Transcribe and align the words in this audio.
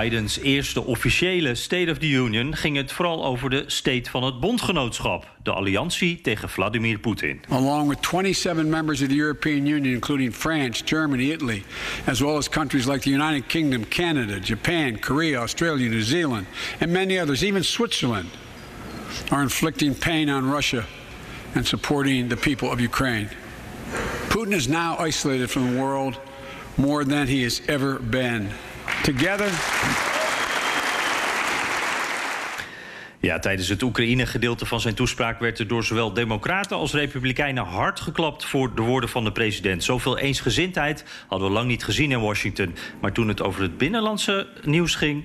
Bidens 0.00 0.38
eerste 0.38 0.84
officiële 0.84 1.54
State 1.54 1.90
of 1.90 1.98
the 1.98 2.08
Union 2.08 2.56
ging 2.56 2.76
het 2.76 2.92
vooral 2.92 3.24
over 3.24 3.50
de 3.50 3.64
state 3.66 4.10
van 4.10 4.22
het 4.22 4.40
bondgenootschap, 4.40 5.28
de 5.42 5.52
alliantie 5.52 6.20
tegen 6.20 6.48
Vladimir 6.48 6.98
Poetin. 6.98 7.40
Along 7.48 7.88
with 7.88 7.98
27 8.00 8.68
members 8.68 9.02
of 9.02 9.08
the 9.08 9.16
European 9.16 9.66
Union, 9.66 9.94
including 9.94 10.34
France, 10.34 10.82
Germany, 10.84 11.30
Italy, 11.30 11.62
as 12.06 12.20
well 12.20 12.36
as 12.36 12.48
countries 12.48 12.86
like 12.86 13.00
the 13.00 13.10
United 13.10 13.46
Kingdom, 13.46 13.88
Canada, 13.88 14.40
Japan, 14.40 14.98
Korea, 14.98 15.40
Australia, 15.40 15.88
New 15.88 16.02
Zealand, 16.02 16.46
and 16.80 16.92
many 16.92 17.18
others, 17.18 17.42
even 17.42 17.62
Switzerland, 17.62 18.28
are 19.30 19.42
inflicting 19.42 19.94
pain 19.94 20.30
on 20.30 20.50
Russia 20.52 20.84
and 21.54 21.66
supporting 21.66 22.28
the 22.28 22.36
people 22.36 22.72
of 22.72 22.80
Ukraine. 22.80 23.28
Putin 24.28 24.52
is 24.52 24.66
now 24.66 24.96
isolated 24.98 25.50
from 25.50 25.74
the 25.74 25.82
world 25.82 26.16
more 26.76 27.04
than 27.04 27.26
he 27.26 27.42
has 27.42 27.60
ever 27.68 27.98
been. 27.98 28.48
Together. 29.02 29.50
Ja, 33.20 33.38
tijdens 33.38 33.68
het 33.68 33.82
Oekraïne-gedeelte 33.82 34.66
van 34.66 34.80
zijn 34.80 34.94
toespraak 34.94 35.40
werd 35.40 35.58
er 35.58 35.68
door 35.68 35.84
zowel 35.84 36.12
Democraten 36.12 36.76
als 36.76 36.92
Republikeinen 36.92 37.64
hard 37.64 38.00
geklapt 38.00 38.44
voor 38.44 38.74
de 38.74 38.82
woorden 38.82 39.10
van 39.10 39.24
de 39.24 39.32
president. 39.32 39.84
Zoveel 39.84 40.18
eensgezindheid 40.18 41.04
hadden 41.28 41.48
we 41.48 41.54
lang 41.54 41.68
niet 41.68 41.84
gezien 41.84 42.10
in 42.10 42.20
Washington. 42.20 42.74
Maar 43.00 43.12
toen 43.12 43.28
het 43.28 43.42
over 43.42 43.62
het 43.62 43.78
binnenlandse 43.78 44.46
nieuws 44.64 44.94
ging, 44.94 45.24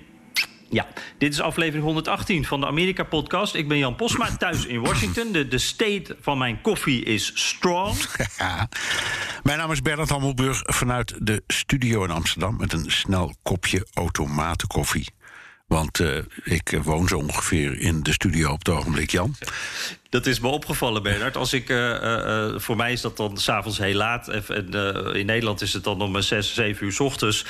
ja, 0.69 0.88
dit 1.17 1.33
is 1.33 1.41
aflevering 1.41 1.83
118 1.83 2.45
van 2.45 2.59
de 2.59 2.66
Amerika-podcast. 2.66 3.55
Ik 3.55 3.67
ben 3.67 3.77
Jan 3.77 3.95
Posma, 3.95 4.38
thuis 4.38 4.66
in 4.66 4.81
Washington. 4.81 5.31
De, 5.31 5.47
de 5.47 5.58
state 5.58 6.17
van 6.21 6.38
mijn 6.38 6.61
koffie 6.61 7.03
is 7.03 7.31
strong. 7.33 7.97
Mijn 9.43 9.58
naam 9.58 9.71
is 9.71 9.81
Bernard 9.81 10.09
Hammelburg 10.09 10.61
vanuit 10.66 11.13
de 11.19 11.43
studio 11.47 12.03
in 12.03 12.09
Amsterdam... 12.09 12.58
met 12.58 12.73
een 12.73 12.91
snel 12.91 13.36
kopje 13.43 13.88
automatenkoffie. 13.93 15.08
Want 15.67 15.99
uh, 15.99 16.17
ik 16.43 16.80
woon 16.83 17.08
zo 17.08 17.17
ongeveer 17.17 17.80
in 17.80 18.03
de 18.03 18.11
studio 18.11 18.52
op 18.52 18.58
het 18.58 18.69
ogenblik, 18.69 19.09
Jan. 19.09 19.36
Dat 20.16 20.25
is 20.25 20.39
me 20.39 20.47
opgevallen, 20.47 21.03
Bernard. 21.03 21.38
Als 21.38 21.53
ik, 21.53 21.69
uh, 21.69 21.77
uh, 21.77 22.53
voor 22.55 22.75
mij 22.75 22.91
is 22.91 23.02
dat 23.02 23.17
dan 23.17 23.38
s'avonds 23.38 23.77
heel 23.77 23.95
laat. 23.95 24.27
En 24.27 24.71
in 25.13 25.25
Nederland 25.25 25.61
is 25.61 25.73
het 25.73 25.83
dan 25.83 26.02
om 26.02 26.21
6, 26.21 26.53
7 26.53 26.85
uur 26.85 26.91
s 26.91 26.99
ochtends. 26.99 27.45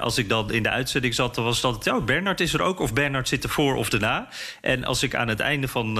als 0.00 0.18
ik 0.18 0.28
dan 0.28 0.52
in 0.52 0.62
de 0.62 0.70
uitzending 0.70 1.14
zat, 1.14 1.34
dan 1.34 1.44
was 1.44 1.60
dat... 1.60 1.84
Ja, 1.84 2.00
Bernard 2.00 2.40
is 2.40 2.54
er 2.54 2.62
ook, 2.62 2.80
of 2.80 2.92
Bernard 2.92 3.28
zit 3.28 3.44
er 3.44 3.50
voor 3.50 3.74
of 3.74 3.92
erna. 3.92 4.28
En 4.60 4.84
als 4.84 5.02
ik 5.02 5.14
aan 5.14 5.28
het 5.28 5.40
einde 5.40 5.68
van 5.68 5.92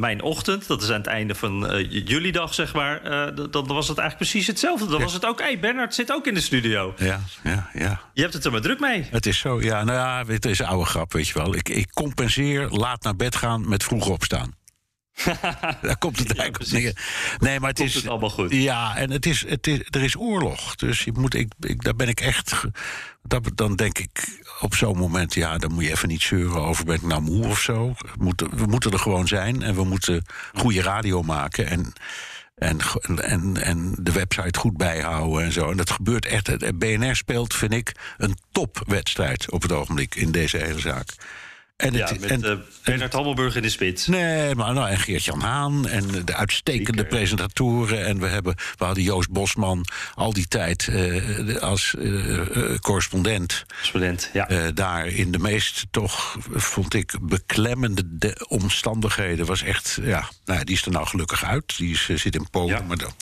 mijn 0.00 0.22
ochtend... 0.22 0.66
dat 0.66 0.82
is 0.82 0.90
aan 0.90 0.96
het 0.96 1.06
einde 1.06 1.34
van 1.34 1.84
jullie 1.88 2.32
dag, 2.32 2.54
zeg 2.54 2.74
maar... 2.74 3.02
dan 3.50 3.66
was 3.66 3.88
het 3.88 3.98
eigenlijk 3.98 4.16
precies 4.30 4.46
hetzelfde. 4.46 4.86
Dan 4.86 4.98
ja. 4.98 5.04
was 5.04 5.12
het 5.12 5.26
ook, 5.26 5.38
hé, 5.38 5.44
hey, 5.44 5.58
Bernard 5.58 5.94
zit 5.94 6.12
ook 6.12 6.26
in 6.26 6.34
de 6.34 6.40
studio. 6.40 6.94
Ja, 6.96 7.20
ja, 7.42 7.70
ja. 7.72 8.00
Je 8.14 8.22
hebt 8.22 8.34
het 8.34 8.44
er 8.44 8.52
maar 8.52 8.60
druk 8.60 8.80
mee. 8.80 9.06
Het 9.10 9.26
is 9.26 9.38
zo, 9.38 9.60
ja. 9.60 9.84
Nou 9.84 9.98
ja, 9.98 10.32
het 10.32 10.46
is 10.46 10.58
een 10.58 10.66
oude 10.66 10.86
grap, 10.86 11.12
weet 11.12 11.28
je 11.28 11.34
wel. 11.34 11.54
Ik, 11.54 11.68
ik 11.68 11.92
compenseer 11.92 12.68
laat 12.68 13.02
naar 13.02 13.16
bed 13.16 13.36
gaan 13.36 13.68
met 13.68 13.84
vroeg 13.84 14.08
opstaan. 14.08 14.58
Daar 15.82 15.98
komt 15.98 16.18
het 16.18 16.38
eigenlijk 16.38 16.60
op 16.60 16.78
neer. 16.78 16.96
Nee, 17.38 17.60
maar 17.60 17.68
het 17.68 17.78
komt 17.78 17.88
is. 17.88 17.94
Het 17.94 18.08
allemaal 18.08 18.30
goed. 18.30 18.52
Ja, 18.52 18.96
en 18.96 19.10
het 19.10 19.26
is, 19.26 19.48
het 19.48 19.66
is, 19.66 19.78
er 19.90 20.02
is 20.02 20.16
oorlog. 20.16 20.74
Dus 20.74 21.04
je 21.04 21.12
moet, 21.12 21.34
ik, 21.34 21.52
ik, 21.60 21.82
daar 21.82 21.96
ben 21.96 22.08
ik 22.08 22.20
echt. 22.20 22.62
Dat, 23.22 23.50
dan 23.54 23.76
denk 23.76 23.98
ik 23.98 24.40
op 24.60 24.74
zo'n 24.74 24.96
moment, 24.96 25.34
ja, 25.34 25.58
dan 25.58 25.72
moet 25.72 25.84
je 25.84 25.90
even 25.90 26.08
niet 26.08 26.22
zeuren 26.22 26.60
over 26.60 26.84
ben 26.84 26.94
ik 26.94 27.02
nou 27.02 27.22
moe 27.22 27.46
of 27.46 27.60
zo. 27.60 27.94
We 27.98 28.08
moeten, 28.18 28.56
we 28.56 28.66
moeten 28.66 28.92
er 28.92 28.98
gewoon 28.98 29.28
zijn 29.28 29.62
en 29.62 29.74
we 29.74 29.84
moeten 29.84 30.24
goede 30.52 30.82
radio 30.82 31.22
maken. 31.22 31.66
En, 31.66 31.92
en, 32.54 32.78
en, 33.22 33.56
en 33.56 33.94
de 34.00 34.12
website 34.12 34.58
goed 34.58 34.76
bijhouden 34.76 35.44
en 35.44 35.52
zo. 35.52 35.70
En 35.70 35.76
dat 35.76 35.90
gebeurt 35.90 36.26
echt. 36.26 36.78
BNR 36.78 37.16
speelt, 37.16 37.54
vind 37.54 37.72
ik, 37.72 37.92
een 38.18 38.38
topwedstrijd 38.52 39.50
op 39.50 39.62
het 39.62 39.72
ogenblik 39.72 40.14
in 40.14 40.32
deze 40.32 40.56
hele 40.56 40.80
zaak. 40.80 41.14
En 41.80 41.94
het, 41.94 42.08
ja, 42.08 42.16
met 42.20 42.30
en, 42.30 42.44
uh, 42.44 42.56
Bernard 42.84 43.12
Hammelburg 43.12 43.56
in 43.56 43.62
de 43.62 43.68
spits. 43.68 44.06
Nee, 44.06 44.54
maar 44.54 44.74
nou, 44.74 44.88
en 44.88 44.98
Geert-Jan 44.98 45.40
Haan 45.40 45.88
en 45.88 46.24
de 46.24 46.34
uitstekende 46.34 46.92
Zeker. 46.92 47.16
presentatoren. 47.16 48.06
En 48.06 48.20
we, 48.20 48.26
hebben, 48.26 48.54
we 48.78 48.84
hadden 48.84 49.04
Joost 49.04 49.30
Bosman 49.30 49.86
al 50.14 50.32
die 50.32 50.48
tijd 50.48 50.86
uh, 50.90 51.56
als 51.56 51.94
uh, 51.98 52.78
correspondent. 52.80 53.64
Correspondent, 53.68 54.30
ja. 54.32 54.70
daar 54.74 55.06
in 55.06 55.32
de 55.32 55.38
meest, 55.38 55.86
toch, 55.90 56.36
vond 56.50 56.94
ik, 56.94 57.14
beklemmende 57.20 58.02
de 58.06 58.46
omstandigheden. 58.48 59.46
Was 59.46 59.62
echt, 59.62 59.98
ja, 60.02 60.28
nou, 60.44 60.64
die 60.64 60.74
is 60.74 60.84
er 60.84 60.92
nou 60.92 61.06
gelukkig 61.06 61.44
uit. 61.44 61.76
Die 61.76 61.92
is, 61.92 62.08
zit 62.14 62.34
in 62.34 62.50
Polen. 62.50 62.76
Ja. 62.76 62.82
Maar 62.82 62.96
dan, 62.96 63.12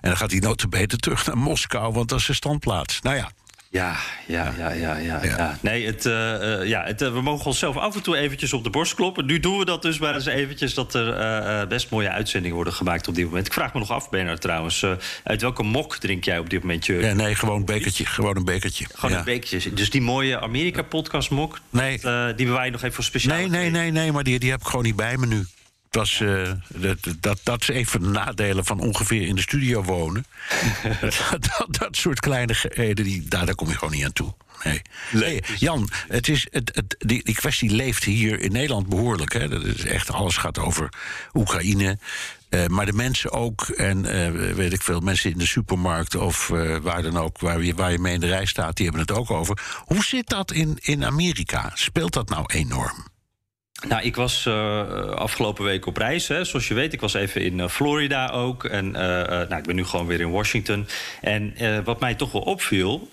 en 0.00 0.08
dan 0.08 0.16
gaat 0.16 0.30
hij 0.30 0.40
notabene 0.40 0.96
terug 0.96 1.26
naar 1.26 1.38
Moskou, 1.38 1.92
want 1.92 2.08
dat 2.08 2.18
is 2.18 2.24
zijn 2.24 2.36
standplaats. 2.36 3.00
Nou 3.02 3.16
ja. 3.16 3.30
Ja, 3.76 3.96
ja, 4.26 4.52
ja, 4.58 4.72
ja, 4.72 4.96
ja. 4.96 5.20
ja. 5.22 5.58
Nee, 5.60 5.86
het, 5.86 6.04
uh, 6.04 6.12
ja 6.64 6.84
het, 6.84 7.02
uh, 7.02 7.12
we 7.12 7.20
mogen 7.22 7.46
onszelf 7.46 7.76
af 7.76 7.94
en 7.94 8.02
toe 8.02 8.16
eventjes 8.16 8.52
op 8.52 8.64
de 8.64 8.70
borst 8.70 8.94
kloppen. 8.94 9.26
Nu 9.26 9.40
doen 9.40 9.58
we 9.58 9.64
dat 9.64 9.82
dus 9.82 9.98
maar 9.98 10.14
eens 10.14 10.26
eventjes 10.26 10.74
dat 10.74 10.94
er 10.94 11.18
uh, 11.18 11.68
best 11.68 11.90
mooie 11.90 12.10
uitzendingen 12.10 12.56
worden 12.56 12.72
gemaakt 12.72 13.08
op 13.08 13.14
dit 13.14 13.24
moment. 13.24 13.46
Ik 13.46 13.52
vraag 13.52 13.72
me 13.72 13.78
nog 13.78 13.90
af, 13.90 14.10
Bernard, 14.10 14.40
trouwens. 14.40 14.84
uit 15.24 15.40
welke 15.40 15.62
mok 15.62 15.96
drink 15.96 16.24
jij 16.24 16.38
op 16.38 16.50
dit 16.50 16.60
moment 16.60 16.86
je? 16.86 16.94
Ja, 16.94 17.12
nee, 17.12 17.34
gewoon 17.34 17.56
een 17.56 17.64
bekertje. 17.64 18.06
Gewoon 18.06 18.36
een 18.36 18.44
bekertje. 18.44 18.86
Gewoon 18.94 19.10
ja. 19.10 19.18
een 19.18 19.24
bekertje. 19.24 19.72
Dus 19.72 19.90
die 19.90 20.02
mooie 20.02 20.40
Amerika-podcast 20.40 21.30
mok, 21.30 21.58
nee. 21.70 22.00
dat, 22.00 22.36
die 22.36 22.46
bewaar 22.46 22.64
je 22.64 22.70
nog 22.70 22.82
even 22.82 22.94
voor 22.94 23.04
speciaal? 23.04 23.36
Nee, 23.36 23.48
nee, 23.48 23.70
nee, 23.70 23.90
nee, 23.90 24.12
maar 24.12 24.24
die, 24.24 24.38
die 24.38 24.50
heb 24.50 24.60
ik 24.60 24.66
gewoon 24.66 24.84
niet 24.84 24.96
bij 24.96 25.16
me 25.16 25.26
nu. 25.26 25.46
Was, 25.90 26.20
uh, 26.20 26.50
dat, 26.68 26.98
dat, 27.20 27.40
dat 27.42 27.60
is 27.60 27.68
een 27.68 27.86
van 27.86 28.00
de 28.00 28.08
nadelen 28.08 28.64
van 28.64 28.80
ongeveer 28.80 29.26
in 29.26 29.34
de 29.34 29.40
studio 29.40 29.82
wonen. 29.82 30.26
dat, 31.00 31.24
dat, 31.30 31.66
dat, 31.68 31.96
soort 31.96 32.20
kleinigheden, 32.20 33.04
die, 33.04 33.28
daar, 33.28 33.46
daar 33.46 33.54
kom 33.54 33.68
je 33.68 33.74
gewoon 33.74 33.94
niet 33.94 34.04
aan 34.04 34.12
toe. 34.12 34.34
Nee. 34.64 34.82
nee 35.12 35.42
Jan, 35.58 35.88
het 36.08 36.28
is, 36.28 36.46
het, 36.50 36.70
het, 36.74 36.96
die, 36.98 37.24
die 37.24 37.34
kwestie 37.34 37.70
leeft 37.70 38.04
hier 38.04 38.40
in 38.40 38.52
Nederland 38.52 38.88
behoorlijk. 38.88 39.32
Hè. 39.32 39.48
Dat 39.48 39.64
is 39.64 39.84
echt, 39.84 40.10
alles 40.10 40.36
gaat 40.36 40.58
over 40.58 40.88
Oekraïne. 41.34 41.98
Uh, 42.50 42.66
maar 42.66 42.86
de 42.86 42.92
mensen 42.92 43.32
ook, 43.32 43.62
en 43.62 44.04
uh, 44.04 44.54
weet 44.54 44.72
ik 44.72 44.82
veel, 44.82 45.00
mensen 45.00 45.30
in 45.30 45.38
de 45.38 45.46
supermarkt 45.46 46.14
of 46.14 46.48
uh, 46.48 46.76
waar 46.76 47.02
dan 47.02 47.18
ook, 47.18 47.40
waar 47.40 47.62
je, 47.62 47.74
waar 47.74 47.92
je 47.92 47.98
mee 47.98 48.14
in 48.14 48.20
de 48.20 48.26
rij 48.26 48.46
staat, 48.46 48.76
die 48.76 48.86
hebben 48.86 49.06
het 49.06 49.16
ook 49.16 49.30
over. 49.30 49.58
Hoe 49.84 50.04
zit 50.04 50.28
dat 50.28 50.52
in, 50.52 50.78
in 50.80 51.04
Amerika? 51.04 51.70
Speelt 51.74 52.12
dat 52.12 52.28
nou 52.28 52.44
enorm? 52.52 53.06
Nou, 53.88 54.02
ik 54.02 54.16
was 54.16 54.44
uh, 54.46 55.10
afgelopen 55.10 55.64
week 55.64 55.86
op 55.86 55.96
reis. 55.96 56.28
Hè. 56.28 56.44
Zoals 56.44 56.68
je 56.68 56.74
weet, 56.74 56.92
ik 56.92 57.00
was 57.00 57.14
even 57.14 57.40
in 57.40 57.58
uh, 57.58 57.68
Florida 57.68 58.28
ook. 58.30 58.64
En 58.64 58.86
uh, 58.86 58.92
nou, 58.94 59.56
ik 59.56 59.62
ben 59.62 59.74
nu 59.74 59.84
gewoon 59.84 60.06
weer 60.06 60.20
in 60.20 60.30
Washington. 60.30 60.86
En 61.20 61.54
wat 61.84 62.00
mij 62.00 62.14
toch 62.14 62.32
wel 62.32 62.42
opviel 62.42 63.08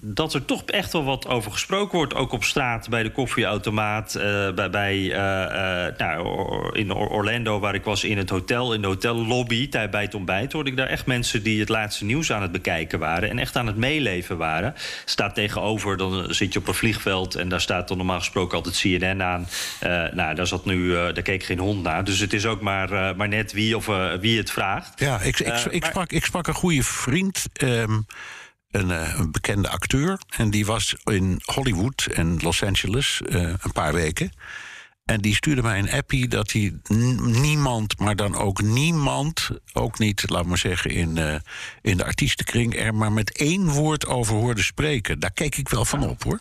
dat 0.00 0.34
er 0.34 0.44
toch 0.44 0.62
echt 0.62 0.92
wel 0.92 1.04
wat 1.04 1.26
over 1.26 1.52
gesproken 1.52 1.98
wordt. 1.98 2.14
Ook 2.14 2.32
op 2.32 2.44
straat, 2.44 2.88
bij 2.88 3.02
de 3.02 3.12
koffieautomaat. 3.12 4.14
Uh, 4.16 4.22
bij, 4.50 4.70
bij 4.70 4.96
uh, 4.96 5.10
uh, 5.10 5.96
nou, 5.98 6.78
in 6.78 6.94
Orlando, 6.94 7.58
waar 7.58 7.74
ik 7.74 7.84
was, 7.84 8.04
in 8.04 8.18
het 8.18 8.30
hotel, 8.30 8.74
in 8.74 8.80
de 8.80 8.86
hotellobby, 8.86 9.68
bij 9.68 10.02
het 10.02 10.14
ontbijt, 10.14 10.52
hoorde 10.52 10.70
ik 10.70 10.76
daar 10.76 10.86
echt 10.86 11.06
mensen 11.06 11.42
die 11.42 11.60
het 11.60 11.68
laatste 11.68 12.04
nieuws 12.04 12.32
aan 12.32 12.42
het 12.42 12.52
bekijken 12.52 12.98
waren. 12.98 13.30
En 13.30 13.38
echt 13.38 13.56
aan 13.56 13.66
het 13.66 13.76
meeleven 13.76 14.36
waren. 14.36 14.74
Staat 15.04 15.34
tegenover, 15.34 15.96
dan 15.96 16.34
zit 16.34 16.52
je 16.52 16.58
op 16.58 16.68
een 16.68 16.74
vliegveld 16.74 17.34
en 17.34 17.48
daar 17.48 17.60
staat 17.60 17.88
dan 17.88 17.96
normaal 17.96 18.18
gesproken 18.18 18.56
altijd 18.56 18.78
CNN 18.78 19.22
aan. 19.22 19.48
nou, 20.14 20.34
daar 20.34 20.46
zat 20.46 20.64
nu, 20.64 20.92
daar 20.92 21.22
keek 21.22 21.42
geen 21.42 21.58
hond 21.58 21.82
naar. 21.82 22.04
Dus 22.04 22.18
het 22.18 22.32
is 22.32 22.46
ook 22.46 22.60
maar, 22.60 23.16
maar 23.16 23.28
net 23.28 23.52
wie, 23.52 23.76
of, 23.76 23.86
wie 24.20 24.38
het 24.38 24.50
vraagt. 24.50 25.00
Ja, 25.00 25.20
ik, 25.20 25.40
ik, 25.40 25.64
ik, 25.70 25.80
maar, 25.80 25.90
sprak, 25.90 26.12
ik 26.12 26.24
sprak 26.24 26.46
een 26.46 26.54
goede 26.54 26.82
vriend. 26.82 27.46
Um 27.62 28.06
een, 28.70 28.88
uh, 28.88 29.18
een, 29.18 29.30
bekende 29.30 29.68
acteur. 29.68 30.18
En 30.36 30.50
die 30.50 30.66
was 30.66 30.94
in 31.04 31.40
Hollywood 31.44 32.06
en 32.14 32.38
Los 32.40 32.62
Angeles 32.62 33.20
uh, 33.28 33.40
een 33.40 33.72
paar 33.72 33.92
weken. 33.92 34.32
En 35.04 35.20
die 35.20 35.34
stuurde 35.34 35.62
mij 35.62 35.78
een 35.78 35.90
appie 35.90 36.28
dat 36.28 36.52
hij 36.52 36.74
niemand, 37.20 37.98
maar 37.98 38.16
dan 38.16 38.34
ook 38.34 38.62
niemand, 38.62 39.50
ook 39.72 39.98
niet, 39.98 40.30
laat 40.30 40.46
maar 40.46 40.58
zeggen, 40.58 40.90
in, 40.90 41.16
uh, 41.16 41.34
in 41.82 41.96
de 41.96 42.04
artiestenkring, 42.04 42.76
er 42.76 42.94
maar 42.94 43.12
met 43.12 43.32
één 43.32 43.68
woord 43.68 44.06
over 44.06 44.34
hoorde 44.34 44.62
spreken. 44.62 45.18
Daar 45.18 45.32
keek 45.32 45.56
ik 45.56 45.68
wel 45.68 45.84
van 45.84 46.08
op 46.08 46.22
hoor. 46.22 46.40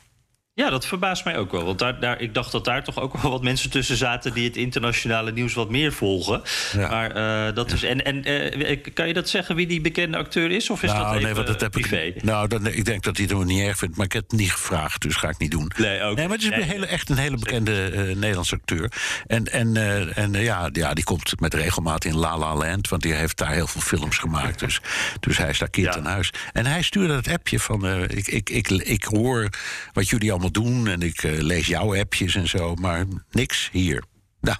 Ja, 0.57 0.69
dat 0.69 0.85
verbaast 0.85 1.25
mij 1.25 1.37
ook 1.37 1.51
wel. 1.51 1.65
Want 1.65 1.79
daar, 1.79 1.99
daar, 1.99 2.21
ik 2.21 2.33
dacht 2.33 2.51
dat 2.51 2.65
daar 2.65 2.83
toch 2.83 2.99
ook 2.99 3.17
wel 3.17 3.31
wat 3.31 3.43
mensen 3.43 3.69
tussen 3.69 3.97
zaten 3.97 4.33
die 4.33 4.45
het 4.45 4.57
internationale 4.57 5.31
nieuws 5.31 5.53
wat 5.53 5.69
meer 5.69 5.93
volgen. 5.93 6.41
Ja. 6.73 6.89
Maar 6.89 7.17
uh, 7.47 7.55
dat 7.55 7.71
is. 7.71 7.83
En, 7.83 8.05
en 8.05 8.29
uh, 8.29 8.77
kan 8.93 9.07
je 9.07 9.13
dat 9.13 9.29
zeggen 9.29 9.55
wie 9.55 9.67
die 9.67 9.81
bekende 9.81 10.17
acteur 10.17 10.51
is? 10.51 10.69
Of 10.69 10.83
is 10.83 10.89
nou, 10.89 11.03
dat 11.03 11.11
even 11.11 11.23
nee, 11.23 11.33
want 11.33 11.47
dat 11.47 11.61
heb 11.61 11.71
privé? 11.71 11.97
Ik, 11.97 12.23
nou, 12.23 12.47
dan, 12.47 12.67
ik 12.67 12.85
denk 12.85 13.03
dat 13.03 13.17
hij 13.17 13.25
het 13.25 13.45
niet 13.45 13.61
erg 13.61 13.77
vindt, 13.77 13.97
maar 13.97 14.05
ik 14.05 14.13
heb 14.13 14.23
het 14.29 14.39
niet 14.39 14.51
gevraagd, 14.51 15.01
dus 15.01 15.15
ga 15.15 15.29
ik 15.29 15.37
niet 15.37 15.51
doen. 15.51 15.71
Nee, 15.77 16.01
ook. 16.01 16.15
Nee, 16.15 16.27
maar 16.27 16.35
het 16.35 16.45
is 16.45 16.49
nee, 16.49 16.61
een 16.61 16.67
hele, 16.67 16.85
echt 16.85 17.09
een 17.09 17.17
hele 17.17 17.37
bekende 17.37 17.91
uh, 17.91 18.15
Nederlandse 18.15 18.55
acteur. 18.55 18.91
En, 19.27 19.45
en, 19.45 19.75
en 20.15 20.33
ja, 20.33 20.69
ja, 20.71 20.93
die 20.93 21.03
komt 21.03 21.39
met 21.39 21.53
regelmaat 21.53 22.05
in 22.05 22.15
La 22.15 22.37
La 22.37 22.55
Land, 22.55 22.89
want 22.89 23.01
die 23.01 23.13
heeft 23.13 23.37
daar 23.37 23.51
heel 23.51 23.67
veel 23.67 23.81
films 23.81 24.17
gemaakt. 24.17 24.59
Dus, 24.59 24.81
dus 25.19 25.37
hij 25.37 25.49
is 25.49 25.57
daar 25.57 25.69
kind 25.69 25.85
Ja. 25.85 25.95
aan 25.95 26.05
huis. 26.05 26.33
En 26.53 26.65
hij 26.65 26.81
stuurde 26.81 27.13
het 27.13 27.27
appje 27.27 27.59
van: 27.59 28.03
ik, 28.09 28.27
ik, 28.27 28.49
ik, 28.49 28.69
ik 28.69 29.03
hoor 29.03 29.49
wat 29.93 30.09
jullie 30.09 30.31
allemaal 30.31 30.45
doen 30.51 30.87
en 30.87 31.01
ik 31.01 31.23
uh, 31.23 31.41
lees 31.41 31.67
jouw 31.67 31.99
appjes 31.99 32.35
en 32.35 32.47
zo, 32.47 32.75
maar 32.75 33.05
niks 33.31 33.69
hier. 33.71 34.03
Ja. 34.41 34.59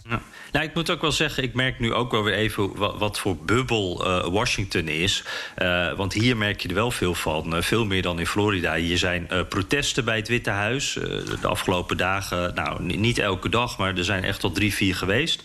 Nou, 0.51 0.65
ik 0.65 0.73
moet 0.73 0.89
ook 0.89 1.01
wel 1.01 1.11
zeggen, 1.11 1.43
ik 1.43 1.53
merk 1.53 1.79
nu 1.79 1.93
ook 1.93 2.11
wel 2.11 2.23
weer 2.23 2.33
even 2.33 2.75
wat, 2.75 2.97
wat 2.97 3.19
voor 3.19 3.37
bubbel 3.37 4.07
uh, 4.07 4.27
Washington 4.27 4.87
is. 4.87 5.23
Uh, 5.57 5.93
want 5.93 6.13
hier 6.13 6.37
merk 6.37 6.61
je 6.61 6.67
er 6.67 6.73
wel 6.73 6.91
veel 6.91 7.13
van, 7.13 7.55
uh, 7.55 7.61
veel 7.61 7.85
meer 7.85 8.01
dan 8.01 8.19
in 8.19 8.27
Florida. 8.27 8.75
Hier 8.75 8.97
zijn 8.97 9.27
protesten 9.49 10.05
bij 10.05 10.15
het 10.15 10.27
Witte 10.27 10.49
Huis 10.49 10.93
de 11.41 11.47
afgelopen 11.47 11.97
dagen. 11.97 12.55
Nou, 12.55 12.83
niet 12.83 13.17
elke 13.17 13.49
dag, 13.49 13.77
maar 13.77 13.97
er 13.97 14.03
zijn 14.03 14.23
echt 14.23 14.43
al 14.43 14.51
drie, 14.51 14.73
vier 14.73 14.95
geweest. 14.95 15.43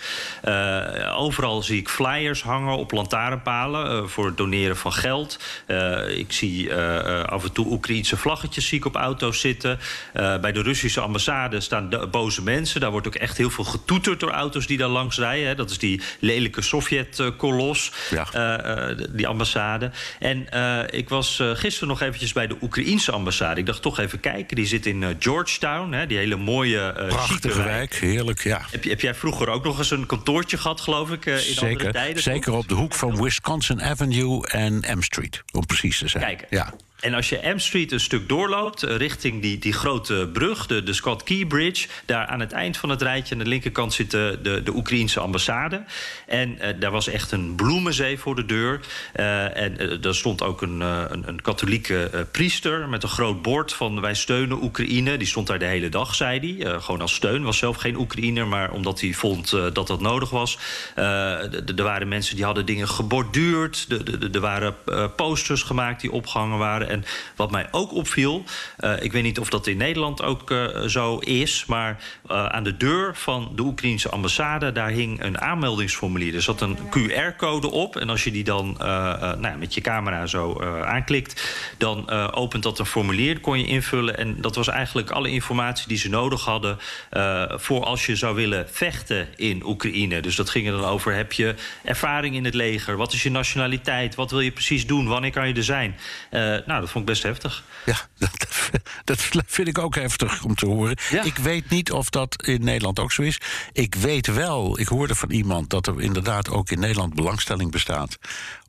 overal 1.15 1.63
zie 1.63 1.79
ik 1.79 1.89
flyers 1.89 2.43
hangen 2.43 2.77
op 2.77 2.93
lantaarnpalen 2.93 4.11
voor 4.11 4.27
het 4.27 4.37
doneren 4.37 4.77
van 4.77 4.93
geld. 4.93 5.39
ik 6.09 6.33
zie 6.33 6.75
af 7.25 7.45
en 7.45 7.53
toe 7.53 7.67
Oekraïense 7.67 8.17
vlaggetjes 8.17 8.67
zie 8.67 8.79
ik 8.79 8.85
op 8.85 8.95
auto's 8.95 9.41
zitten. 9.41 9.79
bij 10.13 10.53
de 10.53 10.63
Russische 10.63 11.01
ambassade 11.01 11.61
staan 11.61 12.09
boze 12.11 12.43
mensen. 12.43 12.81
Daar 12.81 12.91
wordt 12.91 13.07
ook 13.07 13.15
echt 13.15 13.37
heel 13.37 13.51
veel 13.51 13.65
getoeterd 13.65 14.21
door 14.21 14.31
auto's 14.31 14.67
die 14.67 14.79
daar 14.79 14.89
langs 14.93 15.19
rijden. 15.19 15.47
Hè. 15.49 15.55
Dat 15.55 15.71
is 15.71 15.79
die 15.79 16.01
lelijke 16.19 16.63
Sovjet-kolos, 16.63 17.93
ja. 18.11 18.27
uh, 18.89 19.07
die 19.11 19.27
ambassade. 19.27 19.91
En 20.19 20.47
uh, 20.55 20.79
ik 20.91 21.09
was 21.09 21.43
gisteren 21.55 21.89
nog 21.89 22.01
eventjes 22.01 22.33
bij 22.33 22.47
de 22.47 22.57
Oekraïense 22.61 23.13
ambassade. 23.13 23.61
Ik 23.61 23.67
dacht 23.67 23.83
toch 23.83 23.99
even 23.99 24.21
kijken. 24.21 24.57
Die 24.57 24.67
zit 24.67 24.87
in 24.87 25.17
Georgetown, 25.19 25.93
hè, 25.93 26.07
die 26.07 26.19
hele 26.19 26.37
mooie, 26.37 27.07
Prachtige 27.09 27.63
wijk. 27.63 27.95
Heerlijk, 27.95 28.43
ja. 28.43 28.67
Heb, 28.71 28.85
heb, 28.85 29.01
jij 29.01 29.15
vroeger 29.15 29.49
ook 29.49 29.65
nog 29.65 29.79
eens 29.79 29.91
een 29.91 30.07
kantoortje 30.07 30.57
gehad, 30.59 30.81
geloof 30.81 31.11
ik, 31.11 31.27
in 31.27 31.39
zeker, 31.39 31.69
andere 31.69 31.93
tijden? 31.93 32.23
Zeker 32.23 32.53
op 32.53 32.69
de 32.69 32.75
hoek 32.75 32.95
van 32.95 33.23
Wisconsin 33.23 33.83
Avenue 33.83 34.49
en 34.49 34.85
M 34.99 35.03
Street, 35.03 35.43
om 35.53 35.67
precies 35.67 35.99
te 35.99 36.09
zijn. 36.09 36.25
Kijk, 36.25 36.47
ja. 36.51 36.75
En 37.03 37.15
als 37.15 37.29
je 37.29 37.41
M 37.55 37.59
Street 37.59 37.93
een 37.93 38.01
stuk 38.01 38.29
doorloopt, 38.29 38.83
richting 38.83 39.43
die, 39.43 39.59
die 39.59 39.73
grote 39.73 40.29
brug, 40.33 40.67
de, 40.67 40.83
de 40.83 40.93
Scott 40.93 41.23
Key 41.23 41.47
Bridge, 41.47 41.89
daar 42.07 42.27
aan 42.27 42.41
het 42.41 42.53
eind 42.53 42.77
van 42.77 42.89
het 42.89 43.03
rijtje 43.03 43.35
aan 43.35 43.41
de 43.41 43.49
linkerkant 43.49 43.93
zit 43.93 44.11
de, 44.11 44.39
de, 44.43 44.63
de 44.63 44.75
Oekraïense 44.75 45.21
ambassade. 45.21 45.85
En 46.27 46.51
uh, 46.51 46.69
daar 46.81 46.91
was 46.91 47.09
echt 47.09 47.33
een 47.33 47.55
bloemenzee 47.55 48.19
voor 48.19 48.35
de 48.35 48.47
deur. 48.47 48.81
Uh, 49.17 49.57
en 49.57 49.83
uh, 49.83 50.01
daar 50.01 50.15
stond 50.15 50.43
ook 50.43 50.63
een, 50.63 50.81
een, 50.81 51.29
een 51.29 51.43
katholieke 51.43 52.27
priester 52.31 52.89
met 52.89 53.03
een 53.03 53.09
groot 53.09 53.43
bord 53.43 53.73
van 53.73 54.01
wij 54.01 54.15
steunen 54.15 54.63
Oekraïne. 54.63 55.17
Die 55.17 55.27
stond 55.27 55.47
daar 55.47 55.59
de 55.59 55.65
hele 55.65 55.89
dag, 55.89 56.15
zei 56.15 56.57
hij. 56.57 56.81
gewoon 56.81 57.01
als 57.01 57.15
steun. 57.15 57.43
Was 57.43 57.59
zelf 57.59 57.77
geen 57.77 57.97
Oekraïner, 57.97 58.47
maar 58.47 58.71
omdat 58.71 59.01
hij 59.01 59.13
vond 59.13 59.51
dat 59.51 59.87
dat 59.87 60.01
nodig 60.01 60.31
was. 60.31 60.59
er 60.95 61.83
waren 61.83 62.09
mensen 62.09 62.37
die 62.37 62.45
hadden 62.45 62.67
dingen 62.67 62.89
geborduurd. 62.89 63.87
Er 64.33 64.41
waren 64.41 64.75
posters 65.17 65.63
gemaakt 65.63 66.01
die 66.01 66.13
opgehangen 66.13 66.59
waren. 66.59 66.92
En 66.93 67.05
wat 67.37 67.51
mij 67.51 67.69
ook 67.71 67.93
opviel, 67.93 68.45
uh, 68.81 69.03
ik 69.03 69.13
weet 69.13 69.23
niet 69.23 69.39
of 69.39 69.51
dat 69.51 69.67
in 69.67 69.77
Nederland 69.77 70.23
ook 70.23 70.51
uh, 70.51 70.81
zo 70.87 71.19
is, 71.19 71.65
maar 71.67 72.03
uh, 72.31 72.47
aan 72.47 72.65
de 72.65 72.77
deur 72.77 73.17
van 73.17 73.53
de 73.55 73.63
Oekraïnse 73.63 74.09
ambassade 74.09 74.73
daar 74.73 74.91
hing 74.91 75.23
een 75.23 75.41
aanmeldingsformulier. 75.41 76.35
Er 76.35 76.43
zat 76.43 76.61
een 76.61 76.79
QR-code 76.79 77.71
op 77.71 77.97
en 77.97 78.09
als 78.09 78.25
je 78.25 78.31
die 78.31 78.45
dan 78.45 78.77
nou, 79.39 79.57
met 79.59 79.75
je 79.75 79.81
camera 79.81 80.27
zo 80.27 80.61
aanklikt, 80.85 81.57
dan 81.79 82.11
opent 82.33 82.63
dat 82.63 82.79
een 82.79 82.87
formulier, 82.87 83.41
kon 83.41 83.59
je 83.59 83.67
invullen 83.67 84.19
en 84.19 84.41
dat 84.41 84.57
was 84.57 84.69
eigenlijk 84.69 85.11
alle 85.11 85.31
informatie 85.31 85.89
die 85.89 85.99
ze 85.99 86.09
nodig 86.09 86.45
hadden 86.45 86.79
voor 87.51 87.85
als 87.85 88.07
je 88.07 88.17
zou 88.17 88.35
willen 88.35 88.67
vechten 88.71 89.29
in 89.37 89.63
Oekraïne. 89.67 90.21
Dus 90.21 90.37
dat 90.37 90.51
ging 90.51 90.67
er 90.67 90.73
dan 90.73 90.85
over: 90.85 91.15
heb 91.15 91.33
je 91.33 91.55
ervaring 91.85 92.35
in 92.35 92.45
het 92.45 92.55
leger? 92.55 92.97
Wat 92.97 93.13
is 93.13 93.23
je 93.23 93.31
nationaliteit? 93.31 94.15
Wat 94.15 94.31
wil 94.31 94.41
je 94.41 94.53
precies 94.53 94.87
doen? 94.87 95.07
Wanneer 95.07 95.31
kan 95.31 95.49
je 95.49 95.55
er 95.55 95.65
zijn? 95.65 95.97
nou, 96.67 96.82
dat 96.83 96.91
vond 96.91 97.09
ik 97.09 97.11
best 97.11 97.23
heftig. 97.23 97.63
Ja, 97.85 97.97
dat, 98.19 98.47
dat 99.05 99.21
vind 99.47 99.69
ik 99.69 99.79
ook 99.79 99.95
heftig 99.95 100.45
om 100.45 100.55
te 100.55 100.67
horen. 100.67 100.97
Ja. 101.11 101.23
Ik 101.23 101.37
weet 101.37 101.71
niet 101.71 101.93
of 101.93 102.11
dat 102.11 102.43
in 102.47 102.65
Nederland 102.65 102.99
ook 102.99 103.13
zo 103.13 103.23
is. 103.23 103.41
Ik 103.73 103.95
weet 103.95 104.27
wel, 104.27 104.81
ik 104.81 104.89
hoorde 104.89 105.15
van 105.15 105.31
iemand 105.31 105.71
dat 105.71 105.87
er 105.87 106.01
inderdaad 106.01 106.49
ook 106.49 106.71
in 106.71 106.81
Nederland 106.81 107.15
belangstelling 107.15 107.71
bestaat 107.71 108.19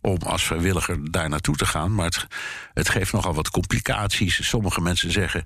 om 0.02 0.18
als 0.18 0.44
vrijwilliger 0.44 1.12
daar 1.12 1.30
naartoe 1.30 1.56
te 1.56 1.66
gaan. 1.66 1.96
Maar 1.96 2.06
het, 2.06 2.28
het 2.74 2.90
geeft 2.90 3.14
nogal 3.14 3.34
wat 3.34 3.50
complicaties. 3.50 4.48
Sommige 4.48 4.82
mensen 4.82 5.12
zeggen. 5.12 5.46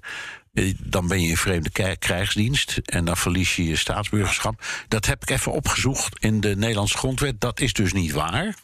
Dan 0.78 1.08
ben 1.08 1.22
je 1.22 1.28
in 1.28 1.38
vreemde 1.38 1.98
krijgsdienst 2.00 2.80
en 2.86 3.06
dan 3.06 3.18
verlies 3.18 3.56
je 3.56 3.64
je 3.64 3.76
staatsburgerschap. 3.76 4.66
Dat 4.88 5.06
heb 5.06 5.22
ik 5.22 5.30
even 5.30 5.52
opgezocht 5.52 6.20
in 6.20 6.42
de 6.42 6.56
Nederlandse 6.56 6.98
grondwet. 6.98 7.42
Dat 7.42 7.60
is 7.60 7.74
dus 7.74 7.94
niet 7.94 8.12
waar. 8.12 8.56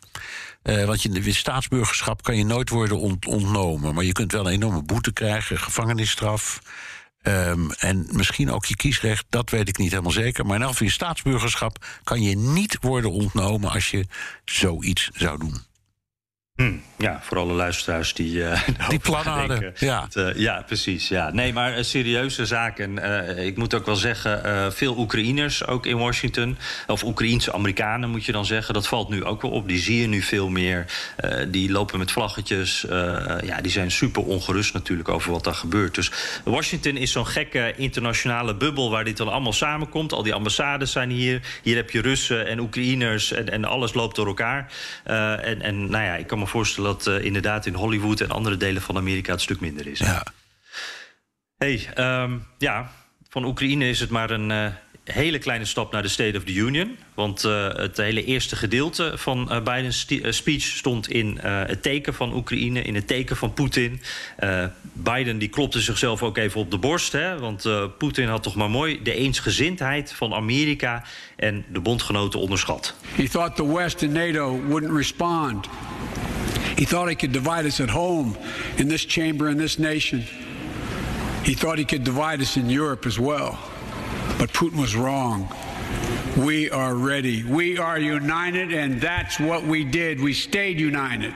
Uh, 0.63 0.85
want 0.85 1.01
je 1.01 1.33
staatsburgerschap 1.33 2.23
kan 2.23 2.37
je 2.37 2.45
nooit 2.45 2.69
worden 2.69 2.99
ont 2.99 3.25
ontnomen. 3.25 3.93
Maar 3.93 4.03
je 4.03 4.11
kunt 4.11 4.31
wel 4.31 4.45
een 4.45 4.53
enorme 4.53 4.83
boete 4.83 5.13
krijgen, 5.13 5.59
gevangenisstraf. 5.59 6.61
Um, 7.27 7.71
en 7.71 8.07
misschien 8.11 8.51
ook 8.51 8.65
je 8.65 8.75
kiesrecht, 8.75 9.25
dat 9.29 9.49
weet 9.49 9.67
ik 9.67 9.77
niet 9.77 9.91
helemaal 9.91 10.11
zeker. 10.11 10.45
Maar 10.45 10.55
in 10.55 10.61
elk 10.61 10.71
geval 10.71 10.87
je 10.87 10.93
staatsburgerschap 10.93 11.85
kan 12.03 12.21
je 12.21 12.37
niet 12.37 12.77
worden 12.81 13.11
ontnomen 13.11 13.71
als 13.71 13.91
je 13.91 14.05
zoiets 14.45 15.09
zou 15.13 15.39
doen. 15.39 15.72
Hm, 16.55 16.73
ja, 16.97 17.19
voor 17.21 17.37
alle 17.37 17.53
luisteraars 17.53 18.13
die... 18.13 18.35
Uh, 18.35 18.61
die 18.89 18.99
plannen 18.99 19.33
hadden, 19.33 19.73
ja. 19.79 20.07
Uh, 20.17 20.35
ja, 20.35 20.63
precies. 20.65 21.07
Ja. 21.07 21.31
Nee, 21.31 21.53
maar 21.53 21.77
uh, 21.77 21.83
serieuze 21.83 22.45
zaken. 22.45 22.97
Ik 23.37 23.57
moet 23.57 23.73
ook 23.73 23.85
wel 23.85 23.95
zeggen, 23.95 24.73
veel 24.73 24.97
Oekraïners 24.97 25.67
ook 25.67 25.85
in 25.85 25.97
Washington... 25.97 26.57
of 26.87 27.03
Oekraïense 27.03 27.53
Amerikanen 27.53 28.09
moet 28.09 28.25
je 28.25 28.31
dan 28.31 28.45
zeggen... 28.45 28.73
dat 28.73 28.87
valt 28.87 29.09
nu 29.09 29.23
ook 29.23 29.41
wel 29.41 29.51
op. 29.51 29.67
Die 29.67 29.79
zie 29.79 30.01
je 30.01 30.07
nu 30.07 30.21
veel 30.21 30.49
meer. 30.49 30.85
die 31.47 31.71
lopen 31.71 31.99
met 31.99 32.11
vlaggetjes. 32.11 32.85
ja, 33.41 33.61
die 33.61 33.71
zijn 33.71 33.91
super 33.91 34.23
ongerust 34.23 34.73
natuurlijk 34.73 35.09
over 35.09 35.31
wat 35.31 35.43
daar 35.43 35.55
gebeurt. 35.55 35.95
Dus 35.95 36.11
Washington 36.43 36.97
is 36.97 37.11
zo'n 37.11 37.27
gekke 37.27 37.73
internationale 37.75 38.55
bubbel... 38.55 38.89
waar 38.89 39.03
dit 39.03 39.17
dan 39.17 39.29
allemaal 39.29 39.53
samenkomt. 39.53 40.13
Al 40.13 40.23
die 40.23 40.33
ambassades 40.33 40.91
zijn 40.91 41.09
hier. 41.09 41.41
Hier 41.63 41.75
heb 41.75 41.89
je 41.89 42.01
Russen 42.01 42.47
en 42.47 42.59
Oekraïners 42.59 43.31
en, 43.31 43.49
en 43.49 43.65
alles 43.65 43.93
loopt 43.93 44.15
door 44.15 44.27
elkaar. 44.27 44.71
en, 45.03 45.61
en 45.61 45.89
nou 45.89 46.03
ja, 46.03 46.15
ik 46.15 46.27
kan 46.27 46.41
me 46.43 46.49
voorstellen 46.49 46.91
dat 46.91 47.07
uh, 47.07 47.25
inderdaad 47.25 47.65
in 47.65 47.73
Hollywood 47.73 48.21
en 48.21 48.29
andere 48.29 48.57
delen 48.57 48.81
van 48.81 48.97
Amerika 48.97 49.31
het 49.31 49.41
stuk 49.41 49.59
minder 49.59 49.87
is. 49.87 49.99
Ja. 49.99 50.25
Hey, 51.57 51.89
um, 52.23 52.45
ja, 52.57 52.91
van 53.29 53.45
Oekraïne 53.45 53.89
is 53.89 53.99
het 53.99 54.09
maar 54.09 54.29
een 54.29 54.49
uh, 54.49 54.67
hele 55.03 55.37
kleine 55.37 55.65
stap 55.65 55.91
naar 55.91 56.01
de 56.01 56.07
State 56.07 56.37
of 56.37 56.43
the 56.43 56.53
Union. 56.53 56.97
Want 57.13 57.43
uh, 57.43 57.73
het 57.73 57.97
hele 57.97 58.23
eerste 58.23 58.55
gedeelte 58.55 59.11
van 59.15 59.49
uh, 59.51 59.61
Bidens 59.61 60.07
speech 60.29 60.61
stond 60.61 61.09
in 61.09 61.39
het 61.41 61.83
teken 61.83 62.13
van 62.13 62.33
Oekraïne, 62.33 62.81
in 62.81 62.95
het 62.95 63.07
teken 63.07 63.35
van 63.35 63.53
Poetin. 63.53 64.01
Biden 64.93 65.37
die 65.37 65.47
klopte 65.49 65.81
zichzelf 65.81 66.23
ook 66.23 66.37
even 66.37 66.59
op 66.59 66.71
de 66.71 66.77
borst, 66.77 67.11
hè, 67.11 67.39
want 67.39 67.69
Poetin 67.97 68.27
had 68.27 68.43
toch 68.43 68.55
maar 68.55 68.69
mooi 68.69 68.99
de 69.03 69.13
eensgezindheid 69.13 70.13
van 70.13 70.33
Amerika 70.33 71.03
en 71.35 71.65
de 71.71 71.79
bondgenoten 71.79 72.39
onderschat. 72.39 72.95
He 73.15 73.27
thought 73.27 73.55
the 73.55 73.73
West 73.73 74.03
and 74.03 74.13
NATO 74.13 74.61
wouldn't 74.67 74.95
respond. 74.95 75.67
He 76.75 76.85
thought 76.85 77.09
he 77.09 77.15
could 77.15 77.33
divide 77.33 77.65
us 77.65 77.79
at 77.79 77.89
home, 77.89 78.35
in 78.75 78.87
this 78.87 79.05
chamber, 79.07 79.49
in 79.49 79.57
this 79.57 79.77
nation. 79.77 80.23
He 81.43 81.53
thought 81.53 81.77
he 81.77 81.85
could 81.85 82.05
divide 82.05 82.41
us 82.41 82.55
in 82.55 82.69
Europe 82.69 83.07
as 83.07 83.17
well. 83.17 83.57
But 84.39 84.51
Putin 84.51 84.79
was 84.79 84.95
wrong. 84.95 85.47
We 86.37 86.69
are 86.69 86.95
ready. 86.95 87.43
We 87.43 87.77
are 87.77 87.99
united, 87.99 88.73
and 88.73 88.99
that's 88.99 89.39
what 89.39 89.63
we 89.63 89.83
did. 89.83 90.19
We 90.19 90.33
stayed 90.33 90.79
united. 90.79 91.33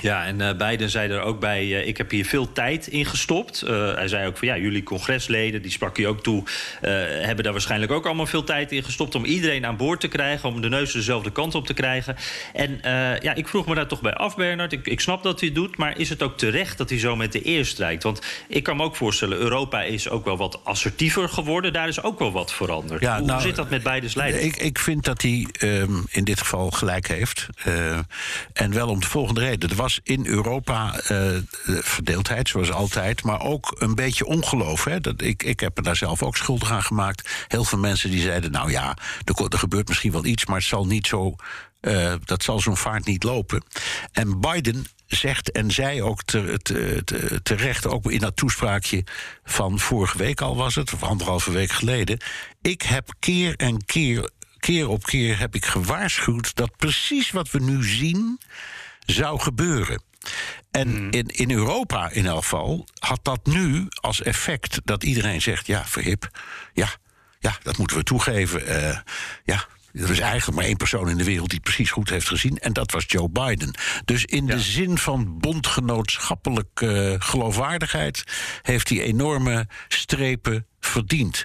Ja, 0.00 0.24
en 0.24 0.40
uh, 0.40 0.52
Biden 0.52 0.90
zei 0.90 1.10
er 1.10 1.20
ook 1.20 1.40
bij, 1.40 1.64
uh, 1.64 1.86
ik 1.86 1.96
heb 1.96 2.10
hier 2.10 2.24
veel 2.24 2.52
tijd 2.52 2.86
in 2.86 3.06
gestopt. 3.06 3.64
Uh, 3.66 3.94
hij 3.94 4.08
zei 4.08 4.26
ook 4.26 4.36
van, 4.36 4.48
ja, 4.48 4.56
jullie 4.56 4.82
congresleden, 4.82 5.62
die 5.62 5.70
sprak 5.70 5.96
hij 5.96 6.06
ook 6.06 6.22
toe... 6.22 6.42
hebben 6.80 7.44
daar 7.44 7.52
waarschijnlijk 7.52 7.92
ook 7.92 8.06
allemaal 8.06 8.26
veel 8.26 8.44
tijd 8.44 8.72
in 8.72 8.82
gestopt... 8.82 9.14
om 9.14 9.24
iedereen 9.24 9.66
aan 9.66 9.76
boord 9.76 10.00
te 10.00 10.08
krijgen, 10.08 10.48
om 10.48 10.60
de 10.60 10.68
neus 10.68 10.92
dezelfde 10.92 11.32
kant 11.32 11.54
op 11.54 11.66
te 11.66 11.74
krijgen. 11.74 12.16
En 12.52 12.78
ja, 13.20 13.34
ik 13.34 13.48
vroeg 13.48 13.66
me 13.66 13.74
daar 13.74 13.86
toch 13.86 14.00
bij 14.00 14.14
af, 14.14 14.36
Bernard. 14.36 14.72
Ik, 14.72 14.86
ik 14.86 15.00
snap 15.00 15.22
dat 15.22 15.40
hij 15.40 15.48
het 15.48 15.58
doet, 15.58 15.76
maar 15.76 15.98
is 15.98 16.08
het 16.08 16.22
ook 16.22 16.38
terecht 16.38 16.78
dat 16.78 16.90
hij 16.90 16.98
zo 16.98 17.16
met 17.16 17.32
de 17.32 17.46
eer 17.46 17.66
strijkt? 17.66 18.02
Want 18.02 18.20
ik 18.48 18.62
kan 18.62 18.76
me 18.76 18.82
ook 18.82 18.96
voorstellen, 18.96 19.38
Europa 19.38 19.82
is 19.82 20.08
ook 20.08 20.24
wel 20.24 20.36
wat 20.36 20.64
assertiever 20.64 21.28
geworden. 21.28 21.72
Daar 21.72 21.88
is 21.88 22.02
ook 22.02 22.18
wel 22.18 22.32
wat 22.32 22.52
veranderd. 22.52 23.00
Ja, 23.00 23.18
Hoe 23.18 23.26
nou, 23.26 23.40
zit 23.40 23.56
dat 23.56 23.70
met 23.70 23.82
Bidens 23.82 24.14
leiding? 24.14 24.42
Ik, 24.44 24.56
ik 24.56 24.78
vind 24.78 25.04
dat 25.04 25.22
hij 25.22 25.46
um, 25.60 26.04
in 26.10 26.24
dit 26.24 26.38
geval 26.38 26.70
gelijk 26.70 27.08
heeft. 27.08 27.46
en 28.52 28.72
wel 28.72 28.88
om 28.88 29.00
de 29.00 29.06
volgende 29.06 29.40
reden. 29.40 29.68
Was 29.84 30.00
in 30.02 30.26
Europa 30.26 31.00
uh, 31.10 31.38
verdeeldheid, 31.82 32.48
zoals 32.48 32.72
altijd, 32.72 33.22
maar 33.22 33.40
ook 33.40 33.74
een 33.78 33.94
beetje 33.94 34.26
ongeloof. 34.26 34.84
Hè? 34.84 35.00
Dat, 35.00 35.22
ik, 35.22 35.42
ik 35.42 35.60
heb 35.60 35.76
er 35.76 35.82
daar 35.82 35.96
zelf 35.96 36.22
ook 36.22 36.36
schuldig 36.36 36.70
aan 36.70 36.82
gemaakt. 36.82 37.44
Heel 37.48 37.64
veel 37.64 37.78
mensen 37.78 38.10
die 38.10 38.20
zeiden: 38.20 38.50
Nou 38.50 38.70
ja, 38.70 38.96
er, 39.24 39.58
gebeurt 39.58 39.88
misschien 39.88 40.12
wel 40.12 40.24
iets, 40.24 40.46
maar 40.46 40.56
het 40.56 40.66
zal 40.66 40.86
niet 40.86 41.06
zo. 41.06 41.34
Uh, 41.80 42.14
dat 42.24 42.42
zal 42.42 42.60
zo'n 42.60 42.76
vaart 42.76 43.06
niet 43.06 43.22
lopen. 43.22 43.64
En 44.12 44.40
Biden 44.40 44.86
zegt 45.06 45.52
en 45.52 45.70
zei 45.70 46.02
ook 46.02 46.22
te, 46.22 47.40
terecht, 47.42 47.86
ook 47.86 48.10
in 48.10 48.18
dat 48.18 48.36
toespraakje 48.36 49.04
van 49.44 49.78
vorige 49.78 50.18
week 50.18 50.40
al 50.40 50.56
was 50.56 50.74
het, 50.74 50.92
of 50.92 51.02
anderhalve 51.02 51.52
week 51.52 51.70
geleden. 51.70 52.18
Ik 52.62 52.82
heb 52.82 53.14
keer 53.18 53.54
en 53.56 53.84
keer, 53.84 54.30
keer 54.58 54.88
op 54.88 55.04
keer 55.04 55.38
heb 55.38 55.54
ik 55.54 55.64
gewaarschuwd 55.64 56.54
dat 56.54 56.76
precies 56.76 57.30
wat 57.30 57.50
we 57.50 57.60
nu 57.60 57.84
zien 57.84 58.38
zou 59.04 59.40
gebeuren. 59.40 60.02
En 60.70 60.88
hmm. 60.88 61.10
in, 61.10 61.26
in 61.26 61.50
Europa 61.50 62.10
in 62.10 62.26
elk 62.26 62.42
geval 62.42 62.86
had 62.98 63.20
dat 63.22 63.46
nu 63.46 63.86
als 64.00 64.22
effect 64.22 64.80
dat 64.84 65.04
iedereen 65.04 65.42
zegt: 65.42 65.66
ja, 65.66 65.84
verhip, 65.84 66.28
ja, 66.72 66.88
ja, 67.38 67.58
dat 67.62 67.76
moeten 67.76 67.96
we 67.96 68.02
toegeven. 68.02 68.68
Uh, 68.68 68.98
ja, 69.44 69.66
er 69.92 70.10
is 70.10 70.18
eigenlijk 70.18 70.58
maar 70.58 70.66
één 70.66 70.76
persoon 70.76 71.08
in 71.08 71.16
de 71.16 71.24
wereld 71.24 71.48
die 71.48 71.58
het 71.58 71.68
precies 71.68 71.90
goed 71.90 72.10
heeft 72.10 72.28
gezien. 72.28 72.58
En 72.58 72.72
dat 72.72 72.90
was 72.90 73.04
Joe 73.06 73.28
Biden. 73.28 73.74
Dus 74.04 74.24
in 74.24 74.46
de 74.46 74.60
zin 74.60 74.98
van 74.98 75.38
bondgenootschappelijke 75.38 77.16
geloofwaardigheid 77.18 78.24
heeft 78.62 78.88
hij 78.88 79.00
enorme 79.00 79.66
strepen 79.88 80.66
verdiend. 80.80 81.44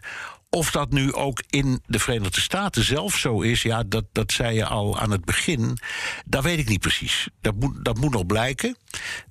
Of 0.52 0.72
dat 0.72 0.92
nu 0.92 1.14
ook 1.14 1.44
in 1.50 1.82
de 1.86 2.00
Verenigde 2.00 2.42
Staten 2.42 2.84
zelf 2.84 3.18
zo 3.18 3.42
is, 3.42 3.62
ja, 3.62 3.84
dat, 3.84 4.06
dat 4.12 4.32
zei 4.32 4.56
je 4.56 4.66
al 4.66 5.00
aan 5.00 5.12
het 5.12 5.26
begin. 5.26 5.78
Dat 6.26 6.44
weet 6.44 6.60
ik 6.60 6.70
niet 6.70 6.80
precies. 6.80 7.28
Dat 7.42 7.56
moet, 7.56 7.86
dat 7.86 7.98
moet 7.98 8.12
nog 8.12 8.26
blijken. 8.26 8.78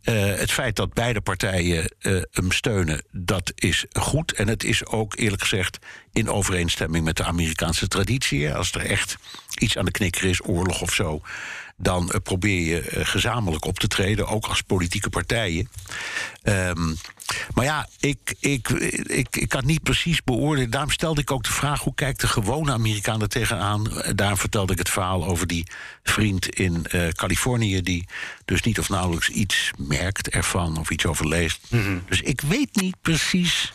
Uh, 0.03 0.35
het 0.35 0.53
feit 0.53 0.77
dat 0.77 0.95
beide 0.95 1.21
partijen 1.21 1.93
uh, 2.01 2.23
hem 2.31 2.53
steunen, 2.53 3.05
dat 3.11 3.53
is 3.55 3.85
goed. 3.93 4.33
En 4.33 4.49
het 4.49 4.65
is 4.65 4.87
ook 4.87 5.17
eerlijk 5.17 5.43
gezegd 5.43 5.79
in 6.13 6.31
overeenstemming 6.31 7.05
met 7.05 7.17
de 7.17 7.25
Amerikaanse 7.25 7.89
traditie. 7.89 8.55
Als 8.55 8.73
er 8.73 8.87
echt 8.87 9.17
iets 9.59 9.77
aan 9.77 9.85
de 9.85 9.91
knikker 9.91 10.25
is, 10.25 10.47
oorlog 10.47 10.83
of 10.83 10.93
zo 10.93 11.23
dan 11.81 12.03
uh, 12.03 12.21
probeer 12.23 12.61
je 12.61 13.05
gezamenlijk 13.05 13.65
op 13.65 13.79
te 13.79 13.89
treden, 13.89 14.27
ook 14.27 14.47
als 14.47 14.63
politieke 14.63 15.11
partijen. 15.11 15.69
Um, 16.43 16.97
maar 17.55 17.65
ja, 17.65 17.89
ik, 18.01 18.35
ik, 18.41 18.69
ik, 18.69 19.37
ik 19.37 19.49
kan 19.49 19.67
niet 19.67 19.83
precies 19.83 20.23
beoordelen. 20.23 20.71
Daarom 20.71 20.91
stelde 20.91 21.21
ik 21.21 21.31
ook 21.31 21.45
de 21.45 21.53
vraag: 21.53 21.81
hoe 21.81 21.95
kijkt 21.95 22.21
de 22.21 22.29
gewone 22.29 22.73
Amerikaan 22.73 23.23
er 23.23 23.29
tegenaan? 23.29 24.03
Daar 24.15 24.37
vertelde 24.37 24.73
ik 24.73 24.79
het 24.79 24.91
verhaal 24.91 25.27
over 25.27 25.47
die 25.47 25.67
vriend 26.03 26.49
in 26.49 26.87
uh, 26.93 27.09
Californië, 27.09 27.83
die 27.83 28.09
dus 28.45 28.63
niet 28.63 28.79
of 28.79 28.89
nauwelijks 28.89 29.29
iets 29.29 29.71
merkt 29.77 30.29
ervan 30.29 30.79
of 30.79 30.91
iets 30.91 31.07
overleest. 31.07 31.61
Mm 31.69 31.83
-hmm. 31.83 32.03
Dus 32.09 32.21
ik 32.21 32.41
weet 32.41 32.77
niet 32.77 32.97
precies. 33.03 33.73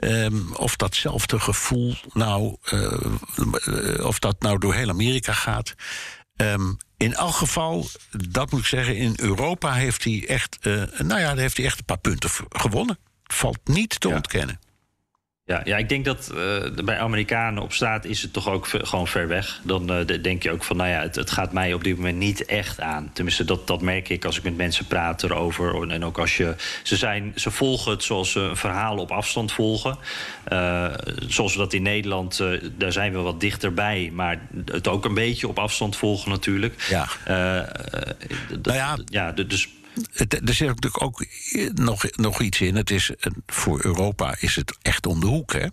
Um, 0.00 0.54
of 0.54 0.76
datzelfde 0.76 1.40
gevoel 1.40 1.94
nou, 2.12 2.56
uh, 2.72 4.06
of 4.06 4.18
dat 4.18 4.42
nou 4.42 4.58
door 4.58 4.74
heel 4.74 4.88
Amerika 4.88 5.32
gaat. 5.32 5.74
Um, 6.40 6.76
in 6.96 7.14
elk 7.14 7.34
geval, 7.34 7.86
dat 8.10 8.50
moet 8.50 8.60
ik 8.60 8.66
zeggen, 8.66 8.96
in 8.96 9.14
Europa 9.16 9.72
heeft 9.72 10.04
hij 10.04 10.24
echt, 10.28 10.58
uh, 10.62 10.82
nou 10.98 11.20
ja, 11.20 11.36
heeft 11.36 11.56
hij 11.56 11.66
echt 11.66 11.78
een 11.78 11.84
paar 11.84 11.98
punten 11.98 12.30
gewonnen. 12.48 12.98
Valt 13.24 13.58
niet 13.64 14.00
te 14.00 14.08
ja. 14.08 14.14
ontkennen. 14.14 14.60
Ja, 15.48 15.60
ja, 15.64 15.76
ik 15.76 15.88
denk 15.88 16.04
dat 16.04 16.32
uh, 16.34 16.84
bij 16.84 16.98
Amerikanen 16.98 17.62
op 17.62 17.72
straat 17.72 18.04
is 18.04 18.22
het 18.22 18.32
toch 18.32 18.48
ook 18.48 18.68
gewoon 18.68 19.08
ver 19.08 19.28
weg. 19.28 19.60
Dan 19.62 19.98
uh, 19.98 20.22
denk 20.22 20.42
je 20.42 20.50
ook 20.50 20.64
van, 20.64 20.76
nou 20.76 20.88
ja, 20.88 21.00
het, 21.00 21.14
het, 21.14 21.30
gaat 21.30 21.52
mij 21.52 21.72
op 21.72 21.84
dit 21.84 21.96
moment 21.96 22.18
niet 22.18 22.44
echt 22.44 22.80
aan. 22.80 23.10
Tenminste, 23.12 23.44
dat, 23.44 23.66
dat 23.66 23.82
merk 23.82 24.08
ik 24.08 24.24
als 24.24 24.36
ik 24.36 24.42
met 24.42 24.56
mensen 24.56 24.86
praat 24.86 25.22
erover. 25.22 25.90
En 25.90 26.04
ook 26.04 26.18
als 26.18 26.36
je. 26.36 26.54
Ze, 26.82 26.96
zijn, 26.96 27.32
ze 27.34 27.50
volgen 27.50 27.90
het 27.90 28.02
zoals 28.02 28.32
ze 28.32 28.50
verhalen 28.54 29.02
op 29.02 29.10
afstand 29.10 29.52
volgen. 29.52 29.98
Uh, 30.52 30.86
zoals 31.26 31.52
we 31.52 31.58
dat 31.58 31.72
in 31.72 31.82
Nederland, 31.82 32.42
daar 32.76 32.92
zijn 32.92 33.12
we 33.12 33.18
wat 33.18 33.40
dichterbij. 33.40 34.10
Maar 34.12 34.40
het 34.64 34.88
ook 34.88 35.04
een 35.04 35.14
beetje 35.14 35.48
op 35.48 35.58
afstand 35.58 35.96
volgen 35.96 36.30
natuurlijk. 36.30 36.86
Ja. 36.88 37.08
nou 38.62 38.76
ja, 38.76 38.98
ja 39.06 39.32
dus 39.32 39.68
er 40.44 40.54
zit 40.54 40.68
natuurlijk 40.68 41.02
ook 41.02 41.24
nog, 41.74 42.04
nog 42.16 42.40
iets 42.40 42.60
in. 42.60 42.76
Het 42.76 42.90
is, 42.90 43.10
voor 43.46 43.84
Europa 43.84 44.36
is 44.40 44.56
het 44.56 44.76
echt 44.82 45.06
om 45.06 45.20
de 45.20 45.26
hoek. 45.26 45.52
Hè? 45.52 45.66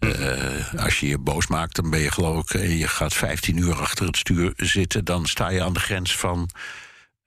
Uh, 0.00 0.74
als 0.84 1.00
je 1.00 1.08
je 1.08 1.18
boos 1.18 1.46
maakt, 1.46 1.76
dan 1.76 1.90
ben 1.90 2.00
je 2.00 2.10
geloof 2.10 2.54
ik... 2.54 2.60
en 2.60 2.76
je 2.78 2.88
gaat 2.88 3.14
15 3.14 3.56
uur 3.56 3.74
achter 3.74 4.06
het 4.06 4.16
stuur 4.16 4.52
zitten... 4.56 5.04
dan 5.04 5.26
sta 5.26 5.48
je 5.48 5.62
aan 5.62 5.72
de 5.72 5.80
grens 5.80 6.16
van 6.16 6.50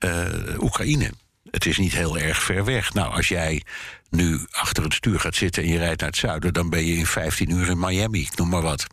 uh, 0.06 0.25
Oekraïne. 0.60 1.12
Het 1.51 1.65
is 1.65 1.77
niet 1.77 1.94
heel 1.94 2.18
erg 2.18 2.44
ver 2.44 2.65
weg. 2.65 2.94
Nou, 2.94 3.13
als 3.13 3.27
jij 3.27 3.63
nu 4.10 4.39
achter 4.51 4.84
het 4.84 4.94
stuur 4.94 5.20
gaat 5.20 5.36
zitten 5.36 5.63
en 5.63 5.70
je 5.70 5.77
rijdt 5.77 6.00
naar 6.00 6.10
het 6.10 6.18
zuiden... 6.18 6.53
dan 6.53 6.70
ben 6.70 6.86
je 6.86 6.96
in 6.96 7.06
15 7.06 7.50
uur 7.50 7.70
in 7.70 7.80
Miami, 7.80 8.27
noem 8.36 8.50
maar 8.50 8.62
wat. 8.62 8.88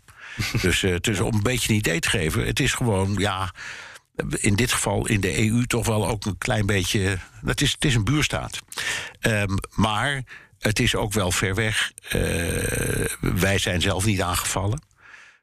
dus, 0.62 0.82
uh, 0.82 0.96
dus 1.00 1.20
om 1.20 1.34
een 1.34 1.42
beetje 1.42 1.68
een 1.68 1.78
idee 1.78 2.00
te 2.00 2.08
geven... 2.08 2.46
het 2.46 2.60
is 2.60 2.72
gewoon, 2.72 3.14
ja 3.18 3.52
in 4.28 4.56
dit 4.56 4.72
geval 4.72 5.06
in 5.06 5.20
de 5.20 5.48
EU 5.48 5.66
toch 5.66 5.86
wel 5.86 6.08
ook 6.08 6.24
een 6.24 6.38
klein 6.38 6.66
beetje. 6.66 7.18
Het 7.44 7.60
is, 7.60 7.72
het 7.72 7.84
is 7.84 7.94
een 7.94 8.04
buurstaat. 8.04 8.58
Um, 9.20 9.58
maar 9.74 10.22
het 10.58 10.78
is 10.78 10.94
ook 10.94 11.12
wel 11.12 11.30
ver 11.32 11.54
weg. 11.54 11.92
Uh, 12.14 13.04
wij 13.20 13.58
zijn 13.58 13.80
zelf 13.80 14.04
niet 14.04 14.22
aangevallen. 14.22 14.82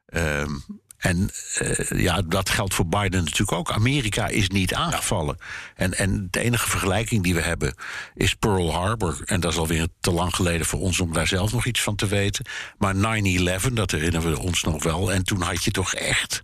Um, 0.09 0.63
en 0.97 1.29
uh, 1.61 2.01
ja, 2.01 2.21
dat 2.21 2.49
geldt 2.49 2.73
voor 2.73 2.87
Biden 2.87 3.23
natuurlijk 3.23 3.51
ook. 3.51 3.71
Amerika 3.71 4.27
is 4.27 4.49
niet 4.49 4.73
aangevallen. 4.73 5.37
En, 5.75 5.93
en 5.97 6.27
de 6.31 6.39
enige 6.39 6.69
vergelijking 6.69 7.23
die 7.23 7.33
we 7.33 7.41
hebben 7.41 7.75
is 8.15 8.33
Pearl 8.33 8.73
Harbor. 8.73 9.21
En 9.25 9.39
dat 9.39 9.51
is 9.51 9.57
alweer 9.57 9.87
te 9.99 10.11
lang 10.11 10.35
geleden 10.35 10.65
voor 10.65 10.79
ons 10.79 10.99
om 10.99 11.13
daar 11.13 11.27
zelf 11.27 11.51
nog 11.51 11.65
iets 11.65 11.81
van 11.81 11.95
te 11.95 12.07
weten. 12.07 12.45
Maar 12.77 12.95
9-11, 12.95 13.73
dat 13.73 13.91
herinneren 13.91 14.31
we 14.31 14.39
ons 14.39 14.63
nog 14.63 14.83
wel. 14.83 15.11
En 15.11 15.23
toen 15.23 15.41
had 15.41 15.63
je 15.63 15.71
toch 15.71 15.93
echt 15.93 16.43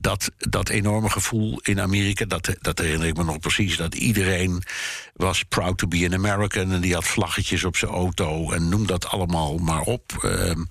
dat, 0.00 0.30
dat 0.36 0.68
enorme 0.68 1.10
gevoel 1.10 1.60
in 1.62 1.80
Amerika, 1.80 2.24
dat, 2.24 2.56
dat 2.60 2.78
herinner 2.78 3.08
ik 3.08 3.16
me 3.16 3.24
nog 3.24 3.38
precies, 3.38 3.76
dat 3.76 3.94
iedereen 3.94 4.62
was 5.14 5.42
proud 5.42 5.78
to 5.78 5.88
be 5.88 6.04
an 6.06 6.14
American 6.14 6.72
en 6.72 6.80
die 6.80 6.94
had 6.94 7.04
vlaggetjes 7.04 7.64
op 7.64 7.76
zijn 7.76 7.90
auto 7.90 8.52
en 8.52 8.68
noem 8.68 8.86
dat 8.86 9.06
allemaal 9.06 9.58
maar 9.58 9.80
op. 9.80 10.22
Um, 10.24 10.66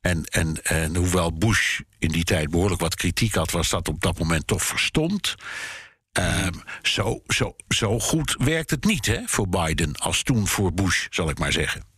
en, 0.00 0.24
en, 0.24 0.64
en 0.64 0.96
hoewel 0.96 1.32
Bush 1.32 1.80
in 1.98 2.08
die 2.08 2.24
tijd 2.24 2.50
behoorlijk 2.50 2.80
wat 2.80 2.94
kritiek 2.94 3.34
had, 3.34 3.50
was 3.50 3.68
dat 3.68 3.88
op 3.88 4.00
dat 4.00 4.18
moment 4.18 4.46
toch 4.46 4.62
verstond. 4.62 5.34
Um, 6.12 6.62
zo, 6.82 7.22
zo, 7.26 7.56
zo 7.68 7.98
goed 7.98 8.36
werkt 8.38 8.70
het 8.70 8.84
niet 8.84 9.06
hè, 9.06 9.20
voor 9.24 9.48
Biden 9.48 9.96
als 9.96 10.22
toen 10.22 10.46
voor 10.46 10.72
Bush, 10.72 11.06
zal 11.10 11.28
ik 11.28 11.38
maar 11.38 11.52
zeggen. 11.52 11.95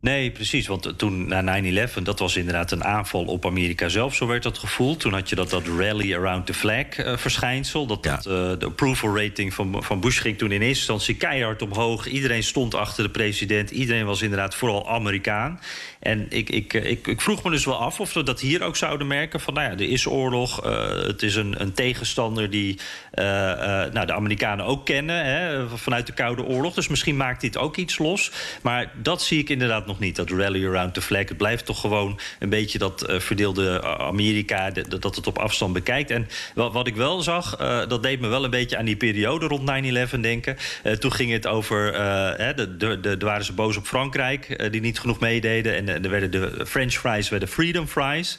Nee, 0.00 0.30
precies. 0.30 0.66
Want 0.66 0.98
toen 0.98 1.28
na 1.28 1.62
9-11, 1.88 2.02
dat 2.02 2.18
was 2.18 2.36
inderdaad 2.36 2.70
een 2.70 2.84
aanval 2.84 3.24
op 3.24 3.46
Amerika 3.46 3.88
zelf, 3.88 4.14
zo 4.14 4.26
werd 4.26 4.42
dat 4.42 4.58
gevoeld. 4.58 5.00
Toen 5.00 5.12
had 5.12 5.28
je 5.28 5.34
dat, 5.34 5.50
dat 5.50 5.66
rally 5.66 6.14
around 6.14 6.46
the 6.46 6.54
flag 6.54 6.98
uh, 6.98 7.16
verschijnsel. 7.16 7.86
Dat, 7.86 8.04
ja. 8.04 8.16
dat 8.16 8.26
uh, 8.26 8.32
de 8.58 8.66
approval 8.66 9.18
rating 9.18 9.54
van, 9.54 9.82
van 9.84 10.00
Bush 10.00 10.20
ging 10.20 10.38
toen 10.38 10.52
in 10.52 10.60
eerste 10.60 10.78
instantie 10.78 11.14
keihard 11.14 11.62
omhoog. 11.62 12.06
Iedereen 12.06 12.42
stond 12.42 12.74
achter 12.74 13.04
de 13.04 13.10
president. 13.10 13.70
Iedereen 13.70 14.06
was 14.06 14.22
inderdaad 14.22 14.54
vooral 14.54 14.88
Amerikaan. 14.88 15.60
En 16.00 16.26
ik, 16.28 16.50
ik, 16.50 16.72
ik, 16.72 17.06
ik, 17.06 17.20
vroeg 17.20 17.42
me 17.42 17.50
dus 17.50 17.64
wel 17.64 17.78
af 17.78 18.00
of 18.00 18.12
we 18.12 18.22
dat 18.22 18.40
hier 18.40 18.62
ook 18.62 18.76
zouden 18.76 19.06
merken. 19.06 19.40
Van 19.40 19.54
nou 19.54 19.70
ja, 19.70 19.72
er 19.72 19.90
is 19.90 20.06
oorlog. 20.06 20.66
Uh, 20.66 20.88
het 20.88 21.22
is 21.22 21.34
een, 21.34 21.60
een 21.60 21.72
tegenstander 21.72 22.50
die 22.50 22.78
nou, 23.12 24.06
de 24.06 24.12
Amerikanen 24.12 24.64
ook 24.64 24.84
kennen 24.84 25.24
hè, 25.24 25.68
vanuit 25.68 26.06
de 26.06 26.12
Koude 26.12 26.44
Oorlog. 26.44 26.74
Dus 26.74 26.88
misschien 26.88 27.16
maakt 27.16 27.40
dit 27.40 27.58
ook 27.58 27.76
iets 27.76 27.98
los. 27.98 28.32
Maar 28.62 28.92
dat 29.02 29.22
zie 29.22 29.38
ik 29.38 29.48
inderdaad 29.48 29.85
nog 29.86 29.98
niet, 29.98 30.16
dat 30.16 30.30
rally 30.30 30.66
around 30.66 30.94
the 30.94 31.02
flag. 31.02 31.28
Het 31.28 31.36
blijft 31.36 31.66
toch 31.66 31.80
gewoon 31.80 32.18
een 32.38 32.48
beetje 32.48 32.78
dat 32.78 33.10
uh, 33.10 33.18
verdeelde 33.18 33.82
Amerika, 33.98 34.70
de, 34.70 34.98
dat 34.98 35.16
het 35.16 35.26
op 35.26 35.38
afstand 35.38 35.72
bekijkt. 35.72 36.10
En 36.10 36.28
wat, 36.54 36.72
wat 36.72 36.86
ik 36.86 36.96
wel 36.96 37.22
zag, 37.22 37.60
uh, 37.60 37.88
dat 37.88 38.02
deed 38.02 38.20
me 38.20 38.28
wel 38.28 38.44
een 38.44 38.50
beetje 38.50 38.76
aan 38.76 38.84
die 38.84 38.96
periode 38.96 39.46
rond 39.46 39.70
9-11 40.14 40.20
denken. 40.20 40.56
Toen 40.98 41.12
ging 41.12 41.32
het 41.32 41.46
over, 41.46 41.94
hè, 42.38 42.54
de, 42.54 42.76
de, 42.76 43.00
de, 43.00 43.16
waren 43.18 43.44
ze 43.44 43.52
boos 43.52 43.76
op 43.76 43.86
Frankrijk, 43.86 44.68
die 44.72 44.80
niet 44.80 45.00
genoeg 45.00 45.20
meededen. 45.20 45.76
En 45.76 46.02
er 46.04 46.10
werden 46.10 46.30
de 46.30 46.66
French 46.66 46.92
fries, 46.92 47.28
werden 47.28 47.48
freedom 47.48 47.86
fries. 47.86 48.38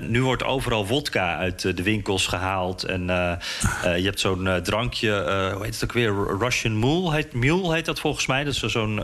nu 0.00 0.22
wordt 0.22 0.44
overal 0.44 0.86
vodka 0.86 1.36
uit 1.36 1.76
de 1.76 1.82
winkels 1.82 2.26
gehaald. 2.26 2.84
En 2.84 3.06
je 3.82 4.02
hebt 4.04 4.20
zo'n 4.20 4.60
drankje, 4.62 5.10
hoe 5.54 5.64
heet 5.64 5.74
het 5.74 5.84
ook 5.84 5.92
weer? 5.92 6.36
Russian 6.38 6.78
Mule 6.78 7.14
heet, 7.14 7.32
Mule 7.32 7.74
heet 7.74 7.84
dat 7.84 8.00
volgens 8.00 8.26
mij. 8.26 8.44
Dat 8.44 8.54
is 8.54 8.60
zo'n 8.60 9.00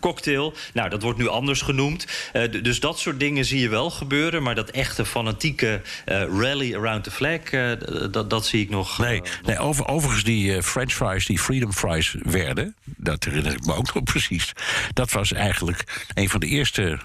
cocktail. 0.00 0.54
Nou, 0.72 0.88
dat 0.88 1.02
wordt 1.02 1.18
nu 1.20 1.28
anders 1.28 1.62
genoemd. 1.62 2.06
Uh, 2.32 2.62
dus 2.62 2.80
dat 2.80 2.98
soort 2.98 3.20
dingen 3.20 3.44
zie 3.44 3.60
je 3.60 3.68
wel 3.68 3.90
gebeuren. 3.90 4.42
Maar 4.42 4.54
dat 4.54 4.70
echte 4.70 5.04
fanatieke 5.04 5.80
uh, 6.06 6.22
rally 6.40 6.74
around 6.74 7.04
the 7.04 7.10
flag, 7.10 7.52
uh, 7.52 7.72
dat, 8.10 8.30
dat 8.30 8.46
zie 8.46 8.62
ik 8.62 8.70
nog. 8.70 8.98
Nee, 8.98 9.22
nee 9.42 9.58
over, 9.58 9.86
overigens 9.86 10.24
die 10.24 10.62
French 10.62 10.92
fries, 10.92 11.26
die 11.26 11.38
freedom 11.38 11.72
fries 11.72 12.14
werden, 12.22 12.76
dat 12.84 13.24
herinner 13.24 13.52
ik 13.52 13.66
me 13.66 13.74
ook 13.74 13.94
nog 13.94 14.02
precies. 14.12 14.52
Dat 14.92 15.10
was 15.12 15.32
eigenlijk 15.32 16.06
een 16.14 16.28
van 16.28 16.40
de 16.40 16.46
eerste 16.46 16.98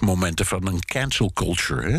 momenten 0.00 0.46
van 0.46 0.66
een 0.66 0.84
cancel 0.84 1.32
culture. 1.32 1.90
Hè? 1.90 1.98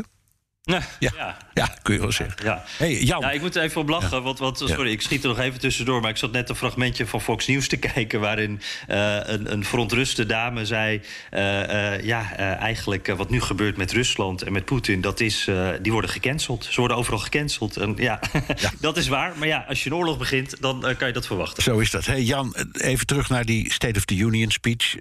Ja, 0.64 0.82
Ja, 1.00 1.38
ja. 1.54 1.76
kun 1.82 1.94
je 1.94 2.00
wel 2.00 2.12
zeggen. 2.12 2.44
Ja. 2.44 2.64
Hey, 2.78 3.02
Jan. 3.04 3.22
Ja, 3.22 3.32
ik 3.32 3.42
moet 3.42 3.56
er 3.56 3.64
even 3.64 3.82
op 3.82 3.90
lachen. 3.90 4.24
Want, 4.24 4.40
want, 4.40 4.58
sorry, 4.58 4.92
ik 4.92 5.02
schiet 5.02 5.24
er 5.24 5.30
nog 5.30 5.40
even 5.40 5.60
tussendoor. 5.60 6.02
Maar 6.02 6.10
ik 6.10 6.18
zat 6.18 6.32
net 6.32 6.50
een 6.50 6.56
fragmentje 6.56 7.08
van 7.08 7.22
Fox 7.22 7.48
News 7.48 7.68
te 7.68 7.78
kijken. 7.94 8.20
waarin 8.20 8.62
uh, 8.90 9.18
een, 9.24 9.52
een 9.52 9.64
verontruste 9.64 10.26
dame 10.26 10.66
zei. 10.66 11.02
Uh, 11.32 11.40
uh, 11.42 12.04
ja, 12.04 12.36
eigenlijk 12.58 13.08
wat 13.08 13.30
nu 13.30 13.42
gebeurt 13.42 13.78
met 13.78 13.92
Rusland 13.92 14.42
en 14.42 14.52
met 14.52 14.66
Poetin. 14.66 15.02
dat 15.02 15.20
is. 15.20 15.50
die 15.82 15.92
worden 15.92 16.10
gecanceld. 16.10 16.68
Ze 16.70 16.80
worden 16.80 16.98
overal 16.98 17.20
gecanceld. 17.20 17.78
En 17.78 17.94
ja, 17.98 18.20
ja. 18.56 18.72
dat 18.80 18.98
is 18.98 19.08
waar. 19.08 19.34
Maar 19.38 19.48
ja, 19.48 19.66
als 19.68 19.84
je 19.84 19.90
een 19.90 19.96
oorlog 19.96 20.18
begint, 20.18 20.62
dan 20.62 20.96
kan 20.98 21.08
je 21.08 21.14
dat 21.14 21.28
verwachten. 21.28 21.64
Zo 21.64 21.80
is 21.80 21.92
dat. 21.92 22.06
Hey, 22.06 22.22
Jan, 22.22 22.56
even 22.72 23.06
terug 23.06 23.30
naar 23.30 23.46
die 23.46 23.74
State 23.74 23.98
of 23.98 24.06
the 24.06 24.16
Union 24.16 24.52
speech 24.52 24.96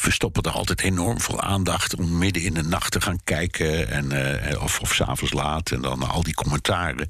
we 0.00 0.10
stoppen 0.10 0.42
er 0.42 0.50
altijd 0.50 0.80
enorm 0.80 1.20
veel 1.20 1.40
aandacht 1.40 1.96
om 1.96 2.18
midden 2.18 2.42
in 2.42 2.54
de 2.54 2.62
nacht 2.62 2.92
te 2.92 3.00
gaan 3.00 3.20
kijken. 3.24 3.88
En, 3.88 4.12
uh, 4.12 4.62
of 4.62 4.80
of 4.80 4.94
s'avonds 4.94 5.32
laat. 5.32 5.70
En 5.70 5.80
dan 5.80 6.08
al 6.08 6.22
die 6.22 6.34
commentaren. 6.34 7.08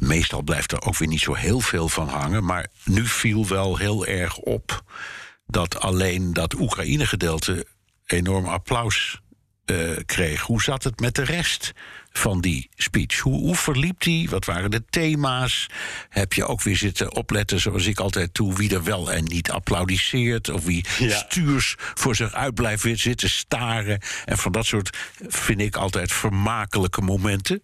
Meestal 0.00 0.42
blijft 0.42 0.72
er 0.72 0.82
ook 0.82 0.96
weer 0.96 1.08
niet 1.08 1.20
zo 1.20 1.34
heel 1.34 1.60
veel 1.60 1.88
van 1.88 2.08
hangen. 2.08 2.44
Maar 2.44 2.66
nu 2.84 3.06
viel 3.06 3.46
wel 3.46 3.76
heel 3.76 4.06
erg 4.06 4.36
op 4.36 4.82
dat 5.46 5.80
alleen 5.80 6.32
dat 6.32 6.54
Oekraïne-gedeelte 6.54 7.66
enorm 8.06 8.46
applaus 8.46 9.20
uh, 9.66 9.96
kreeg. 10.06 10.40
Hoe 10.40 10.62
zat 10.62 10.84
het 10.84 11.00
met 11.00 11.14
de 11.14 11.24
rest 11.24 11.72
van 12.12 12.40
die 12.40 12.68
speech? 12.76 13.18
Hoe, 13.18 13.40
hoe 13.40 13.56
verliep 13.56 14.00
die? 14.00 14.30
Wat 14.30 14.44
waren 14.44 14.70
de 14.70 14.84
thema's? 14.90 15.66
Heb 16.08 16.32
je 16.32 16.46
ook 16.46 16.62
weer 16.62 16.76
zitten 16.76 17.14
opletten, 17.14 17.60
zoals 17.60 17.86
ik 17.86 17.98
altijd 17.98 18.34
doe, 18.34 18.54
wie 18.54 18.74
er 18.74 18.84
wel 18.84 19.12
en 19.12 19.24
niet 19.24 19.50
applaudisseert? 19.50 20.48
Of 20.48 20.64
wie 20.64 20.84
ja. 20.98 21.16
stuurs 21.16 21.74
voor 21.78 22.16
zich 22.16 22.32
uit 22.32 22.54
blijft 22.54 23.00
zitten 23.00 23.30
staren? 23.30 24.00
En 24.24 24.38
van 24.38 24.52
dat 24.52 24.66
soort 24.66 24.96
vind 25.28 25.60
ik 25.60 25.76
altijd 25.76 26.12
vermakelijke 26.12 27.00
momenten. 27.00 27.62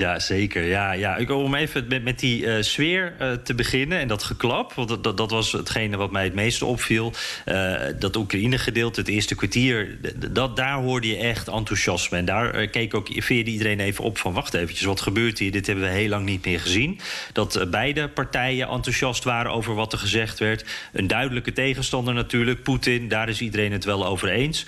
Ja, 0.00 0.18
zeker. 0.18 0.64
Ja, 0.64 0.92
ja. 0.92 1.16
Ik 1.16 1.30
om 1.30 1.54
even 1.54 1.84
met, 1.88 2.04
met 2.04 2.18
die 2.18 2.42
uh, 2.42 2.54
sfeer 2.60 3.14
uh, 3.20 3.32
te 3.32 3.54
beginnen 3.54 3.98
en 3.98 4.08
dat 4.08 4.22
geklap. 4.22 4.72
Want 4.72 5.04
dat, 5.04 5.16
dat 5.16 5.30
was 5.30 5.52
hetgene 5.52 5.96
wat 5.96 6.10
mij 6.10 6.24
het 6.24 6.34
meeste 6.34 6.64
opviel. 6.64 7.12
Uh, 7.46 7.74
dat 7.98 8.16
Oekraïne-gedeelte, 8.16 9.00
het 9.00 9.08
eerste 9.08 9.34
kwartier, 9.34 9.98
dat, 10.30 10.56
daar 10.56 10.74
hoorde 10.74 11.08
je 11.08 11.16
echt 11.16 11.48
enthousiasme. 11.48 12.18
En 12.18 12.24
daar 12.24 12.66
keek 12.66 12.94
ook 12.94 13.08
veerde 13.12 13.50
iedereen 13.50 13.80
even 13.80 14.04
op 14.04 14.18
van... 14.18 14.32
wacht 14.32 14.54
eventjes, 14.54 14.86
wat 14.86 15.00
gebeurt 15.00 15.38
hier? 15.38 15.50
Dit 15.50 15.66
hebben 15.66 15.84
we 15.84 15.90
heel 15.90 16.08
lang 16.08 16.24
niet 16.24 16.44
meer 16.44 16.60
gezien. 16.60 17.00
Dat 17.32 17.66
beide 17.70 18.08
partijen 18.08 18.68
enthousiast 18.68 19.24
waren 19.24 19.52
over 19.52 19.74
wat 19.74 19.92
er 19.92 19.98
gezegd 19.98 20.38
werd. 20.38 20.64
Een 20.92 21.06
duidelijke 21.06 21.52
tegenstander 21.52 22.14
natuurlijk, 22.14 22.62
Poetin. 22.62 23.08
Daar 23.08 23.28
is 23.28 23.40
iedereen 23.40 23.72
het 23.72 23.84
wel 23.84 24.06
over 24.06 24.28
eens. 24.28 24.66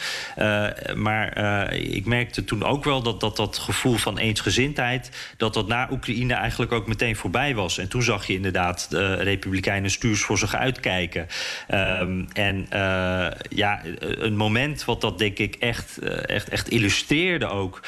maar 0.95 1.73
ik 1.75 2.05
merkte 2.07 2.45
toen 2.45 2.65
ook 2.65 2.85
wel 2.85 3.03
dat 3.03 3.21
dat, 3.21 3.37
dat 3.37 3.59
gevoel 3.59 3.97
van 3.97 4.19
eensgezindheid 4.19 5.11
dat 5.37 5.55
dat 5.55 5.67
na 5.67 5.89
Oekraïne 5.91 6.35
eigenlijk 6.35 6.73
ook 6.73 6.87
meteen 6.87 7.17
voorbij 7.17 7.55
was. 7.55 7.79
En 7.79 7.89
toen 7.89 8.03
zag 8.03 8.27
je 8.27 8.33
inderdaad 8.35 8.87
de 8.91 9.15
Republikeinen 9.15 9.91
stuurs 9.91 10.23
voor 10.23 10.39
zich 10.39 10.55
uitkijken. 10.55 11.27
Um, 11.71 12.27
en 12.33 12.67
uh, 12.73 13.27
ja, 13.49 13.81
een 13.99 14.37
moment 14.37 14.85
wat 14.85 15.01
dat 15.01 15.19
denk 15.19 15.39
ik 15.39 15.55
echt, 15.55 15.99
echt, 16.27 16.49
echt 16.49 16.69
illustreerde 16.69 17.47
ook, 17.47 17.81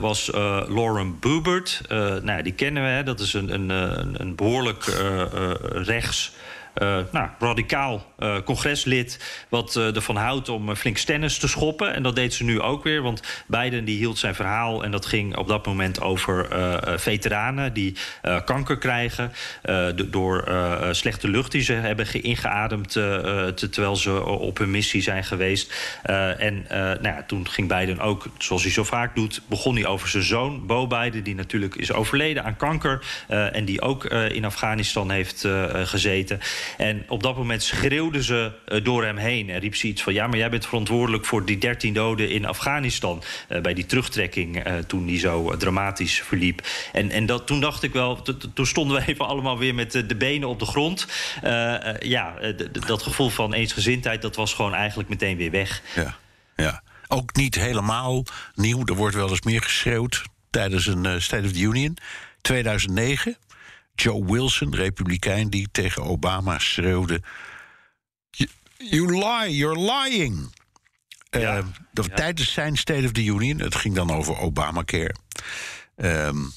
was 0.00 0.30
Lauren 0.68 1.18
Boebert. 1.18 1.80
nou, 2.22 2.42
die 2.42 2.52
kennen 2.52 2.82
we, 2.82 2.88
hè? 2.88 3.02
dat 3.02 3.20
is 3.20 3.32
een, 3.34 3.54
een, 3.54 3.70
een 4.20 4.34
behoorlijk 4.34 4.84
rechts. 5.72 6.32
Uh, 6.82 6.98
nou, 7.12 7.28
radicaal 7.38 8.12
uh, 8.18 8.36
congreslid 8.44 9.44
wat 9.48 9.76
uh, 9.76 9.96
ervan 9.96 10.16
houdt 10.16 10.48
om 10.48 10.74
flink 10.74 10.96
stennis 10.96 11.38
te 11.38 11.48
schoppen. 11.48 11.94
En 11.94 12.02
dat 12.02 12.16
deed 12.16 12.34
ze 12.34 12.44
nu 12.44 12.60
ook 12.60 12.84
weer, 12.84 13.02
want 13.02 13.22
Biden 13.46 13.84
die 13.84 13.96
hield 13.96 14.18
zijn 14.18 14.34
verhaal... 14.34 14.84
en 14.84 14.90
dat 14.90 15.06
ging 15.06 15.36
op 15.36 15.48
dat 15.48 15.66
moment 15.66 16.00
over 16.00 16.48
veteranen 16.98 17.72
die 17.72 17.96
kanker 18.44 18.78
krijgen... 18.78 19.32
door 20.10 20.44
slechte 20.90 21.28
lucht 21.28 21.52
die 21.52 21.62
ze 21.62 21.72
hebben 21.72 22.22
ingeademd... 22.22 22.92
terwijl 23.70 23.96
ze 23.96 24.24
op 24.24 24.58
hun 24.58 24.70
missie 24.70 25.02
zijn 25.02 25.24
geweest. 25.24 25.74
en 26.38 26.66
nou 26.68 27.02
ja, 27.02 27.24
toen 27.26 27.48
ging 27.48 27.68
Biden 27.68 28.00
ook, 28.00 28.26
zoals 28.38 28.62
hij 28.62 28.72
zo 28.72 28.84
vaak 28.84 29.14
doet... 29.14 29.42
begon 29.48 29.74
hij 29.74 29.86
over 29.86 30.08
zijn 30.08 30.22
zoon, 30.22 30.66
Bo 30.66 30.86
Biden, 30.86 31.22
die 31.22 31.34
natuurlijk 31.34 31.74
is 31.74 31.92
overleden 31.92 32.44
aan 32.44 32.56
kanker... 32.56 33.04
en 33.28 33.64
die 33.64 33.80
ook 33.80 34.04
in 34.04 34.44
Afghanistan 34.44 35.10
heeft 35.10 35.48
gezeten... 35.84 36.40
En 36.76 37.04
op 37.08 37.22
dat 37.22 37.36
moment 37.36 37.62
schreeuwden 37.62 38.22
ze 38.22 38.52
uh, 38.68 38.84
door 38.84 39.04
hem 39.04 39.16
heen. 39.16 39.50
En 39.50 39.60
riep 39.60 39.76
ze 39.76 39.86
iets 39.86 40.02
van: 40.02 40.12
Ja, 40.12 40.26
maar 40.26 40.38
jij 40.38 40.50
bent 40.50 40.66
verantwoordelijk 40.66 41.24
voor 41.24 41.44
die 41.44 41.58
13 41.58 41.94
doden 41.94 42.30
in 42.30 42.46
Afghanistan. 42.46 43.22
Uh, 43.48 43.60
bij 43.60 43.74
die 43.74 43.86
terugtrekking 43.86 44.66
uh, 44.66 44.78
toen 44.78 45.06
die 45.06 45.18
zo 45.18 45.56
dramatisch 45.56 46.22
verliep. 46.22 46.66
En, 46.92 47.10
en 47.10 47.26
dat, 47.26 47.46
toen 47.46 47.60
dacht 47.60 47.82
ik 47.82 47.92
wel, 47.92 48.22
toen 48.54 48.66
stonden 48.66 48.96
we 48.96 49.06
even 49.10 49.26
allemaal 49.26 49.58
weer 49.58 49.74
met 49.74 49.92
de 49.92 50.16
benen 50.16 50.48
op 50.48 50.58
de 50.58 50.66
grond. 50.66 51.06
ja, 51.98 52.34
dat 52.86 53.02
gevoel 53.02 53.28
van 53.28 53.52
eensgezindheid, 53.52 54.22
dat 54.22 54.36
was 54.36 54.54
gewoon 54.54 54.74
eigenlijk 54.74 55.08
meteen 55.08 55.36
weer 55.36 55.50
weg. 55.50 55.82
Ja, 55.94 56.16
ja. 56.56 56.82
Ook 57.08 57.34
niet 57.34 57.54
helemaal 57.54 58.22
nieuw. 58.54 58.84
Er 58.84 58.94
wordt 58.94 59.14
wel 59.14 59.30
eens 59.30 59.42
meer 59.42 59.62
geschreeuwd 59.62 60.22
tijdens 60.50 60.86
een 60.86 61.22
State 61.22 61.46
of 61.46 61.52
the 61.52 61.60
Union. 61.60 61.96
2009 62.40 63.36
Joe 63.96 64.24
Wilson, 64.24 64.74
republikein, 64.74 65.50
die 65.50 65.68
tegen 65.72 66.02
Obama 66.02 66.58
schreeuwde: 66.58 67.22
You 68.76 69.18
lie, 69.18 69.56
you're 69.56 69.80
lying. 69.80 70.54
Ja, 71.30 71.58
uh, 71.58 71.64
ja. 71.92 72.14
Tijdens 72.14 72.52
zijn 72.52 72.76
State 72.76 73.04
of 73.04 73.12
the 73.12 73.24
Union, 73.24 73.60
het 73.60 73.74
ging 73.74 73.94
dan 73.94 74.10
over 74.10 74.38
Obamacare. 74.38 75.14
Um, 75.96 76.52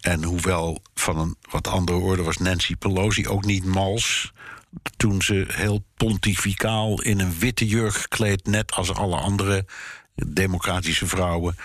en 0.00 0.22
hoewel 0.22 0.82
van 0.94 1.18
een 1.18 1.36
wat 1.50 1.66
andere 1.66 1.98
orde 1.98 2.22
was 2.22 2.36
Nancy 2.36 2.76
Pelosi 2.76 3.28
ook 3.28 3.44
niet 3.44 3.64
mals. 3.64 4.32
Toen 4.96 5.22
ze 5.22 5.44
heel 5.48 5.84
pontificaal 5.96 7.02
in 7.02 7.20
een 7.20 7.38
witte 7.38 7.66
jurk 7.66 7.94
gekleed, 7.94 8.46
net 8.46 8.72
als 8.72 8.94
alle 8.94 9.16
andere 9.16 9.66
democratische 10.14 11.06
vrouwen, 11.06 11.56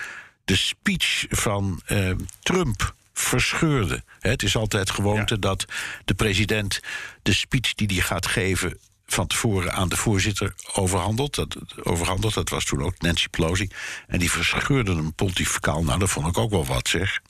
de 0.44 0.56
speech 0.56 1.26
van 1.28 1.80
uh, 1.88 2.10
Trump 2.40 2.94
verscheurde. 3.18 4.02
Het 4.18 4.42
is 4.42 4.56
altijd 4.56 4.90
gewoonte 4.90 5.34
ja. 5.34 5.40
dat 5.40 5.64
de 6.04 6.14
president 6.14 6.80
de 7.22 7.32
speech 7.32 7.74
die 7.74 7.86
hij 7.86 8.00
gaat 8.00 8.26
geven 8.26 8.78
van 9.06 9.26
tevoren 9.26 9.72
aan 9.72 9.88
de 9.88 9.96
voorzitter 9.96 10.54
overhandelt. 10.72 11.34
Dat, 11.34 11.56
overhandelt. 11.82 12.34
dat 12.34 12.48
was 12.48 12.64
toen 12.64 12.82
ook 12.82 13.00
Nancy 13.00 13.28
Pelosi. 13.28 13.68
En 14.06 14.18
die 14.18 14.30
verscheurde 14.30 14.94
hem 14.94 15.14
pontificaal. 15.14 15.84
Nou, 15.84 15.98
dat 15.98 16.10
vond 16.10 16.26
ik 16.26 16.38
ook 16.38 16.50
wel 16.50 16.66
wat, 16.66 16.88
zeg. 16.88 17.20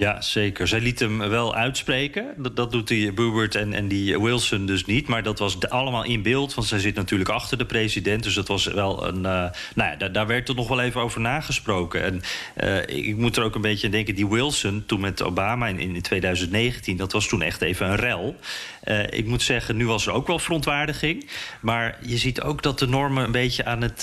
Ja, 0.00 0.20
zeker. 0.20 0.68
Zij 0.68 0.80
liet 0.80 0.98
hem 0.98 1.18
wel 1.18 1.54
uitspreken. 1.54 2.34
Dat, 2.36 2.56
dat 2.56 2.72
doet 2.72 2.88
die 2.88 3.12
Bubert 3.12 3.54
en, 3.54 3.72
en 3.72 3.88
die 3.88 4.20
Wilson 4.20 4.66
dus 4.66 4.84
niet. 4.84 5.06
Maar 5.08 5.22
dat 5.22 5.38
was 5.38 5.68
allemaal 5.68 6.04
in 6.04 6.22
beeld, 6.22 6.54
want 6.54 6.66
zij 6.66 6.78
zit 6.78 6.94
natuurlijk 6.94 7.30
achter 7.30 7.58
de 7.58 7.66
president. 7.66 8.22
Dus 8.22 8.34
dat 8.34 8.48
was 8.48 8.66
wel 8.66 9.06
een. 9.06 9.16
Uh, 9.16 9.22
nou 9.22 9.50
ja, 9.74 9.96
daar, 9.96 10.12
daar, 10.12 10.26
werd 10.26 10.48
er 10.48 10.54
nog 10.54 10.68
wel 10.68 10.80
even 10.80 11.00
over 11.00 11.20
nagesproken. 11.20 12.02
En 12.02 12.22
uh, 12.64 13.06
ik 13.06 13.16
moet 13.16 13.36
er 13.36 13.42
ook 13.42 13.54
een 13.54 13.60
beetje 13.60 13.86
aan 13.86 13.92
denken. 13.92 14.14
Die 14.14 14.28
Wilson, 14.28 14.82
toen 14.86 15.00
met 15.00 15.22
Obama 15.22 15.66
in, 15.66 15.78
in 15.78 16.02
2019, 16.02 16.96
dat 16.96 17.12
was 17.12 17.28
toen 17.28 17.42
echt 17.42 17.62
even 17.62 17.90
een 17.90 17.96
rel. 17.96 18.36
Uh, 18.84 19.02
ik 19.10 19.26
moet 19.26 19.42
zeggen, 19.42 19.76
nu 19.76 19.86
was 19.86 20.06
er 20.06 20.12
ook 20.12 20.26
wel 20.26 20.38
verontwaardiging. 20.38 21.30
Maar 21.60 21.98
je 22.00 22.18
ziet 22.18 22.40
ook 22.40 22.62
dat 22.62 22.78
de 22.78 22.86
normen 22.86 23.24
een 23.24 23.32
beetje 23.32 23.64
aan 23.64 23.82
het 23.82 24.00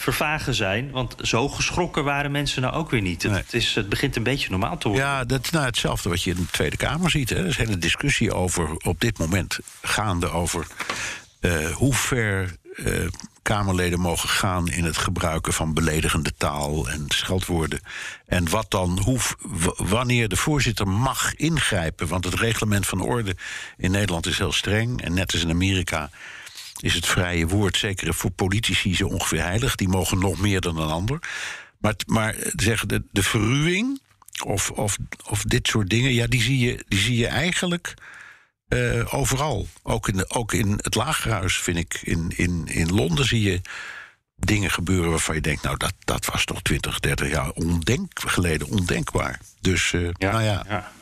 vervagen 0.00 0.54
zijn. 0.54 0.90
Want 0.90 1.14
zo 1.22 1.48
geschrokken 1.48 2.04
waren 2.04 2.30
mensen 2.30 2.62
nou 2.62 2.74
ook 2.74 2.90
weer 2.90 3.02
niet. 3.02 3.22
Nee. 3.22 3.32
Het, 3.32 3.54
is, 3.54 3.74
het 3.74 3.88
begint 3.88 4.16
een 4.16 4.22
beetje 4.22 4.50
normaal 4.50 4.78
te 4.78 4.88
worden. 4.88 5.06
Ja, 5.06 5.24
dat 5.24 5.44
is 5.44 5.50
nou 5.50 5.64
hetzelfde 5.64 6.08
wat 6.08 6.22
je 6.22 6.30
in 6.30 6.36
de 6.36 6.46
Tweede 6.50 6.76
Kamer 6.76 7.10
ziet. 7.10 7.30
Hè. 7.30 7.36
Er 7.36 7.46
is 7.46 7.58
een 7.58 7.66
hele 7.66 7.78
discussie 7.78 8.34
over, 8.34 8.76
op 8.76 9.00
dit 9.00 9.18
moment 9.18 9.58
gaande 9.82 10.30
over 10.30 10.66
uh, 11.40 11.70
hoe 11.70 11.94
ver 11.94 12.58
Kamerleden 13.42 14.00
mogen 14.00 14.28
gaan 14.28 14.68
in 14.68 14.84
het 14.84 14.96
gebruiken 14.96 15.52
van 15.52 15.74
beledigende 15.74 16.32
taal 16.36 16.88
en 16.88 17.04
scheldwoorden. 17.08 17.80
En 18.26 18.48
wat 18.48 18.70
dan, 18.70 19.00
hoe, 19.04 19.18
wanneer 19.76 20.28
de 20.28 20.36
voorzitter 20.36 20.88
mag 20.88 21.34
ingrijpen. 21.34 22.08
Want 22.08 22.24
het 22.24 22.34
reglement 22.34 22.86
van 22.86 23.00
orde 23.00 23.36
in 23.76 23.90
Nederland 23.90 24.26
is 24.26 24.38
heel 24.38 24.52
streng. 24.52 25.02
En 25.02 25.14
net 25.14 25.32
als 25.32 25.42
in 25.42 25.50
Amerika 25.50 26.10
is 26.80 26.94
het 26.94 27.06
vrije 27.06 27.46
woord, 27.46 27.76
zeker 27.76 28.14
voor 28.14 28.30
politici, 28.30 28.94
zo 28.94 29.06
ongeveer 29.06 29.42
heilig. 29.42 29.74
Die 29.74 29.88
mogen 29.88 30.18
nog 30.18 30.38
meer 30.38 30.60
dan 30.60 30.78
een 30.78 30.90
ander. 30.90 31.18
Maar, 31.78 31.94
maar 32.06 32.34
zeggen 32.56 32.88
de, 32.88 33.02
de 33.10 33.22
verruwing 33.22 34.00
of, 34.44 34.70
of, 34.70 34.96
of 35.24 35.42
dit 35.42 35.68
soort 35.68 35.90
dingen, 35.90 36.14
ja, 36.14 36.26
die 36.26 36.42
zie 36.42 36.58
je, 36.58 36.84
die 36.88 36.98
zie 36.98 37.16
je 37.16 37.26
eigenlijk 37.26 37.94
uh, 38.70 39.14
overal. 39.14 39.66
Ook 39.82 40.08
in, 40.08 40.16
de, 40.16 40.30
ook 40.30 40.52
in 40.52 40.78
het 40.82 40.94
lagerhuis, 40.94 41.58
vind 41.58 41.76
ik. 41.76 42.00
In, 42.02 42.32
in, 42.36 42.66
in 42.66 42.94
Londen 42.94 43.24
zie 43.24 43.42
je 43.42 43.60
dingen 44.36 44.70
gebeuren 44.70 45.10
waarvan 45.10 45.34
je 45.34 45.40
denkt... 45.40 45.62
nou, 45.62 45.76
dat, 45.76 45.92
dat 46.04 46.26
was 46.26 46.44
toch 46.44 46.62
20, 46.62 47.00
30 47.00 47.30
jaar 47.30 47.50
ondenk, 47.50 48.10
geleden 48.14 48.68
ondenkbaar. 48.68 49.40
Dus, 49.60 49.92
uh, 49.92 50.10
ja, 50.12 50.30
nou 50.30 50.42
ja. 50.42 50.64
ja. 50.68 50.92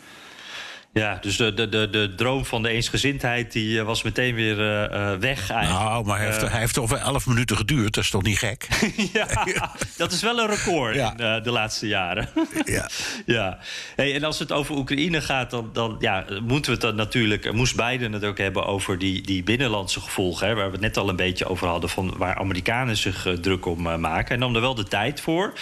Ja, 0.98 1.18
dus 1.20 1.36
de, 1.36 1.54
de, 1.54 1.68
de, 1.68 1.90
de 1.90 2.14
droom 2.16 2.44
van 2.44 2.62
de 2.62 2.68
eensgezindheid 2.68 3.52
die 3.52 3.78
eh, 3.78 3.84
was 3.84 4.02
meteen 4.02 4.34
weer 4.34 4.58
uh, 4.58 5.14
weg 5.14 5.50
eigenlijk. 5.50 5.88
Nou, 5.88 6.04
maar 6.04 6.18
hij 6.18 6.26
heeft, 6.26 6.40
hij 6.40 6.60
heeft 6.60 6.74
toch 6.74 6.90
wel 6.90 6.98
elf 6.98 7.26
minuten 7.26 7.56
geduurd. 7.56 7.94
Dat 7.94 8.04
is 8.04 8.10
toch 8.10 8.22
niet 8.22 8.38
gek? 8.38 8.68
ja, 9.12 9.44
dat 9.96 10.12
is 10.12 10.22
wel 10.22 10.38
een 10.38 10.46
record 10.46 10.96
in 10.96 11.16
de 11.42 11.50
laatste 11.50 11.86
jaren. 11.86 12.28
ja. 12.64 12.88
ja. 13.36 13.58
Hey, 13.96 14.14
en 14.14 14.24
als 14.24 14.38
het 14.38 14.52
over 14.52 14.76
Oekraïne 14.76 15.20
gaat, 15.20 15.50
dan, 15.50 15.70
dan 15.72 15.96
ja, 15.98 16.24
moeten 16.42 16.64
we 16.64 16.78
het 16.78 16.80
dan 16.80 16.94
natuurlijk... 16.94 17.52
moest 17.52 17.76
Biden 17.76 18.12
het 18.12 18.24
ook 18.24 18.38
hebben 18.38 18.66
over 18.66 18.98
die, 18.98 19.22
die 19.22 19.42
binnenlandse 19.42 20.00
gevolgen... 20.00 20.46
Hè, 20.46 20.54
waar 20.54 20.66
we 20.66 20.72
het 20.72 20.80
net 20.80 20.96
al 20.96 21.08
een 21.08 21.16
beetje 21.16 21.46
over 21.46 21.66
hadden... 21.66 21.90
Van 21.90 22.14
waar 22.16 22.34
Amerikanen 22.34 22.96
zich 22.96 23.26
druk 23.40 23.66
om 23.66 24.00
maken. 24.00 24.34
En 24.34 24.38
nam 24.38 24.54
er 24.54 24.60
wel 24.60 24.74
de 24.74 24.84
tijd 24.84 25.20
voor 25.20 25.52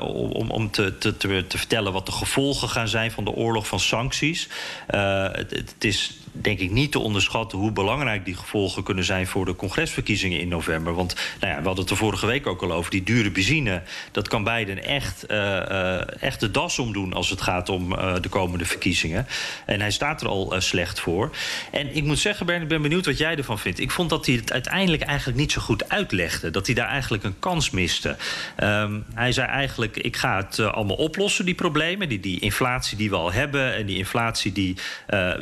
om, 0.00 0.50
om 0.50 0.70
te, 0.70 0.98
te, 0.98 1.16
te, 1.16 1.44
te 1.46 1.58
vertellen... 1.58 1.92
wat 1.92 2.06
de 2.06 2.12
gevolgen 2.12 2.68
gaan 2.68 2.88
zijn 2.88 3.10
van 3.10 3.24
de 3.24 3.30
oorlog 3.30 3.66
van 3.66 3.80
sancties... 3.80 4.48
Uh, 4.94 5.32
het, 5.32 5.50
het, 5.50 5.84
is 5.84 6.18
denk 6.32 6.58
ik 6.58 6.70
niet 6.70 6.92
te 6.92 6.98
onderschatten 6.98 7.58
hoe 7.58 7.72
belangrijk 7.72 8.24
die 8.24 8.36
gevolgen 8.36 8.82
kunnen 8.82 9.04
zijn 9.04 9.26
voor 9.26 9.44
de 9.44 9.56
congresverkiezingen 9.56 10.40
in 10.40 10.48
november. 10.48 10.94
Want 10.94 11.14
nou 11.40 11.52
ja, 11.52 11.58
we 11.58 11.66
hadden 11.66 11.82
het 11.84 11.90
er 11.92 11.98
vorige 11.98 12.26
week 12.26 12.46
ook 12.46 12.62
al 12.62 12.72
over. 12.72 12.90
Die 12.90 13.02
dure 13.02 13.30
benzine, 13.30 13.82
dat 14.12 14.28
kan 14.28 14.44
Biden 14.44 14.84
echt, 14.84 15.24
uh, 15.30 16.22
echt 16.22 16.40
de 16.40 16.50
das 16.50 16.78
omdoen 16.78 17.12
als 17.12 17.30
het 17.30 17.40
gaat 17.40 17.68
om 17.68 17.92
uh, 17.92 18.14
de 18.20 18.28
komende 18.28 18.64
verkiezingen. 18.64 19.26
En 19.66 19.80
hij 19.80 19.90
staat 19.90 20.20
er 20.20 20.28
al 20.28 20.54
slecht 20.58 21.00
voor. 21.00 21.30
En 21.72 21.96
ik 21.96 22.04
moet 22.04 22.18
zeggen, 22.18 22.46
Bern, 22.46 22.62
ik 22.62 22.68
ben 22.68 22.82
benieuwd 22.82 23.06
wat 23.06 23.18
jij 23.18 23.36
ervan 23.36 23.58
vindt. 23.58 23.80
Ik 23.80 23.90
vond 23.90 24.10
dat 24.10 24.26
hij 24.26 24.34
het 24.34 24.52
uiteindelijk 24.52 25.02
eigenlijk 25.02 25.38
niet 25.38 25.52
zo 25.52 25.60
goed 25.60 25.88
uitlegde. 25.88 26.50
Dat 26.50 26.66
hij 26.66 26.74
daar 26.74 26.88
eigenlijk 26.88 27.24
een 27.24 27.38
kans 27.38 27.70
miste. 27.70 28.16
Um, 28.62 29.04
hij 29.14 29.32
zei 29.32 29.48
eigenlijk, 29.48 29.96
ik 29.96 30.16
ga 30.16 30.36
het 30.36 30.58
allemaal 30.60 30.96
oplossen, 30.96 31.44
die 31.44 31.54
problemen. 31.54 32.08
Die, 32.08 32.20
die 32.20 32.40
inflatie 32.40 32.96
die 32.96 33.10
we 33.10 33.16
al 33.16 33.32
hebben 33.32 33.74
en 33.74 33.86
die 33.86 33.96
inflatie 33.96 34.52
die 34.52 34.76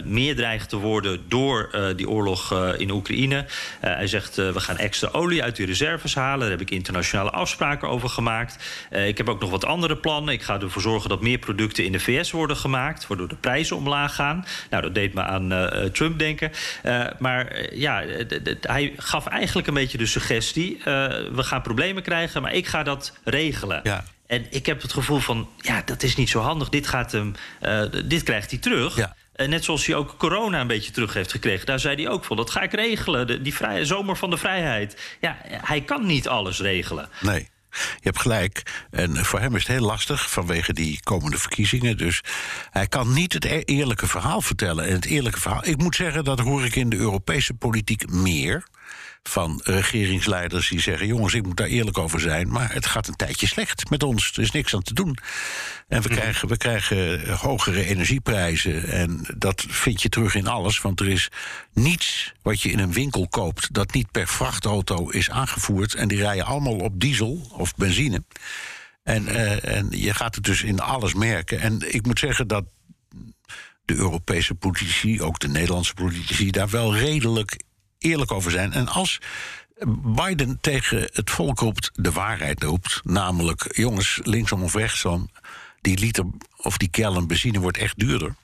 meer 0.05 0.37
dreigt 0.37 0.69
te 0.69 0.78
worden 0.79 1.29
door 1.29 1.71
uh, 1.75 1.87
die 1.97 2.09
oorlog 2.09 2.53
uh, 2.53 2.69
in 2.77 2.91
Oekraïne. 2.91 3.37
Uh, 3.37 3.45
hij 3.81 4.07
zegt 4.07 4.37
we 4.37 4.61
gaan 4.61 4.77
extra 4.77 5.09
olie 5.13 5.43
uit 5.43 5.57
die 5.57 5.67
reserves 5.67 6.15
halen. 6.15 6.41
Daar 6.41 6.51
heb 6.51 6.61
ik 6.61 6.71
internationale 6.71 7.31
afspraken 7.31 7.89
over 7.89 8.09
gemaakt. 8.09 8.65
ik 8.91 9.19
heb 9.19 9.29
ook 9.29 9.41
nog 9.41 9.51
wat 9.51 9.65
andere 9.65 9.97
plannen. 9.97 10.35
Ik 10.35 10.43
ga 10.43 10.61
ervoor 10.61 10.83
zorgen 10.83 11.09
dat 11.09 11.21
meer 11.21 11.39
producten 11.39 11.85
in 11.85 11.93
de 11.93 12.01
VS 12.01 12.31
worden 12.31 12.57
gemaakt, 12.57 13.07
waardoor 13.07 13.29
de 13.29 13.37
prijzen 13.37 13.77
omlaag 13.77 14.15
gaan. 14.15 14.45
Nou, 14.71 14.83
dat 14.83 14.95
deed 14.95 15.15
me 15.15 15.23
aan 15.23 15.71
Trump 15.93 16.19
denken. 16.19 16.51
maar 17.19 17.75
ja, 17.75 18.05
hij 18.61 18.93
gaf 18.97 19.27
eigenlijk 19.27 19.67
een 19.69 19.75
beetje 19.75 19.99
de 19.99 20.07
suggestie: 20.07 20.81
we 20.85 21.43
gaan 21.43 21.63
problemen 21.63 22.03
krijgen, 22.03 22.43
maar 22.43 22.55
ik 22.55 22.67
ga 22.67 22.83
dat 22.83 23.19
regelen. 23.25 23.81
Ja. 23.83 24.05
En 24.29 24.47
ik 24.51 24.67
heb 24.67 24.83
het 24.83 24.93
gevoel 24.93 25.19
van, 25.19 25.49
ja, 25.61 25.83
dat 25.85 26.03
is 26.03 26.17
niet 26.17 26.29
zo 26.29 26.41
handig. 26.41 26.69
Dit, 26.69 26.87
gaat 26.87 27.13
hem, 27.13 27.35
uh, 27.63 27.83
dit 28.05 28.23
krijgt 28.23 28.51
hij 28.51 28.59
terug. 28.61 28.97
Ja. 28.97 29.17
Uh, 29.41 29.49
net 29.49 29.65
zoals 29.65 29.87
hij 29.87 29.97
ook 29.97 30.15
corona 30.17 30.61
een 30.61 30.67
beetje 30.67 30.93
terug 30.93 31.15
heeft 31.15 31.31
gekregen. 31.31 31.67
Daar 31.67 31.81
zei 31.81 32.03
hij 32.03 32.13
ook 32.13 32.25
van, 32.25 32.37
dat 32.37 32.51
ga 32.51 32.61
ik 32.61 32.73
regelen. 32.73 33.43
Die 33.43 33.55
vrije, 33.55 33.85
zomer 33.85 34.17
van 34.17 34.31
de 34.31 34.37
vrijheid. 34.37 35.17
Ja, 35.21 35.37
hij 35.45 35.81
kan 35.81 36.07
niet 36.07 36.29
alles 36.29 36.61
regelen. 36.61 37.09
Nee. 37.21 37.49
Je 37.71 38.01
hebt 38.01 38.21
gelijk. 38.21 38.63
En 38.91 39.25
voor 39.25 39.41
hem 39.41 39.57
is 39.57 39.63
het 39.63 39.77
heel 39.77 39.87
lastig 39.87 40.31
vanwege 40.31 40.73
die 40.73 41.01
komende 41.03 41.39
verkiezingen. 41.39 41.97
Dus 41.97 42.21
hij 42.71 42.87
kan 42.87 43.13
niet 43.13 43.33
het 43.33 43.45
e-, 43.45 43.63
eerlijke 43.65 44.07
verhaal 44.07 44.41
vertellen. 44.41 44.87
En 44.87 44.95
het 44.95 45.05
eerlijke 45.05 45.41
verhaal. 45.41 45.67
Ik 45.67 45.77
moet 45.77 45.95
zeggen, 45.95 46.25
dat 46.25 46.41
hoor 46.41 46.65
ik 46.65 46.77
in 46.77 46.89
de 46.89 46.97
Europese 46.97 47.55
politiek 47.55 48.11
meer 48.11 48.67
van 49.29 49.61
regeringsleiders 49.65 50.69
die 50.69 50.81
zeggen: 50.81 51.07
jongens, 51.07 51.35
ik 51.35 51.47
moet 51.47 51.57
daar 51.57 51.67
eerlijk 51.67 51.99
over 51.99 52.21
zijn, 52.21 52.49
maar 52.49 52.73
het 52.73 52.87
gaat 52.87 53.09
een 53.09 53.17
tijdje 53.17 53.47
slecht 53.47 53.91
met 53.91 54.03
ons. 54.03 54.33
Er 54.35 54.43
is 54.43 54.51
niks 54.51 54.75
aan 54.75 54.83
te 54.83 54.95
doen. 54.95 55.19
En 55.89 56.03
we, 56.03 56.09
mhm. 56.09 56.19
krijgen, 56.19 56.49
we 56.49 56.57
krijgen 56.57 57.31
hogere 57.37 57.85
energieprijzen. 57.85 58.85
En 58.89 59.27
dat 59.37 59.65
vind 59.69 60.03
je 60.03 60.09
terug 60.09 60.35
in 60.35 60.47
alles, 60.47 60.81
want 60.81 61.01
er 61.01 61.09
is 61.09 61.29
niets 61.73 62.33
wat 62.43 62.63
je 62.63 62.71
in 62.71 62.79
een 62.79 62.93
winkel 62.93 63.29
koopt 63.29 63.75
dat 63.75 63.93
niet 63.93 64.11
per 64.11 64.29
vrachtauto 64.29 65.09
is 65.09 65.31
aangevoerd. 65.31 65.95
En 65.95 66.09
die 66.09 66.19
rijden 66.19 66.45
allemaal 66.45 66.77
op 66.77 67.01
diesel 67.01 67.51
of 67.53 67.75
benzine. 67.75 68.25
En, 69.03 69.29
uh, 69.29 69.65
en 69.65 69.87
je 69.91 70.15
gaat 70.15 70.35
het 70.35 70.45
dus 70.45 70.63
in 70.63 70.81
alles 70.81 71.15
merken. 71.15 71.61
En 71.61 71.95
ik 71.95 72.07
moet 72.07 72.19
zeggen 72.19 72.49
dat 72.49 72.65
de 73.85 73.95
Europese 73.95 74.55
politici, 74.55 75.23
ook 75.23 75.39
de 75.39 75.49
Nederlandse 75.49 75.95
politici, 75.95 76.51
daar 76.51 76.69
wel 76.69 76.97
redelijk 76.97 77.57
eerlijk 77.99 78.33
over 78.33 78.51
zijn. 78.51 78.73
En 78.73 78.89
als 78.89 79.19
Biden 80.05 80.59
tegen 80.61 81.09
het 81.13 81.31
volk 81.31 81.59
roept 81.59 81.91
de 81.95 82.13
waarheid 82.13 82.63
roept, 82.63 83.01
namelijk 83.05 83.77
jongens, 83.77 84.21
linksom 84.23 84.63
of 84.63 84.75
rechtsom, 84.75 85.31
die 85.81 85.99
liter 85.99 86.25
of 86.57 86.77
die 86.77 86.89
gallon 86.91 87.27
benzine 87.27 87.61
wordt 87.61 87.79
echt 87.79 87.99
duurder. 87.99 88.35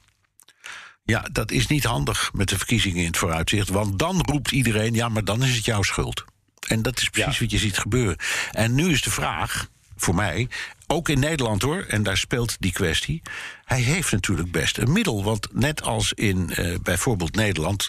Ja, 1.05 1.29
dat 1.33 1.51
is 1.51 1.67
niet 1.67 1.85
handig 1.85 2.31
met 2.33 2.49
de 2.49 2.57
verkiezingen 2.57 3.01
in 3.01 3.07
het 3.07 3.17
vooruitzicht. 3.17 3.69
Want 3.69 3.99
dan 3.99 4.21
roept 4.21 4.51
iedereen: 4.51 4.95
ja, 4.95 5.09
maar 5.09 5.25
dan 5.25 5.43
is 5.43 5.55
het 5.55 5.65
jouw 5.65 5.83
schuld. 5.83 6.25
En 6.69 6.83
dat 6.83 7.01
is 7.01 7.09
precies 7.09 7.39
wat 7.39 7.51
je 7.51 7.59
ziet 7.59 7.79
gebeuren. 7.79 8.17
En 8.53 8.75
nu 8.75 8.91
is 8.91 9.03
de 9.03 9.11
vraag 9.11 9.69
voor 9.97 10.15
mij, 10.15 10.49
ook 10.87 11.09
in 11.09 11.19
Nederland 11.19 11.63
hoor, 11.63 11.85
en 11.89 12.03
daar 12.03 12.17
speelt 12.17 12.57
die 12.59 12.73
kwestie. 12.73 13.23
Hij 13.65 13.81
heeft 13.81 14.13
natuurlijk 14.13 14.51
best 14.51 14.79
een 14.79 14.93
middel. 14.93 15.25
Want 15.25 15.49
net 15.53 15.83
als 15.83 16.13
in 16.13 16.53
uh, 16.59 16.75
bijvoorbeeld 16.83 17.35
Nederland, 17.35 17.89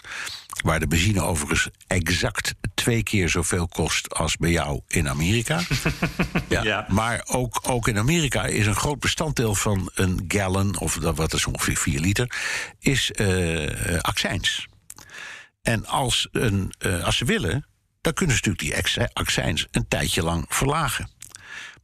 waar 0.64 0.80
de 0.80 0.86
benzine 0.86 1.20
overigens 1.20 1.68
exact 1.86 2.54
twee 2.74 3.02
keer 3.02 3.28
zoveel 3.28 3.68
kost 3.68 4.14
als 4.14 4.36
bij 4.36 4.50
jou 4.50 4.80
in 4.88 5.08
Amerika. 5.08 5.60
ja, 6.48 6.62
ja, 6.62 6.86
Maar 6.88 7.22
ook, 7.26 7.60
ook 7.62 7.88
in 7.88 7.98
Amerika 7.98 8.44
is 8.44 8.66
een 8.66 8.76
groot 8.76 9.00
bestanddeel 9.00 9.54
van 9.54 9.90
een 9.94 10.24
gallon, 10.28 10.78
of 10.78 10.98
dat 10.98 11.16
wat 11.16 11.32
is 11.32 11.46
ongeveer 11.46 11.76
4 11.76 12.00
liter, 12.00 12.30
is 12.78 13.10
uh, 13.20 13.98
accijns. 14.00 14.66
En 15.62 15.86
als, 15.86 16.28
een, 16.32 16.74
uh, 16.78 17.04
als 17.04 17.16
ze 17.16 17.24
willen, 17.24 17.66
dan 18.00 18.12
kunnen 18.12 18.36
ze 18.36 18.42
natuurlijk 18.48 18.86
die 18.88 19.08
accijns 19.12 19.66
een 19.70 19.88
tijdje 19.88 20.22
lang 20.22 20.44
verlagen. 20.48 21.10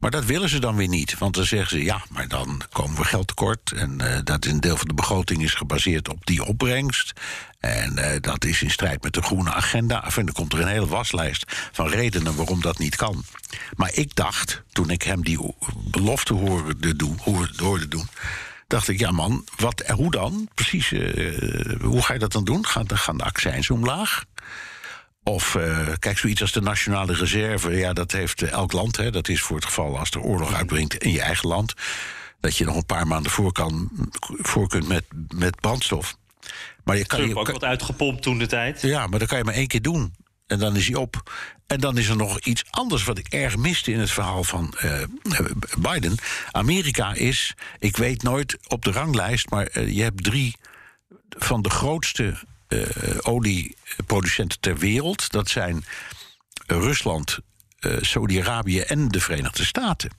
Maar 0.03 0.11
dat 0.11 0.25
willen 0.25 0.49
ze 0.49 0.59
dan 0.59 0.75
weer 0.75 0.87
niet. 0.87 1.17
Want 1.17 1.35
dan 1.35 1.45
zeggen 1.45 1.77
ze, 1.77 1.83
ja, 1.83 2.01
maar 2.09 2.27
dan 2.27 2.61
komen 2.71 2.97
we 2.97 3.03
geld 3.03 3.27
tekort. 3.27 3.71
En 3.71 3.99
uh, 4.01 4.17
dat 4.23 4.45
is 4.45 4.51
een 4.51 4.59
deel 4.59 4.77
van 4.77 4.87
de 4.87 4.93
begroting 4.93 5.43
is 5.43 5.53
gebaseerd 5.53 6.09
op 6.09 6.25
die 6.25 6.43
opbrengst. 6.43 7.13
En 7.59 7.93
uh, 7.97 8.05
dat 8.21 8.45
is 8.45 8.61
in 8.61 8.71
strijd 8.71 9.03
met 9.03 9.13
de 9.13 9.21
groene 9.21 9.53
agenda. 9.53 10.03
En 10.15 10.25
dan 10.25 10.33
komt 10.33 10.53
er 10.53 10.59
een 10.59 10.67
hele 10.67 10.87
waslijst 10.87 11.45
van 11.71 11.87
redenen 11.87 12.35
waarom 12.35 12.61
dat 12.61 12.77
niet 12.77 12.95
kan. 12.95 13.23
Maar 13.75 13.91
ik 13.93 14.15
dacht, 14.15 14.63
toen 14.71 14.89
ik 14.89 15.01
hem 15.01 15.23
die 15.23 15.55
belofte 15.75 16.33
hoorde 16.33 16.95
doen, 16.95 17.19
hoorde 17.55 17.87
doen 17.87 18.07
dacht 18.67 18.87
ik, 18.87 18.99
ja 18.99 19.11
man, 19.11 19.45
wat, 19.55 19.83
hoe 19.87 20.11
dan? 20.11 20.49
Precies, 20.53 20.91
uh, 20.91 21.81
hoe 21.81 22.01
ga 22.01 22.13
je 22.13 22.19
dat 22.19 22.31
dan 22.31 22.43
doen? 22.43 22.65
Gaan, 22.65 22.85
gaan 22.87 23.17
de 23.17 23.23
accijns 23.23 23.69
omlaag? 23.69 24.23
Of 25.23 25.55
uh, 25.55 25.87
kijk, 25.99 26.17
zoiets 26.17 26.41
als 26.41 26.51
de 26.51 26.61
nationale 26.61 27.13
reserve. 27.13 27.71
Ja, 27.71 27.93
dat 27.93 28.11
heeft 28.11 28.41
eh, 28.41 28.51
elk 28.51 28.71
land. 28.71 28.97
Hè, 28.97 29.11
dat 29.11 29.27
is 29.27 29.41
voor 29.41 29.55
het 29.55 29.65
geval 29.65 29.99
als 29.99 30.09
er 30.09 30.21
oorlog 30.21 30.53
uitbrengt 30.53 30.95
in 30.95 31.11
je 31.11 31.21
eigen 31.21 31.47
land. 31.47 31.73
Dat 32.39 32.57
je 32.57 32.65
nog 32.65 32.75
een 32.75 32.85
paar 32.85 33.07
maanden 33.07 33.31
voor, 33.31 33.51
kan, 33.51 33.89
voor 34.21 34.67
kunt 34.67 34.87
met, 34.87 35.03
met 35.35 35.59
brandstof. 35.59 36.17
Maar 36.83 36.97
je 36.97 37.05
kan 37.05 37.27
je 37.27 37.35
ook 37.35 37.51
wat 37.51 37.63
uitgepompt 37.63 38.21
toen 38.21 38.37
de 38.37 38.47
tijd. 38.47 38.81
Ja, 38.81 39.07
maar 39.07 39.19
dat 39.19 39.27
kan 39.27 39.37
je 39.37 39.43
maar 39.43 39.53
één 39.53 39.67
keer 39.67 39.81
doen. 39.81 40.13
En 40.47 40.59
dan 40.59 40.75
is 40.75 40.87
hij 40.87 40.95
op. 40.95 41.31
En 41.67 41.79
dan 41.79 41.97
is 41.97 42.07
er 42.07 42.15
nog 42.15 42.39
iets 42.39 42.63
anders 42.69 43.03
wat 43.03 43.17
ik 43.17 43.27
erg 43.27 43.57
miste 43.57 43.91
in 43.91 43.99
het 43.99 44.11
verhaal 44.11 44.43
van 44.43 44.73
uh, 44.83 45.03
Biden. 45.79 46.15
Amerika 46.51 47.13
is, 47.13 47.53
ik 47.79 47.97
weet 47.97 48.23
nooit 48.23 48.57
op 48.67 48.83
de 48.83 48.91
ranglijst, 48.91 49.49
maar 49.49 49.69
uh, 49.73 49.95
je 49.95 50.01
hebt 50.01 50.23
drie 50.23 50.55
van 51.29 51.61
de 51.61 51.69
grootste 51.69 52.35
olieproducenten 53.21 54.59
ter 54.59 54.77
wereld. 54.77 55.31
Dat 55.31 55.49
zijn 55.49 55.85
Rusland, 56.67 57.39
uh, 57.79 57.97
Saudi-Arabië 58.01 58.79
en 58.79 59.07
de 59.07 59.19
Verenigde 59.19 59.65
Staten. 59.65 60.11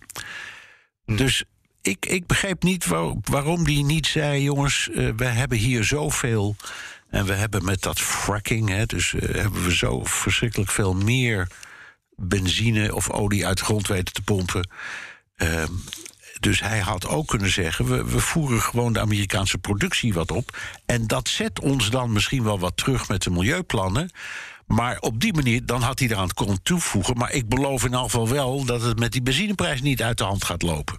Hm. 1.05 1.17
Dus 1.17 1.45
ik, 1.83 2.07
ik 2.07 2.27
begreep 2.27 2.63
niet 2.63 2.87
waarom 3.25 3.65
die 3.65 3.85
niet 3.85 4.07
zei: 4.07 4.43
jongens, 4.43 4.89
uh, 4.93 5.11
we 5.17 5.25
hebben 5.25 5.59
hier 5.59 5.85
zoveel. 5.85 6.57
En 7.09 7.27
we 7.27 7.33
hebben 7.33 7.65
met 7.65 7.83
dat 7.83 8.01
fracking, 8.01 8.69
hè, 8.69 8.87
dus 8.87 9.11
hebben 9.19 9.65
we 9.65 9.77
zo 9.77 10.05
verschrikkelijk 10.05 10.71
veel 10.71 10.95
meer 10.95 11.49
benzine 12.17 12.95
of 12.95 13.11
olie 13.11 13.47
uit 13.47 13.59
de 13.59 13.65
grond 13.65 13.87
weten 13.87 14.15
te 14.15 14.23
pompen. 14.23 14.69
Ehm, 15.37 15.73
dus 16.45 16.61
hij 16.61 16.79
had 16.79 17.07
ook 17.07 17.27
kunnen 17.27 17.51
zeggen: 17.51 17.85
we, 17.85 18.05
we 18.05 18.21
voeren 18.21 18.61
gewoon 18.61 18.93
de 18.93 19.01
Amerikaanse 19.01 19.59
productie 19.59 20.15
wat 20.15 20.31
op. 20.31 20.59
En 20.87 21.07
dat 21.07 21.29
zet 21.29 21.61
ons 21.61 21.91
dan 21.91 22.13
misschien 22.13 22.45
wel 22.45 22.59
wat 22.59 22.77
terug 22.77 23.09
met 23.09 23.23
de 23.23 23.31
milieuplannen. 23.31 24.11
Maar 24.67 24.99
op 25.01 25.21
die 25.21 25.35
manier, 25.35 25.67
dan 25.67 25.83
had 25.83 25.99
hij 25.99 26.09
eraan 26.09 26.35
kunnen 26.35 26.63
toevoegen. 26.63 27.17
Maar 27.17 27.33
ik 27.33 27.49
beloof 27.49 27.81
in 27.81 27.91
ieder 27.91 28.05
geval 28.05 28.29
wel 28.29 28.65
dat 28.65 28.83
het 28.83 28.99
met 28.99 29.13
die 29.13 29.23
benzineprijs 29.23 29.81
niet 29.81 30.03
uit 30.03 30.19
de 30.19 30.25
hand 30.25 30.45
gaat 30.45 30.63
lopen. 30.63 30.97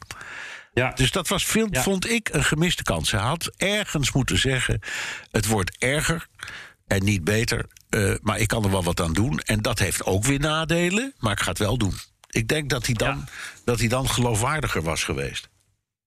Ja. 0.74 0.92
Dus 0.92 1.12
dat 1.12 1.28
was, 1.28 1.46
veel, 1.46 1.68
vond 1.72 2.10
ik, 2.10 2.30
een 2.32 2.44
gemiste 2.44 2.84
kans. 2.84 3.12
Hij 3.12 3.22
had 3.22 3.52
ergens 3.58 4.12
moeten 4.12 4.38
zeggen: 4.38 4.80
het 5.32 5.46
wordt 5.48 5.78
erger 5.78 6.28
en 6.88 7.04
niet 7.04 7.24
beter. 7.24 7.66
Uh, 7.90 8.16
maar 8.22 8.40
ik 8.40 8.48
kan 8.48 8.64
er 8.64 8.72
wel 8.72 8.84
wat 8.84 9.02
aan 9.02 9.14
doen. 9.14 9.40
En 9.40 9.62
dat 9.62 9.80
heeft 9.80 10.06
ook 10.06 10.24
weer 10.24 10.40
nadelen, 10.40 11.14
maar 11.18 11.32
ik 11.32 11.40
ga 11.40 11.50
het 11.50 11.60
wel 11.60 11.78
doen. 11.78 11.94
Ik 12.36 12.48
denk 12.48 12.70
dat 12.70 12.86
hij 12.86 12.96
dan, 12.96 13.28
dat 13.64 13.80
hij 13.80 13.88
dan 13.88 14.10
geloofwaardiger 14.10 14.82
was 14.82 15.04
geweest. 15.04 15.50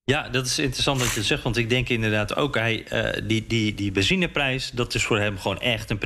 Ja, 0.09 0.29
dat 0.29 0.47
is 0.47 0.59
interessant 0.59 0.99
dat 0.99 1.09
je 1.09 1.14
het 1.14 1.27
zegt. 1.27 1.42
Want 1.42 1.57
ik 1.57 1.68
denk 1.68 1.88
inderdaad 1.88 2.37
ook, 2.37 2.55
hij, 2.55 2.85
uh, 2.92 3.27
die, 3.27 3.44
die, 3.47 3.75
die 3.75 3.92
benzineprijs... 3.92 4.71
dat 4.75 4.94
is 4.94 5.03
voor 5.03 5.18
hem 5.18 5.38
gewoon 5.38 5.61
echt 5.61 5.90
een 5.90 5.99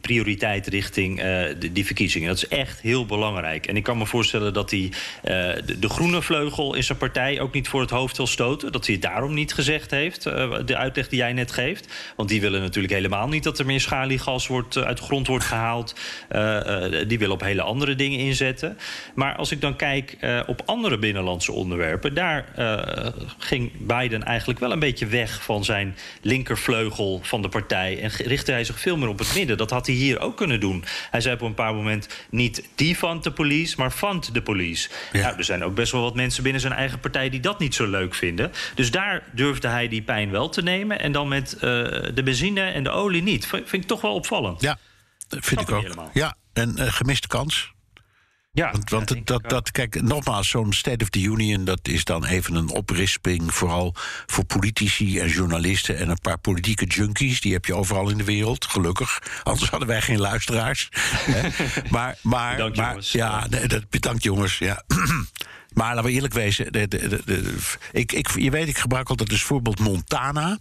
prioriteit 0.00 0.66
richting 0.66 1.18
uh, 1.18 1.24
de, 1.24 1.72
die 1.72 1.86
verkiezingen. 1.86 2.28
Dat 2.28 2.36
is 2.36 2.48
echt 2.48 2.80
heel 2.80 3.06
belangrijk. 3.06 3.66
En 3.66 3.76
ik 3.76 3.82
kan 3.82 3.98
me 3.98 4.06
voorstellen 4.06 4.52
dat 4.52 4.70
hij 4.70 4.92
de, 5.22 5.76
de, 5.78 5.88
groene 5.88 6.22
vleugel 6.22 6.74
in 6.74 6.84
zijn 6.84 6.98
partij... 6.98 7.40
ook 7.40 7.54
niet 7.54 7.68
voor 7.68 7.80
het 7.80 7.90
hoofd 7.90 8.16
wil 8.16 8.26
stoten. 8.26 8.72
Dat 8.72 8.86
hij 8.86 8.94
het 8.94 9.04
daarom 9.04 9.34
niet 9.34 9.54
gezegd 9.54 9.90
heeft, 9.90 10.22
de 10.64 10.76
uitleg 10.76 11.08
die 11.08 11.18
jij 11.18 11.32
net 11.32 11.52
geeft. 11.52 11.92
Want 12.16 12.28
die 12.28 12.40
willen 12.40 12.60
natuurlijk 12.60 12.94
helemaal 12.94 13.28
niet 13.28 13.44
dat 13.44 13.58
er 13.58 13.66
meer 13.66 13.80
schaliegas 13.80 14.46
wordt, 14.46 14.76
uit 14.76 14.96
de 14.96 15.02
grond 15.02 15.26
wordt 15.26 15.44
gehaald. 15.44 15.94
die 17.08 17.18
willen 17.18 17.34
op 17.34 17.40
hele 17.40 17.62
andere 17.62 17.94
dingen 17.94 18.18
inzetten. 18.18 18.78
Maar 19.14 19.36
als 19.36 19.50
ik 19.50 19.60
dan 19.60 19.76
kijk 19.76 20.16
op 20.46 20.62
andere 20.64 20.98
binnenlandse 20.98 21.52
onderwerpen... 21.52 22.14
daar 22.14 22.44
ging 23.46 23.72
Biden 23.78 24.22
eigenlijk 24.24 24.58
wel 24.58 24.72
een 24.72 24.78
beetje 24.78 25.06
weg 25.06 25.42
van 25.42 25.64
zijn 25.64 25.96
linkervleugel 26.20 27.20
van 27.22 27.42
de 27.42 27.48
partij. 27.48 28.02
En 28.02 28.10
richtte 28.10 28.52
hij 28.52 28.64
zich 28.64 28.80
veel 28.80 28.96
meer 28.96 29.08
op 29.08 29.18
het 29.18 29.34
midden. 29.34 29.56
Dat 29.56 29.70
had 29.70 29.86
hij 29.86 29.94
hier 29.94 30.20
ook 30.20 30.36
kunnen 30.36 30.60
doen. 30.60 30.84
Hij 31.10 31.20
zei 31.20 31.34
op 31.34 31.40
een 31.40 31.54
paar 31.54 31.74
moment 31.74 32.08
niet 32.30 32.68
die 32.74 32.98
van 32.98 33.20
de 33.20 33.30
police, 33.30 33.74
maar 33.78 33.92
van 33.92 34.24
de 34.32 34.42
police. 34.42 34.88
Ja. 35.12 35.20
Nou, 35.20 35.36
er 35.36 35.44
zijn 35.44 35.64
ook 35.64 35.74
best 35.74 35.92
wel 35.92 36.02
wat 36.02 36.14
mensen 36.14 36.42
binnen 36.42 36.60
zijn 36.60 36.72
eigen 36.72 37.00
partij 37.00 37.30
die 37.30 37.40
dat 37.40 37.58
niet 37.58 37.74
zo 37.74 37.86
leuk 37.86 38.14
vinden. 38.14 38.52
Dus 38.74 38.90
daar 38.90 39.22
durfde 39.32 39.68
hij 39.68 39.88
die 39.88 40.02
pijn 40.02 40.30
wel 40.30 40.48
te 40.48 40.62
nemen. 40.62 41.00
En 41.00 41.12
dan 41.12 41.28
met 41.28 41.54
uh, 41.54 41.60
de 42.14 42.22
benzine 42.24 42.60
en 42.60 42.82
de 42.82 42.90
olie 42.90 43.22
niet. 43.22 43.46
Vind 43.46 43.72
ik 43.72 43.86
toch 43.86 44.00
wel 44.00 44.14
opvallend. 44.14 44.60
Ja, 44.60 44.78
dat 45.28 45.44
vind 45.44 45.60
ik 45.60 45.70
ook. 45.70 46.10
Ja, 46.12 46.36
en 46.52 46.74
uh, 46.78 46.86
gemiste 46.92 47.28
kans. 47.28 47.74
Ja, 48.56 48.70
want, 48.70 48.90
want 48.90 49.08
dat, 49.08 49.26
dat, 49.26 49.50
dat, 49.50 49.70
kijk, 49.70 50.02
nogmaals, 50.02 50.48
zo'n 50.48 50.72
State 50.72 51.04
of 51.04 51.10
the 51.10 51.20
Union, 51.20 51.64
dat 51.64 51.80
is 51.82 52.04
dan 52.04 52.24
even 52.24 52.54
een 52.54 52.70
oprisping, 52.70 53.54
vooral 53.54 53.94
voor 54.26 54.44
politici 54.44 55.18
en 55.18 55.28
journalisten 55.28 55.96
en 55.98 56.08
een 56.08 56.20
paar 56.20 56.38
politieke 56.38 56.84
junkies. 56.84 57.40
Die 57.40 57.52
heb 57.52 57.64
je 57.64 57.74
overal 57.74 58.08
in 58.10 58.18
de 58.18 58.24
wereld, 58.24 58.64
gelukkig. 58.64 59.22
Anders 59.42 59.70
hadden 59.70 59.88
wij 59.88 60.02
geen 60.02 60.18
luisteraars. 60.18 60.88
maar, 61.90 62.18
maar, 62.22 62.52
bedankt, 62.54 62.76
maar 62.76 62.88
jongens. 62.88 63.12
ja, 63.12 63.48
dat, 63.48 63.90
bedankt 63.90 64.22
jongens. 64.22 64.58
Ja. 64.58 64.82
maar 65.74 65.94
laten 65.94 66.04
we 66.04 66.10
eerlijk 66.10 66.34
wezen, 66.34 66.72
de, 66.72 66.88
de, 66.88 67.22
de, 67.24 67.54
ik, 67.92 68.12
ik, 68.12 68.30
je 68.30 68.50
weet, 68.50 68.68
ik 68.68 68.78
gebruik 68.78 69.08
altijd 69.08 69.30
als 69.30 69.42
voorbeeld 69.42 69.78
Montana. 69.78 70.58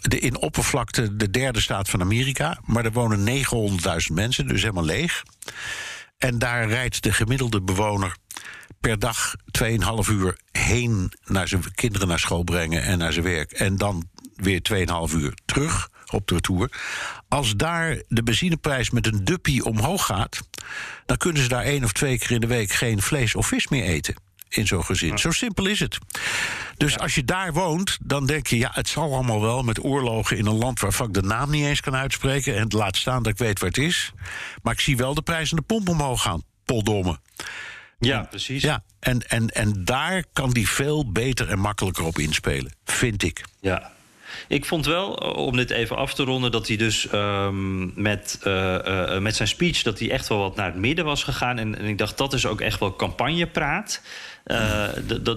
De, 0.00 0.18
in 0.18 0.38
oppervlakte 0.38 1.16
de 1.16 1.30
derde 1.30 1.60
staat 1.60 1.90
van 1.90 2.00
Amerika. 2.00 2.58
Maar 2.64 2.84
er 2.84 2.92
wonen 2.92 3.44
900.000 4.08 4.14
mensen, 4.14 4.46
dus 4.46 4.62
helemaal 4.62 4.84
leeg. 4.84 5.22
En 6.20 6.38
daar 6.38 6.68
rijdt 6.68 7.02
de 7.02 7.12
gemiddelde 7.12 7.62
bewoner 7.62 8.16
per 8.80 8.98
dag 8.98 9.34
2,5 9.62 9.68
uur 10.10 10.38
heen 10.52 11.12
naar 11.24 11.48
zijn 11.48 11.74
kinderen 11.74 12.08
naar 12.08 12.18
school 12.18 12.42
brengen 12.42 12.82
en 12.82 12.98
naar 12.98 13.12
zijn 13.12 13.24
werk. 13.24 13.52
En 13.52 13.76
dan 13.76 14.08
weer 14.34 14.60
2,5 15.08 15.14
uur 15.14 15.34
terug 15.44 15.90
op 16.10 16.26
de 16.26 16.34
retour. 16.34 16.70
Als 17.28 17.56
daar 17.56 18.02
de 18.08 18.22
benzineprijs 18.22 18.90
met 18.90 19.06
een 19.06 19.24
duppie 19.24 19.64
omhoog 19.64 20.06
gaat, 20.06 20.40
dan 21.06 21.16
kunnen 21.16 21.42
ze 21.42 21.48
daar 21.48 21.64
één 21.64 21.84
of 21.84 21.92
twee 21.92 22.18
keer 22.18 22.30
in 22.30 22.40
de 22.40 22.46
week 22.46 22.72
geen 22.72 23.02
vlees 23.02 23.34
of 23.34 23.46
vis 23.46 23.68
meer 23.68 23.84
eten 23.84 24.14
in 24.50 24.66
zo'n 24.66 24.84
gezin. 24.84 25.18
Zo 25.18 25.30
simpel 25.30 25.66
is 25.66 25.80
het. 25.80 25.98
Dus 26.76 26.98
als 26.98 27.14
je 27.14 27.24
daar 27.24 27.52
woont, 27.52 27.98
dan 28.02 28.26
denk 28.26 28.46
je... 28.46 28.58
ja, 28.58 28.70
het 28.72 28.88
zal 28.88 29.14
allemaal 29.14 29.40
wel 29.40 29.62
met 29.62 29.84
oorlogen 29.84 30.36
in 30.36 30.46
een 30.46 30.58
land... 30.58 30.80
waarvan 30.80 31.06
ik 31.06 31.14
de 31.14 31.22
naam 31.22 31.50
niet 31.50 31.64
eens 31.64 31.80
kan 31.80 31.96
uitspreken... 31.96 32.56
en 32.56 32.66
laat 32.68 32.96
staan 32.96 33.22
dat 33.22 33.32
ik 33.32 33.38
weet 33.38 33.60
waar 33.60 33.68
het 33.68 33.78
is. 33.78 34.12
Maar 34.62 34.72
ik 34.72 34.80
zie 34.80 34.96
wel 34.96 35.14
de 35.14 35.22
prijs 35.22 35.50
aan 35.50 35.56
de 35.56 35.64
pomp 35.64 35.88
omhoog 35.88 36.22
gaan. 36.22 36.42
Poldomme. 36.64 37.18
Ja, 37.98 38.20
precies. 38.20 38.62
Ja, 38.62 38.82
en, 39.00 39.28
en, 39.28 39.48
en 39.48 39.84
daar 39.84 40.24
kan 40.32 40.50
die 40.50 40.68
veel 40.68 41.12
beter 41.12 41.48
en 41.48 41.58
makkelijker 41.58 42.04
op 42.04 42.18
inspelen, 42.18 42.72
vind 42.84 43.22
ik. 43.22 43.44
Ja, 43.60 43.92
ik 44.48 44.64
vond 44.64 44.86
wel, 44.86 45.12
om 45.14 45.56
dit 45.56 45.70
even 45.70 45.96
af 45.96 46.14
te 46.14 46.22
ronden, 46.24 46.50
dat 46.50 46.68
hij 46.68 46.76
dus 46.76 47.12
um, 47.12 47.92
met, 48.02 48.40
uh, 48.44 48.78
uh, 48.84 49.18
met 49.18 49.36
zijn 49.36 49.48
speech 49.48 49.82
dat 49.82 49.98
hij 49.98 50.10
echt 50.10 50.28
wel 50.28 50.38
wat 50.38 50.56
naar 50.56 50.66
het 50.66 50.80
midden 50.80 51.04
was 51.04 51.24
gegaan. 51.24 51.58
En, 51.58 51.78
en 51.78 51.84
ik 51.84 51.98
dacht, 51.98 52.18
dat 52.18 52.32
is 52.32 52.46
ook 52.46 52.60
echt 52.60 52.80
wel 52.80 52.96
campagnepraat. 52.96 54.02
Uh, 54.46 54.88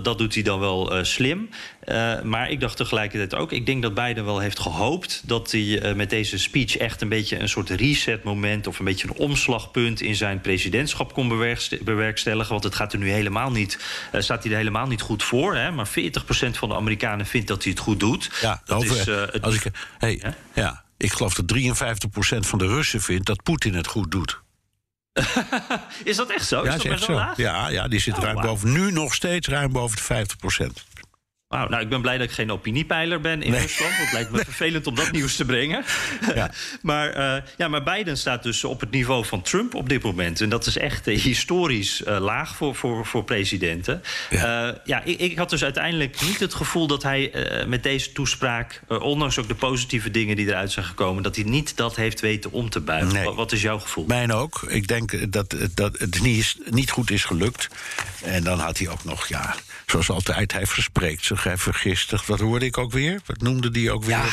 dat 0.03 0.17
doet 0.17 0.33
hij 0.33 0.43
dan 0.43 0.59
wel 0.59 0.97
uh, 0.97 1.03
slim. 1.03 1.49
Uh, 1.85 2.21
maar 2.21 2.49
ik 2.49 2.59
dacht 2.59 2.77
tegelijkertijd 2.77 3.35
ook, 3.41 3.51
ik 3.51 3.65
denk 3.65 3.81
dat 3.81 3.93
Biden 3.93 4.25
wel 4.25 4.39
heeft 4.39 4.59
gehoopt 4.59 5.21
dat 5.25 5.51
hij 5.51 5.93
met 5.95 6.09
deze 6.09 6.37
speech 6.37 6.77
echt 6.77 7.01
een 7.01 7.09
beetje 7.09 7.39
een 7.39 7.49
soort 7.49 7.69
reset-moment 7.69 8.67
of 8.67 8.79
een 8.79 8.85
beetje 8.85 9.07
een 9.07 9.17
omslagpunt 9.17 10.01
in 10.01 10.15
zijn 10.15 10.41
presidentschap 10.41 11.13
kon 11.13 11.27
bewerkstelligen. 11.83 12.51
Want 12.51 12.63
het 12.63 12.75
gaat 12.75 12.93
er 12.93 12.99
nu 12.99 13.11
helemaal 13.11 13.51
niet, 13.51 13.79
staat 14.17 14.43
hij 14.43 14.51
er 14.51 14.57
helemaal 14.57 14.87
niet 14.87 15.01
goed 15.01 15.23
voor. 15.23 15.55
Hè? 15.55 15.71
Maar 15.71 15.87
40% 15.87 15.91
van 16.51 16.69
de 16.69 16.75
Amerikanen 16.75 17.25
vindt 17.25 17.47
dat 17.47 17.63
hij 17.63 17.71
het 17.71 17.81
goed 17.81 17.99
doet. 17.99 18.29
Ja, 18.41 18.61
dat 18.65 18.77
over, 18.77 18.97
is, 18.97 19.05
het, 19.05 19.41
als 19.41 19.55
ik, 19.55 19.71
hey, 19.97 20.21
ja, 20.53 20.83
ik 20.97 21.11
geloof 21.11 21.33
dat 21.33 21.57
53% 21.57 22.39
van 22.39 22.59
de 22.59 22.67
Russen 22.67 23.01
vindt 23.01 23.25
dat 23.25 23.43
Poetin 23.43 23.73
het 23.73 23.87
goed 23.87 24.11
doet. 24.11 24.42
is 26.03 26.15
dat 26.15 26.29
echt 26.29 26.47
zo? 26.47 26.63
Ja, 26.63 26.73
is 26.73 26.83
dat 26.83 26.91
echt 26.91 27.03
zo. 27.03 27.13
Laag? 27.13 27.37
Ja, 27.37 27.67
ja, 27.67 27.87
die 27.87 27.99
zit 27.99 28.17
oh, 28.17 28.23
ruim 28.23 28.35
wow. 28.35 28.43
boven, 28.43 28.71
nu 28.71 28.91
nog 28.91 29.13
steeds 29.13 29.47
ruim 29.47 29.71
boven 29.71 29.97
de 29.97 30.03
50 30.03 30.37
procent. 30.37 30.85
Nou, 31.53 31.81
ik 31.81 31.89
ben 31.89 32.01
blij 32.01 32.17
dat 32.17 32.27
ik 32.27 32.33
geen 32.33 32.51
opiniepeiler 32.51 33.21
ben 33.21 33.41
in 33.41 33.51
nee. 33.51 33.61
Rusland. 33.61 33.91
Het 33.95 34.11
lijkt 34.11 34.31
me 34.31 34.43
vervelend 34.43 34.87
om 34.87 34.95
dat 34.95 35.11
nieuws 35.17 35.35
te 35.35 35.45
brengen. 35.45 35.83
Ja. 36.35 36.51
maar, 36.81 37.17
uh, 37.17 37.43
ja, 37.57 37.67
maar 37.67 37.83
Biden 37.83 38.17
staat 38.17 38.43
dus 38.43 38.63
op 38.63 38.79
het 38.79 38.91
niveau 38.91 39.25
van 39.25 39.41
Trump 39.41 39.75
op 39.75 39.89
dit 39.89 40.03
moment. 40.03 40.41
En 40.41 40.49
dat 40.49 40.65
is 40.65 40.77
echt 40.77 41.07
uh, 41.07 41.21
historisch 41.21 42.01
uh, 42.01 42.19
laag 42.19 42.55
voor, 42.55 42.75
voor, 42.75 43.05
voor 43.05 43.23
presidenten. 43.23 44.01
Ja, 44.29 44.81
ja 44.85 45.03
ik, 45.03 45.19
ik, 45.19 45.37
had 45.37 45.49
dus 45.49 45.63
uiteindelijk 45.63 46.21
niet 46.21 46.39
het 46.39 46.53
gevoel 46.53 46.87
dat 46.87 47.03
hij 47.03 47.31
met 47.67 47.83
deze 47.83 48.11
toespraak... 48.11 48.81
ondanks 48.87 49.39
ook 49.39 49.47
de 49.47 49.55
positieve 49.55 50.11
dingen 50.11 50.35
die 50.35 50.47
eruit 50.47 50.71
zijn 50.71 50.85
gekomen... 50.85 51.23
dat 51.23 51.35
hij 51.35 51.45
niet 51.45 51.77
dat 51.77 51.95
heeft 51.95 52.19
weten 52.19 52.51
om 52.51 52.69
te 52.69 52.79
buigen. 52.79 53.13
Nee. 53.13 53.23
Wat, 53.23 53.35
wat, 53.35 53.51
is 53.51 53.61
jouw 53.61 53.79
gevoel? 53.79 54.05
Mijn 54.05 54.31
ook. 54.31 54.61
Ik 54.67 54.87
denk 54.87 55.31
dat, 55.31 55.55
dat 55.73 55.99
het 55.99 56.21
niet, 56.21 56.57
niet 56.69 56.91
goed 56.91 57.11
is 57.11 57.23
gelukt. 57.23 57.67
En 58.23 58.43
dan 58.43 58.59
had 58.59 58.77
hij 58.77 58.89
ook 58.89 59.03
nog, 59.03 59.27
ja 59.27 59.55
zoals 59.85 60.09
altijd, 60.09 60.51
hij 60.53 60.65
verspreekt 60.65 61.25
zich, 61.25 61.43
hij 61.43 61.57
vergistigt. 61.57 62.27
Wat 62.27 62.39
hoorde 62.39 62.65
ik 62.65 62.77
ook 62.77 62.91
weer? 62.91 63.21
Wat 63.25 63.41
noemde 63.41 63.71
die 63.71 63.91
ook 63.91 64.03
weer? 64.03 64.15
Ja. 64.15 64.25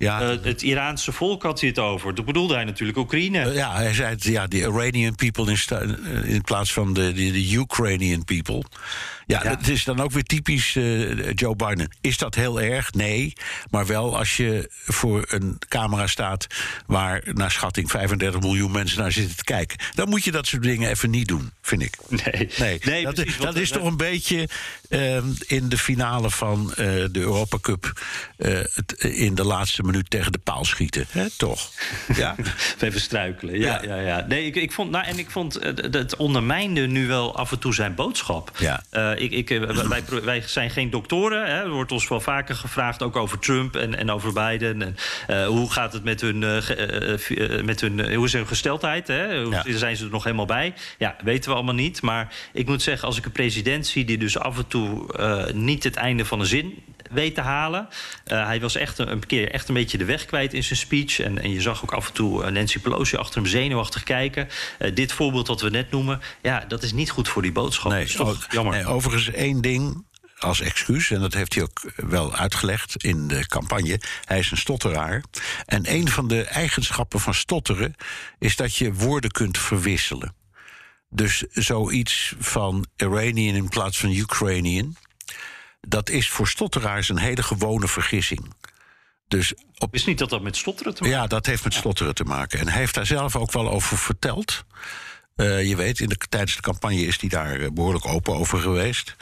Ja. 0.00 0.22
Uh, 0.22 0.36
het 0.42 0.62
Iraanse 0.62 1.12
volk 1.12 1.42
had 1.42 1.60
hij 1.60 1.68
het 1.68 1.78
over. 1.78 2.14
Dat 2.14 2.24
bedoelde 2.24 2.54
hij 2.54 2.64
natuurlijk 2.64 2.98
Oekraïne. 2.98 3.44
Uh, 3.44 3.54
ja, 3.54 3.74
hij 3.74 3.94
zei 3.94 4.08
het, 4.10 4.24
ja, 4.24 4.46
de 4.46 4.58
Iranian 4.58 5.14
people 5.14 5.50
in, 5.50 6.24
in 6.24 6.42
plaats 6.42 6.72
van 6.72 6.94
de, 6.94 7.12
de, 7.12 7.30
de 7.30 7.52
Ukrainian 7.52 8.24
people. 8.24 8.62
Ja, 9.30 9.40
ja, 9.42 9.50
het 9.50 9.68
is 9.68 9.84
dan 9.84 10.00
ook 10.00 10.12
weer 10.12 10.22
typisch 10.22 10.74
uh, 10.74 11.32
Joe 11.34 11.56
Biden. 11.56 11.90
Is 12.00 12.18
dat 12.18 12.34
heel 12.34 12.60
erg? 12.60 12.92
Nee. 12.92 13.32
Maar 13.70 13.86
wel 13.86 14.18
als 14.18 14.36
je 14.36 14.70
voor 14.70 15.24
een 15.28 15.58
camera 15.68 16.06
staat 16.06 16.46
waar 16.86 17.22
naar 17.32 17.50
schatting 17.50 17.90
35 17.90 18.40
miljoen 18.40 18.70
mensen 18.70 18.98
naar 18.98 19.12
zitten 19.12 19.36
te 19.36 19.44
kijken. 19.44 19.78
Dan 19.94 20.08
moet 20.08 20.24
je 20.24 20.30
dat 20.30 20.46
soort 20.46 20.62
dingen 20.62 20.90
even 20.90 21.10
niet 21.10 21.28
doen, 21.28 21.50
vind 21.62 21.82
ik. 21.82 21.96
Nee, 22.08 22.48
nee. 22.58 22.80
nee 22.84 23.04
dat, 23.04 23.14
precies, 23.14 23.36
dat 23.36 23.56
is 23.56 23.70
toch 23.70 23.84
een 23.84 23.96
beetje 23.96 24.48
uh, 24.88 25.16
in 25.46 25.68
de 25.68 25.78
finale 25.78 26.30
van 26.30 26.70
uh, 26.70 26.76
de 26.76 27.10
Europa 27.12 27.58
Cup 27.60 28.02
het, 28.36 28.92
in 28.98 29.34
de 29.34 29.44
laatste 29.44 29.82
minuut 29.82 30.10
tegen 30.10 30.32
de 30.32 30.38
paal 30.38 30.64
schieten. 30.64 31.06
Hè? 31.10 31.30
Toch? 31.36 31.70
Ja. 32.16 32.36
even 32.80 33.00
struikelen. 33.00 33.58
Ja, 33.58 33.82
ja. 33.82 33.94
ja, 33.94 34.00
ja. 34.00 34.24
Nee, 34.28 34.46
ik, 34.46 34.56
ik 34.56 34.72
vond, 34.72 34.90
nou, 34.90 35.04
en 35.04 35.18
ik 35.18 35.30
vond 35.30 35.58
het 35.90 36.16
ondermijnde 36.16 36.86
nu 36.86 37.06
wel 37.06 37.36
af 37.36 37.52
en 37.52 37.58
toe 37.58 37.74
zijn 37.74 37.94
boodschap. 37.94 38.50
Ja 38.58 38.82
ik, 39.20 39.32
ik, 39.32 39.48
wij, 39.88 40.02
wij, 40.22 40.42
zijn 40.46 40.70
geen 40.70 40.90
doktoren. 40.90 41.46
Hè. 41.46 41.62
Er 41.62 41.70
wordt 41.70 41.92
ons 41.92 42.08
wel 42.08 42.20
vaker 42.20 42.54
gevraagd, 42.54 43.02
ook 43.02 43.16
over 43.16 43.38
Trump 43.38 43.76
en, 43.76 43.98
en 43.98 44.10
over 44.10 44.32
Biden. 44.32 44.82
En, 44.82 44.96
uh, 45.30 45.46
hoe 45.46 45.72
gaat 45.72 45.92
het 45.92 46.04
met 46.04 46.20
hun, 46.20 46.42
uh, 46.42 46.68
uh, 47.28 47.62
met 47.62 47.80
hun, 47.80 48.14
hoe 48.14 48.26
is 48.26 48.32
hun 48.32 48.46
gesteldheid? 48.46 49.06
Hè? 49.06 49.42
Hoe 49.42 49.52
ja. 49.52 49.78
zijn 49.78 49.96
ze 49.96 50.04
er 50.04 50.10
nog 50.10 50.24
helemaal 50.24 50.46
bij? 50.46 50.74
Ja, 50.98 51.16
weten 51.24 51.50
we 51.50 51.56
allemaal 51.56 51.74
niet. 51.74 52.02
Maar 52.02 52.34
ik 52.52 52.66
moet 52.66 52.82
zeggen, 52.82 53.08
als 53.08 53.18
ik 53.18 53.24
een 53.24 53.32
president 53.32 53.86
zie 53.86 54.04
die 54.04 54.18
dus 54.18 54.38
af 54.38 54.56
en 54.56 54.66
toe 54.66 55.06
niet 55.54 55.84
het 55.84 55.96
einde 55.96 56.24
van 56.24 56.40
een 56.40 56.46
zin 56.46 56.82
weet 57.10 57.34
te 57.34 57.40
halen. 57.40 57.88
Uh, 58.32 58.46
hij 58.46 58.60
was 58.60 58.74
echt 58.74 58.98
een, 58.98 59.10
een, 59.10 59.26
keer 59.26 59.50
echt 59.50 59.68
een 59.68 59.74
beetje 59.74 59.98
de 59.98 60.04
weg 60.04 60.24
kwijt 60.24 60.54
in 60.54 60.64
zijn 60.64 60.78
speech. 60.78 61.20
En, 61.20 61.42
en 61.42 61.50
je 61.50 61.60
zag 61.60 61.82
ook 61.82 61.92
af 61.92 62.06
en 62.06 62.12
toe 62.12 62.50
Nancy 62.50 62.78
Pelosi 62.78 63.16
achter 63.16 63.40
hem 63.40 63.50
zenuwachtig 63.50 64.02
kijken. 64.02 64.48
Uh, 64.78 64.94
dit 64.94 65.12
voorbeeld 65.12 65.46
wat 65.46 65.60
we 65.60 65.70
net 65.70 65.90
noemen, 65.90 66.20
ja, 66.42 66.64
dat 66.68 66.82
is 66.82 66.92
niet 66.92 67.10
goed 67.10 67.28
voor 67.28 67.42
die 67.42 67.52
boodschap. 67.52 67.92
Nee, 67.92 68.00
dat 68.00 68.08
is 68.08 68.16
toch 68.16 68.28
ook, 68.28 68.52
jammer. 68.52 68.74
Nee, 68.74 68.84
overigens 69.10 69.36
één 69.36 69.60
ding 69.60 70.06
als 70.38 70.60
excuus, 70.60 71.10
en 71.10 71.20
dat 71.20 71.34
heeft 71.34 71.54
hij 71.54 71.62
ook 71.62 71.80
wel 71.96 72.34
uitgelegd 72.34 73.04
in 73.04 73.28
de 73.28 73.46
campagne. 73.46 74.00
Hij 74.24 74.38
is 74.38 74.50
een 74.50 74.56
stotteraar. 74.56 75.22
En 75.66 75.92
een 75.94 76.08
van 76.08 76.28
de 76.28 76.42
eigenschappen 76.42 77.20
van 77.20 77.34
stotteren 77.34 77.94
is 78.38 78.56
dat 78.56 78.76
je 78.76 78.92
woorden 78.92 79.30
kunt 79.30 79.58
verwisselen. 79.58 80.34
Dus 81.08 81.44
zoiets 81.50 82.34
van 82.38 82.86
Iranian 82.96 83.54
in 83.54 83.68
plaats 83.68 83.98
van 83.98 84.10
Ukrainian 84.10 84.96
dat 85.80 86.08
is 86.08 86.28
voor 86.28 86.48
stotteraars 86.48 87.08
een 87.08 87.18
hele 87.18 87.42
gewone 87.42 87.88
vergissing. 87.88 88.54
Dus 89.28 89.54
op... 89.78 89.94
Is 89.94 90.04
niet 90.04 90.18
dat 90.18 90.30
dat 90.30 90.42
met 90.42 90.56
stotteren 90.56 90.94
te 90.94 91.02
maken 91.02 91.16
Ja, 91.16 91.26
dat 91.26 91.46
heeft 91.46 91.64
met 91.64 91.74
stotteren 91.74 92.14
te 92.14 92.24
maken. 92.24 92.58
En 92.58 92.68
hij 92.68 92.78
heeft 92.78 92.94
daar 92.94 93.06
zelf 93.06 93.36
ook 93.36 93.52
wel 93.52 93.70
over 93.70 93.98
verteld. 93.98 94.64
Uh, 95.40 95.68
je 95.68 95.76
weet, 95.76 96.00
in 96.00 96.08
de, 96.08 96.16
tijdens 96.28 96.56
de 96.56 96.62
campagne 96.62 97.06
is 97.06 97.20
hij 97.20 97.28
daar 97.28 97.72
behoorlijk 97.72 98.06
open 98.06 98.34
over 98.34 98.58
geweest. 98.58 99.16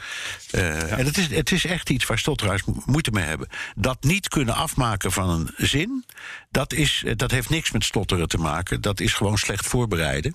Uh, 0.53 0.61
ja. 0.61 0.87
En 0.87 1.07
het 1.07 1.19
is, 1.19 1.27
het 1.27 1.53
is 1.53 1.65
echt 1.65 1.91
iets 1.91 2.07
waar 2.07 2.19
stotteraars 2.19 2.63
moeite 2.85 3.11
mee 3.11 3.25
hebben. 3.25 3.49
Dat 3.77 4.03
niet 4.03 4.29
kunnen 4.29 4.55
afmaken 4.55 5.13
van 5.13 5.29
een 5.29 5.51
zin, 5.57 6.05
dat, 6.51 6.73
is, 6.73 7.05
dat 7.17 7.31
heeft 7.31 7.51
niks 7.51 7.71
met 7.71 7.85
stotteren 7.85 8.29
te 8.29 8.39
maken. 8.39 8.81
Dat 8.81 9.01
is 9.01 9.13
gewoon 9.13 9.39
slecht 9.39 9.67
voorbereiden. 9.67 10.35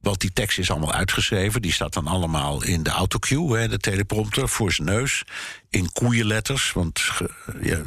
Want 0.00 0.20
die 0.20 0.32
tekst 0.32 0.58
is 0.58 0.70
allemaal 0.70 0.92
uitgeschreven. 0.92 1.62
Die 1.62 1.72
staat 1.72 1.92
dan 1.92 2.06
allemaal 2.06 2.64
in 2.64 2.82
de 2.82 2.90
autocue, 2.90 3.58
hè, 3.58 3.68
de 3.68 3.78
teleprompter, 3.78 4.48
voor 4.48 4.72
zijn 4.72 4.88
neus. 4.88 5.24
In 5.70 5.92
koeienletters. 5.92 6.72
Want 6.72 7.02
ja, 7.62 7.80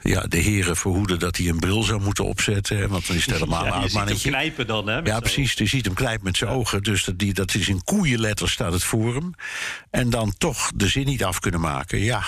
ja, 0.00 0.20
de 0.20 0.36
heren 0.36 0.76
verhoeden 0.76 1.18
dat 1.18 1.36
hij 1.36 1.48
een 1.48 1.58
bril 1.58 1.82
zou 1.82 2.00
moeten 2.00 2.24
opzetten. 2.24 2.88
Want 2.88 3.06
dan 3.06 3.16
is 3.16 3.24
het 3.26 3.34
helemaal 3.38 3.64
ja, 3.64 3.66
een 3.74 3.80
oud 3.80 3.92
mannetje. 3.92 4.30
Je 4.30 4.36
knijpen 4.36 4.66
dan, 4.66 4.86
hè? 4.88 4.98
Ja, 4.98 5.20
precies. 5.20 5.52
Je 5.52 5.66
ziet 5.66 5.84
hem 5.84 5.94
knijpen 5.94 6.24
met 6.24 6.36
zijn 6.36 6.50
ogen. 6.50 6.82
Dus 6.82 7.04
dat, 7.04 7.18
die, 7.18 7.34
dat 7.34 7.54
is 7.54 7.68
in 7.68 7.84
koeienletters 7.84 8.52
staat 8.52 8.72
het 8.72 8.84
voor 8.84 9.14
hem. 9.14 9.34
En 9.90 10.10
dan 10.10 10.34
toch 10.38 10.70
de 10.74 10.88
zin 10.88 11.06
niet 11.06 11.24
af 11.24 11.38
kunnen 11.38 11.60
maken. 11.60 11.98
Ja, 11.98 12.22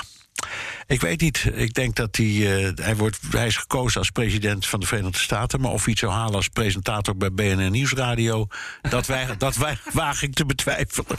ik 0.87 1.01
weet 1.01 1.21
niet. 1.21 1.51
Ik 1.55 1.75
denk 1.75 1.97
dat 1.97 2.17
hij. 2.17 2.27
Uh, 2.27 2.71
hij, 2.75 2.97
wordt, 2.97 3.19
hij 3.31 3.47
is 3.47 3.57
gekozen 3.57 4.01
als 4.01 4.11
president 4.11 4.67
van 4.67 4.81
de 4.81 4.87
Verenigde 4.87 5.19
Staten. 5.19 5.61
Maar 5.61 5.71
of 5.71 5.83
hij 5.83 5.91
het 5.91 6.01
zou 6.01 6.13
halen 6.13 6.35
als 6.35 6.49
presentator 6.49 7.17
bij 7.17 7.33
BNN 7.33 7.71
Nieuwsradio. 7.71 8.47
dat, 8.91 9.07
wij, 9.07 9.27
dat 9.39 9.57
wij, 9.57 9.79
waag 9.93 10.23
ik 10.23 10.35
te 10.35 10.47
betwijfelen. 10.47 11.19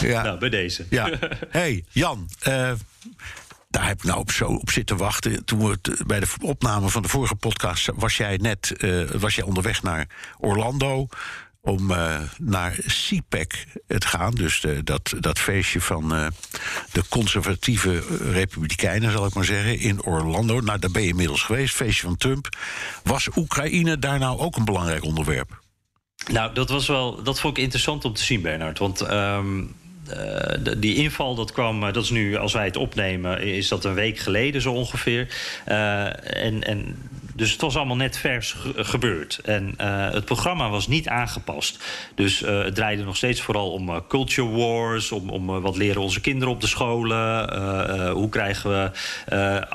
ja. 0.00 0.22
Nou, 0.22 0.38
bij 0.38 0.48
deze. 0.48 0.86
Ja. 0.90 1.10
hey, 1.48 1.84
Jan. 1.90 2.28
Uh, 2.48 2.72
daar 3.72 3.86
heb 3.86 3.98
ik 3.98 4.04
nou 4.04 4.18
op, 4.18 4.30
zo 4.30 4.44
op 4.44 4.70
zitten 4.70 4.96
wachten. 4.96 5.44
Toen 5.44 5.68
we 5.68 5.78
bij 6.06 6.20
de 6.20 6.26
opname 6.40 6.88
van 6.88 7.02
de 7.02 7.08
vorige 7.08 7.34
podcast 7.34 7.90
was 7.94 8.16
jij 8.16 8.36
net 8.36 8.72
uh, 8.76 9.10
was 9.10 9.34
jij 9.34 9.44
onderweg 9.44 9.82
naar 9.82 10.06
Orlando 10.38 11.08
om 11.62 11.90
uh, 11.90 12.20
naar 12.38 12.78
CPAC 12.86 13.52
te 13.86 14.06
gaan. 14.06 14.34
Dus 14.34 14.60
de, 14.60 14.84
dat, 14.84 15.12
dat 15.20 15.38
feestje 15.38 15.80
van 15.80 16.14
uh, 16.14 16.26
de 16.92 17.02
conservatieve 17.08 18.02
republikeinen, 18.32 19.12
zal 19.12 19.26
ik 19.26 19.34
maar 19.34 19.44
zeggen, 19.44 19.78
in 19.78 20.04
Orlando. 20.04 20.60
Nou, 20.60 20.78
daar 20.78 20.90
ben 20.90 21.02
je 21.02 21.08
inmiddels 21.08 21.42
geweest, 21.42 21.74
feestje 21.74 22.06
van 22.06 22.16
Trump. 22.16 22.48
Was 23.02 23.28
Oekraïne 23.36 23.98
daar 23.98 24.18
nou 24.18 24.38
ook 24.38 24.56
een 24.56 24.64
belangrijk 24.64 25.04
onderwerp? 25.04 25.60
Nou, 26.30 26.54
dat 26.54 26.68
was 26.68 26.86
wel. 26.86 27.22
Dat 27.22 27.40
vond 27.40 27.56
ik 27.56 27.62
interessant 27.62 28.04
om 28.04 28.12
te 28.12 28.24
zien, 28.24 28.42
Bernard. 28.42 28.78
Want. 28.78 29.02
Uh, 29.02 29.38
die 30.78 30.94
inval, 30.94 31.34
dat 31.34 31.52
kwam, 31.52 31.80
dat 31.80 32.04
is 32.04 32.10
nu, 32.10 32.36
als 32.36 32.52
wij 32.52 32.64
het 32.64 32.76
opnemen, 32.76 33.42
is 33.42 33.68
dat 33.68 33.84
een 33.84 33.94
week 33.94 34.18
geleden 34.18 34.60
zo 34.60 34.72
ongeveer. 34.72 35.28
En, 35.64 36.62
en 36.62 36.96
dus 37.34 37.52
het 37.52 37.60
was 37.60 37.76
allemaal 37.76 37.96
net 37.96 38.18
vers 38.18 38.56
gebeurd. 38.76 39.40
En 39.44 39.74
uh, 39.80 40.10
het 40.10 40.24
programma 40.24 40.70
was 40.70 40.86
niet 40.86 41.08
aangepast. 41.08 41.84
Dus 42.14 42.42
uh, 42.42 42.62
het 42.62 42.74
draaide 42.74 43.04
nog 43.04 43.16
steeds 43.16 43.40
vooral 43.40 43.70
om 43.70 43.88
uh, 43.88 43.96
culture 44.08 44.48
wars, 44.48 45.12
om, 45.12 45.30
om 45.30 45.46
wat 45.46 45.76
leren 45.76 46.02
onze 46.02 46.20
kinderen 46.20 46.54
op 46.54 46.60
de 46.60 46.66
scholen, 46.66 48.10
hoe 48.12 48.28
krijgen 48.28 48.70
we 48.70 48.90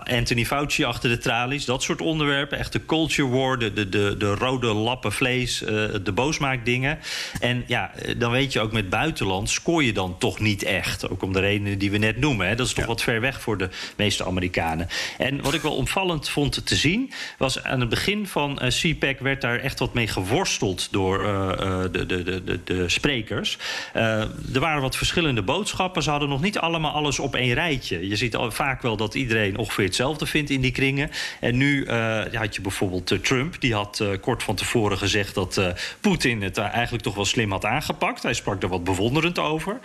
Anthony 0.04 0.46
Fauci 0.46 0.84
achter 0.84 1.10
de 1.10 1.18
tralies, 1.18 1.66
dat 1.66 1.84
soort 1.84 2.02
onderwerpen. 2.02 2.58
Echt 2.58 2.74
de 2.74 2.86
culture 2.86 3.30
war, 3.30 3.60
de, 3.60 3.74
de, 3.74 3.90
de, 3.90 4.16
de 4.18 4.36
rode 4.36 4.74
lappen 4.74 5.12
vlees, 5.12 5.58
de 6.04 6.12
boosmaakdingen. 6.14 7.00
En 7.40 7.64
ja, 7.68 7.92
dan 8.18 8.32
weet 8.32 8.54
je 8.54 8.60
ook 8.60 8.72
met 8.72 8.90
buitenland 8.90 9.50
scoor 9.50 9.84
je 9.84 9.94
dan 9.94 10.18
toch 10.18 10.40
niet 10.40 10.64
echt. 10.64 11.10
Ook 11.10 11.24
om 11.24 11.34
de 11.34 11.40
redenen 11.40 11.80
die 11.80 11.92
we 11.92 11.98
net 11.98 12.18
noemen. 12.18 12.48
Hè. 12.48 12.56
Dat 12.56 12.68
is 12.68 12.74
toch 12.74 12.84
ja. 12.84 12.90
wat 12.90 13.02
ver 13.02 13.22
weg 13.22 13.42
voor 13.42 13.58
de 13.58 13.70
meeste 13.96 14.26
Amerikanen. 14.26 14.88
En 15.18 15.42
wat 15.42 15.54
ik 15.54 15.62
wel 15.62 15.76
opvallend 15.76 16.30
vond 16.30 16.66
te 16.66 16.76
zien 16.76 17.12
was 17.38 17.47
aan 17.56 17.80
het 17.80 17.90
begin 17.90 18.28
van 18.28 18.60
uh, 18.62 18.68
CPAC 18.68 19.20
werd 19.20 19.42
daar 19.42 19.60
echt 19.60 19.80
wat 19.80 19.94
mee 19.94 20.08
geworsteld 20.08 20.88
door 20.92 21.24
uh, 21.24 21.82
de, 21.92 22.06
de, 22.06 22.44
de, 22.44 22.60
de, 22.64 22.90
sprekers. 22.90 23.58
Er 23.94 24.60
waren 24.60 24.82
wat 24.82 24.96
verschillende 24.96 25.42
boodschappen. 25.42 26.04
Ze 26.04 26.10
hadden 26.10 26.30
nog 26.30 26.42
niet 26.42 26.58
allemaal 26.58 26.92
alles 26.92 27.20
op 27.20 27.36
één 27.36 27.54
rijtje. 27.54 28.08
Je 28.08 28.16
ziet 28.16 28.38
vaak 28.48 28.82
wel 28.82 28.98
dat 28.98 29.16
iedereen 29.16 29.58
ongeveer 29.58 29.86
hetzelfde 29.86 30.26
vindt 30.26 30.50
in 30.50 30.62
die 30.62 30.72
kringen. 30.72 31.10
En 31.40 31.58
nu 31.58 31.90
had 32.34 32.56
je 32.56 32.62
bijvoorbeeld 32.62 33.24
Trump. 33.24 33.62
Die 33.62 33.74
had 33.74 34.04
kort 34.22 34.44
van 34.44 34.56
tevoren 34.56 34.98
gezegd 34.98 35.36
dat 35.36 35.62
Poetin 36.02 36.42
het 36.42 36.58
eigenlijk 36.58 37.04
toch 37.04 37.16
wel 37.16 37.26
slim 37.26 37.52
had 37.52 37.66
aangepakt. 37.66 38.24
Hij 38.24 38.34
sprak 38.34 38.64
er 38.64 38.70
wat 38.70 38.84
bewonderend 38.84 39.40
over. 39.40 39.80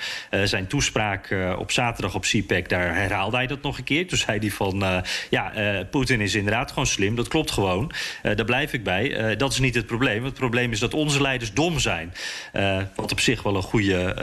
zijn 0.44 0.66
toespraak 0.66 1.36
op 1.58 1.70
zaterdag 1.70 2.14
op 2.14 2.22
CPAC, 2.22 2.68
daar 2.68 2.94
herhaalde 2.94 3.36
hij 3.36 3.46
dat 3.46 3.62
nog 3.62 3.78
een 3.78 3.84
keer. 3.84 4.06
Toen 4.06 4.18
zei 4.18 4.38
hij 4.38 4.50
van, 4.50 5.02
ja, 5.30 5.52
Poetin 5.90 6.20
is 6.20 6.34
inderdaad 6.34 6.68
gewoon 6.68 6.86
slim. 6.86 7.14
Dat 7.14 7.28
klopt 7.28 7.50
gewoon. 7.52 7.92
Uh, 8.22 8.36
daar 8.36 8.44
blijf 8.44 8.72
ik 8.72 8.84
bij. 8.84 9.30
Uh, 9.30 9.38
dat 9.38 9.52
is 9.52 9.58
niet 9.58 9.74
het 9.74 9.86
probleem. 9.86 10.24
Het 10.24 10.34
probleem 10.34 10.72
is 10.72 10.78
dat 10.78 10.94
onze 10.94 11.22
leiders 11.22 11.52
dom 11.52 11.78
zijn. 11.78 12.14
Uh, 12.52 12.78
wat 12.96 13.12
op 13.12 13.20
zich 13.20 13.42
wel 13.42 13.56
een 13.56 13.62
goede, 13.62 14.16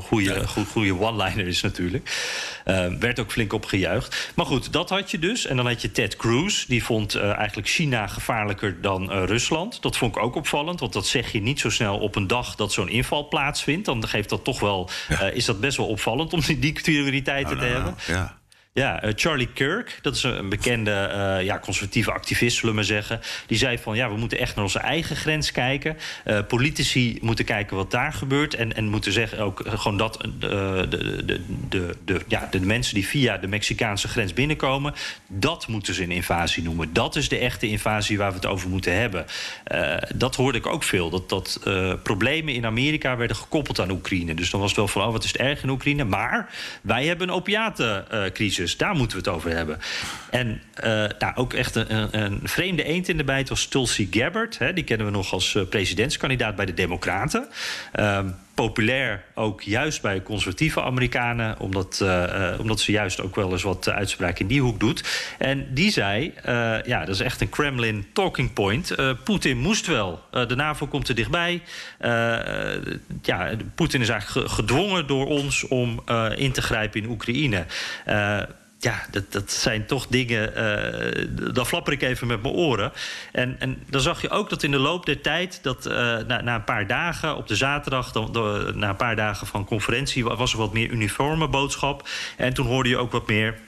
goede, 0.00 0.34
ja. 0.34 0.46
goede 0.46 1.00
one-liner 1.00 1.46
is 1.46 1.60
natuurlijk. 1.60 2.10
werd 2.98 3.20
ook 3.20 3.32
flink 3.32 3.52
opgejuicht. 3.52 4.32
Maar 4.34 4.46
goed, 4.46 4.72
dat 4.72 4.90
had 4.90 5.10
je 5.10 5.18
dus. 5.18 5.46
En 5.46 5.56
dan 5.56 5.66
had 5.66 5.82
je 5.82 5.92
Ted 5.92 6.16
Cruz. 6.16 6.64
Die 6.64 6.84
vond 6.84 7.14
eigenlijk 7.14 7.68
China 7.68 8.06
gevaarlijker 8.06 8.80
dan 8.80 9.10
Rusland. 9.10 9.82
Dat 9.82 9.96
vond 9.96 10.16
ik 10.16 10.22
ook 10.22 10.34
opvallend. 10.34 10.80
Want 10.80 10.92
dat 10.92 11.06
zeg 11.06 11.32
je 11.32 11.42
niet 11.42 11.60
zo 11.60 11.70
snel 11.70 11.98
op 11.98 12.16
een 12.16 12.26
dag 12.26 12.54
dat 12.54 12.72
zo'n 12.72 12.88
inval 12.88 13.28
plaatsvindt. 13.28 13.86
Dan 13.86 14.08
geeft 14.08 14.28
dat 14.28 14.44
toch 14.44 14.60
wel, 14.60 14.90
ja. 15.08 15.20
is 15.20 15.44
dat 15.44 15.60
best 15.60 15.76
wel 15.76 15.86
opvallend 15.86 16.32
om 16.32 16.40
die, 16.40 16.58
die 16.58 16.72
prioriteiten 16.72 17.56
nou, 17.56 17.68
te 17.68 17.72
nou, 17.72 17.84
hebben. 17.84 18.14
Ja. 18.14 18.39
Ja, 18.72 19.04
uh, 19.04 19.10
Charlie 19.14 19.52
Kirk, 19.52 19.98
dat 20.02 20.16
is 20.16 20.22
een 20.22 20.48
bekende 20.48 20.90
uh, 20.90 21.44
ja, 21.44 21.58
conservatieve 21.58 22.12
activist, 22.12 22.56
zullen 22.56 22.70
we 22.70 22.76
maar 22.76 22.84
zeggen. 22.84 23.20
Die 23.46 23.58
zei 23.58 23.78
van 23.78 23.96
ja, 23.96 24.10
we 24.10 24.16
moeten 24.16 24.38
echt 24.38 24.54
naar 24.54 24.64
onze 24.64 24.78
eigen 24.78 25.16
grens 25.16 25.52
kijken. 25.52 25.96
Uh, 26.26 26.38
politici 26.48 27.18
moeten 27.20 27.44
kijken 27.44 27.76
wat 27.76 27.90
daar 27.90 28.12
gebeurt. 28.12 28.54
En, 28.54 28.76
en 28.76 28.88
moeten 28.88 29.12
zeggen 29.12 29.38
ook 29.38 29.62
gewoon 29.64 29.96
dat 29.96 30.28
de, 30.38 30.86
de, 30.88 31.24
de, 31.24 31.40
de, 31.68 31.96
de, 32.04 32.20
ja, 32.28 32.48
de 32.50 32.60
mensen 32.60 32.94
die 32.94 33.06
via 33.06 33.38
de 33.38 33.46
Mexicaanse 33.46 34.08
grens 34.08 34.32
binnenkomen, 34.32 34.94
dat 35.26 35.66
moeten 35.66 35.94
ze 35.94 36.02
een 36.02 36.10
invasie 36.10 36.62
noemen. 36.62 36.92
Dat 36.92 37.16
is 37.16 37.28
de 37.28 37.38
echte 37.38 37.68
invasie 37.68 38.18
waar 38.18 38.30
we 38.30 38.36
het 38.36 38.46
over 38.46 38.68
moeten 38.68 38.94
hebben. 38.94 39.26
dat 40.14 40.36
hoorde 40.36 40.58
ik 40.58 40.66
ook 40.66 40.82
veel. 40.82 41.10
Dat, 41.10 41.28
dat 41.28 41.60
problemen 42.02 42.54
in 42.54 42.66
Amerika 42.66 43.16
werden 43.16 43.36
gekoppeld 43.36 43.80
aan 43.80 43.90
Oekraïne. 43.90 44.34
Dus 44.34 44.50
dan 44.50 44.60
was 44.60 44.68
het 44.68 44.78
wel 44.78 44.88
van 44.88 45.02
oh, 45.02 45.12
wat 45.12 45.24
is 45.24 45.32
het 45.32 45.40
erg 45.40 45.62
in 45.62 45.68
Oekraïne. 45.68 46.04
Maar 46.04 46.50
wij 46.82 47.06
hebben 47.06 47.28
een 47.28 47.34
opiatencrisis. 47.34 48.59
Dus 48.60 48.76
daar 48.76 48.94
moeten 48.94 49.16
we 49.16 49.22
het 49.24 49.34
over 49.34 49.50
hebben. 49.56 49.78
En 50.30 50.60
uh, 50.84 50.84
nou, 51.18 51.34
ook 51.34 51.52
echt 51.52 51.74
een, 51.74 52.18
een, 52.20 52.40
vreemde 52.42 52.82
eend 52.82 53.08
in 53.08 53.16
de 53.16 53.24
bijt 53.24 53.48
was 53.48 53.66
Tulsi 53.66 54.08
Gabbard. 54.10 54.58
Hè, 54.58 54.72
die 54.72 54.84
kennen 54.84 55.06
we 55.06 55.12
nog 55.12 55.32
als 55.32 55.54
uh, 55.54 55.62
presidentskandidaat 55.68 56.56
bij 56.56 56.66
de 56.66 56.74
Democraten. 56.74 57.48
Populair 58.60 59.24
ook 59.34 59.62
juist 59.62 60.02
bij 60.02 60.22
conservatieve 60.22 60.82
Amerikanen, 60.82 61.58
omdat, 61.58 62.00
uh, 62.02 62.54
omdat 62.58 62.80
ze 62.80 62.92
juist 62.92 63.20
ook 63.20 63.34
wel 63.34 63.52
eens 63.52 63.62
wat 63.62 63.88
uitspraak 63.88 64.38
in 64.38 64.46
die 64.46 64.60
hoek 64.60 64.80
doet. 64.80 65.04
En 65.38 65.74
die 65.74 65.90
zei: 65.90 66.34
ja, 66.84 67.04
dat 67.04 67.14
is 67.14 67.20
echt 67.20 67.40
een 67.40 67.48
Kremlin 67.48 68.06
talking 68.12 68.52
point. 68.52 68.94
Poetin 69.24 69.58
moest 69.58 69.86
wel. 69.86 70.22
de 70.30 70.56
NAVO 70.56 70.86
komt 70.86 71.08
er 71.08 71.14
dichtbij. 71.14 71.62
ja, 73.22 73.50
Poetin 73.74 74.00
is 74.00 74.08
eigenlijk 74.08 74.50
gedwongen 74.50 75.06
door 75.06 75.26
ons 75.26 75.68
om 75.68 76.02
in 76.34 76.52
te 76.52 76.62
grijpen 76.62 77.02
in 77.02 77.08
Oekraïne 77.08 77.66
ja, 78.82 79.06
dat, 79.10 79.32
dat 79.32 79.50
zijn 79.52 79.86
toch 79.86 80.06
dingen. 80.06 80.52
Uh, 80.56 81.54
dan 81.54 81.66
flapper 81.66 81.92
ik 81.92 82.02
even 82.02 82.26
met 82.26 82.42
mijn 82.42 82.54
oren. 82.54 82.92
En, 83.32 83.56
en 83.58 83.82
dan 83.88 84.00
zag 84.00 84.22
je 84.22 84.30
ook 84.30 84.50
dat 84.50 84.62
in 84.62 84.70
de 84.70 84.78
loop 84.78 85.06
der 85.06 85.20
tijd. 85.20 85.58
dat 85.62 85.86
uh, 85.86 85.92
na, 85.92 86.40
na 86.40 86.54
een 86.54 86.64
paar 86.64 86.86
dagen 86.86 87.36
op 87.36 87.48
de 87.48 87.56
zaterdag. 87.56 88.12
Dan, 88.12 88.30
na 88.74 88.88
een 88.88 88.96
paar 88.96 89.16
dagen 89.16 89.46
van 89.46 89.64
conferentie. 89.64 90.24
was 90.24 90.52
er 90.52 90.58
wat 90.58 90.72
meer 90.72 90.90
uniforme 90.90 91.48
boodschap. 91.48 92.08
En 92.36 92.54
toen 92.54 92.66
hoorde 92.66 92.88
je 92.88 92.96
ook 92.96 93.12
wat 93.12 93.26
meer 93.26 93.58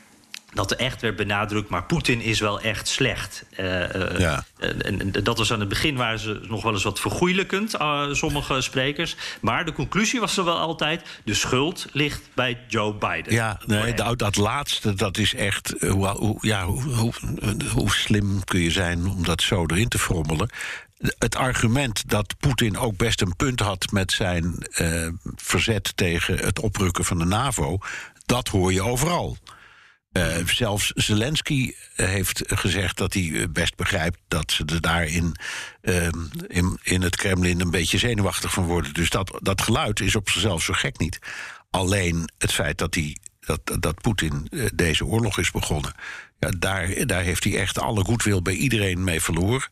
dat 0.55 0.71
er 0.71 0.77
echt 0.77 1.01
werd 1.01 1.17
benadrukt, 1.17 1.69
maar 1.69 1.85
Poetin 1.85 2.21
is 2.21 2.41
wel 2.41 2.61
echt 2.61 2.88
slecht. 2.88 3.45
Uh, 3.61 4.19
ja. 4.19 4.45
en, 4.59 5.01
en, 5.01 5.12
dat 5.23 5.38
was 5.38 5.53
aan 5.53 5.61
het 5.61 5.69
begin, 5.69 5.97
waren 5.97 6.19
ze 6.19 6.41
nog 6.49 6.62
wel 6.62 6.73
eens 6.73 6.83
wat 6.83 7.01
vergoeilijkend, 7.01 7.75
uh, 7.75 8.12
sommige 8.12 8.61
sprekers. 8.61 9.17
Maar 9.41 9.65
de 9.65 9.73
conclusie 9.73 10.21
was 10.21 10.37
er 10.37 10.45
wel 10.45 10.59
altijd, 10.59 11.21
de 11.25 11.35
schuld 11.35 11.87
ligt 11.93 12.23
bij 12.35 12.59
Joe 12.69 12.95
Biden. 12.95 13.33
Ja, 13.33 13.61
nee, 13.67 13.95
dat, 13.95 14.19
dat 14.19 14.37
laatste, 14.37 14.95
dat 14.95 15.19
is 15.19 15.35
echt, 15.35 15.75
hoe, 15.81 16.09
hoe, 16.09 16.38
ja, 16.41 16.65
hoe, 16.65 16.83
hoe, 16.83 17.12
hoe 17.73 17.91
slim 17.91 18.45
kun 18.45 18.61
je 18.61 18.71
zijn 18.71 19.07
om 19.07 19.25
dat 19.25 19.43
zo 19.43 19.65
erin 19.67 19.88
te 19.88 19.99
frommelen 19.99 20.51
het 21.19 21.37
argument 21.37 22.09
dat 22.09 22.35
Poetin 22.38 22.79
ook 22.79 22.97
best 22.97 23.21
een 23.21 23.37
punt 23.37 23.61
had 23.61 23.91
met 23.91 24.12
zijn 24.12 24.67
uh, 24.81 25.09
verzet 25.37 25.97
tegen 25.97 26.38
het 26.38 26.61
oprukken 26.61 27.05
van 27.05 27.19
de 27.19 27.25
NAVO, 27.25 27.79
dat 28.27 28.49
hoor 28.49 28.73
je 28.73 28.83
overal. 28.83 29.37
Uh, 30.12 30.46
zelfs 30.46 30.92
Zelensky 30.94 31.75
heeft 31.94 32.42
gezegd 32.46 32.96
dat 32.96 33.12
hij 33.12 33.46
best 33.51 33.77
begrijpt 33.77 34.18
dat 34.29 34.53
ze 34.53 34.64
er 34.64 34.81
daar 34.81 35.05
in, 35.05 35.37
uh, 35.83 36.09
in, 36.46 36.79
in 36.83 37.03
het 37.03 37.16
Kremlin 37.16 37.61
een 37.61 37.70
beetje 37.70 37.98
zenuwachtig 37.98 38.53
van 38.53 38.64
worden. 38.64 38.94
Dus 38.94 39.11
dat, 39.11 39.38
dat 39.42 39.62
geluid 39.62 40.01
is 40.01 40.16
op 40.16 40.31
zichzelf 40.31 40.62
zo 40.62 40.72
gek 40.72 40.98
niet. 40.98 41.18
Alleen 41.71 42.31
het 42.38 42.52
feit 42.52 42.79
dat, 42.79 42.94
hij, 42.94 43.17
dat, 43.40 43.60
dat 43.81 44.00
Poetin 44.00 44.48
deze 44.75 45.04
oorlog 45.04 45.38
is 45.38 45.50
begonnen, 45.50 45.94
ja, 46.38 46.50
daar, 46.58 47.06
daar 47.06 47.23
heeft 47.23 47.44
hij 47.44 47.58
echt 47.58 47.79
alle 47.79 48.04
goedwil 48.04 48.42
bij 48.42 48.54
iedereen 48.54 49.04
mee 49.04 49.21
verloren. 49.21 49.69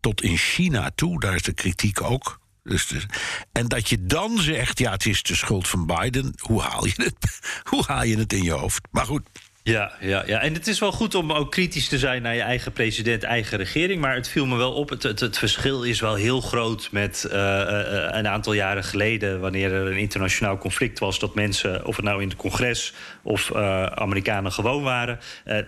Tot 0.00 0.22
in 0.22 0.36
China 0.36 0.90
toe, 0.94 1.20
daar 1.20 1.34
is 1.34 1.42
de 1.42 1.52
kritiek 1.52 2.02
ook 2.02 2.40
dus, 2.64 3.06
en 3.52 3.68
dat 3.68 3.88
je 3.88 4.06
dan 4.06 4.38
zegt, 4.38 4.78
ja, 4.78 4.90
het 4.90 5.06
is 5.06 5.22
de 5.22 5.36
schuld 5.36 5.68
van 5.68 5.86
Biden. 5.86 6.34
Hoe 6.38 6.62
haal 6.62 6.86
je 6.86 6.92
het, 6.96 7.40
hoe 7.70 7.84
haal 7.86 8.04
je 8.04 8.18
het 8.18 8.32
in 8.32 8.42
je 8.42 8.52
hoofd? 8.52 8.88
Maar 8.90 9.06
goed, 9.06 9.22
ja, 9.64 9.92
ja, 10.00 10.22
ja, 10.26 10.40
en 10.40 10.54
het 10.54 10.66
is 10.66 10.78
wel 10.78 10.92
goed 10.92 11.14
om 11.14 11.32
ook 11.32 11.50
kritisch 11.50 11.88
te 11.88 11.98
zijn 11.98 12.22
naar 12.22 12.34
je 12.34 12.40
eigen 12.40 12.72
president, 12.72 13.22
eigen 13.22 13.58
regering. 13.58 14.00
Maar 14.00 14.14
het 14.14 14.28
viel 14.28 14.46
me 14.46 14.56
wel 14.56 14.72
op. 14.72 14.88
Het, 14.88 15.02
het, 15.02 15.38
verschil 15.38 15.82
is 15.82 16.00
wel 16.00 16.14
heel 16.14 16.40
groot 16.40 16.88
met 16.90 17.26
uh, 17.26 17.32
uh, 17.32 18.08
een 18.10 18.28
aantal 18.28 18.52
jaren 18.52 18.84
geleden, 18.84 19.40
wanneer 19.40 19.72
er 19.72 19.86
een 19.86 19.96
internationaal 19.96 20.58
conflict 20.58 20.98
was. 20.98 21.18
Dat 21.18 21.34
mensen, 21.34 21.86
of 21.86 21.96
het 21.96 22.04
nou 22.04 22.22
in 22.22 22.28
het 22.28 22.36
congres 22.36 22.92
of 23.22 23.50
uh, 23.50 23.84
Amerikanen 23.86 24.52
gewoon 24.52 24.82
waren, 24.82 25.18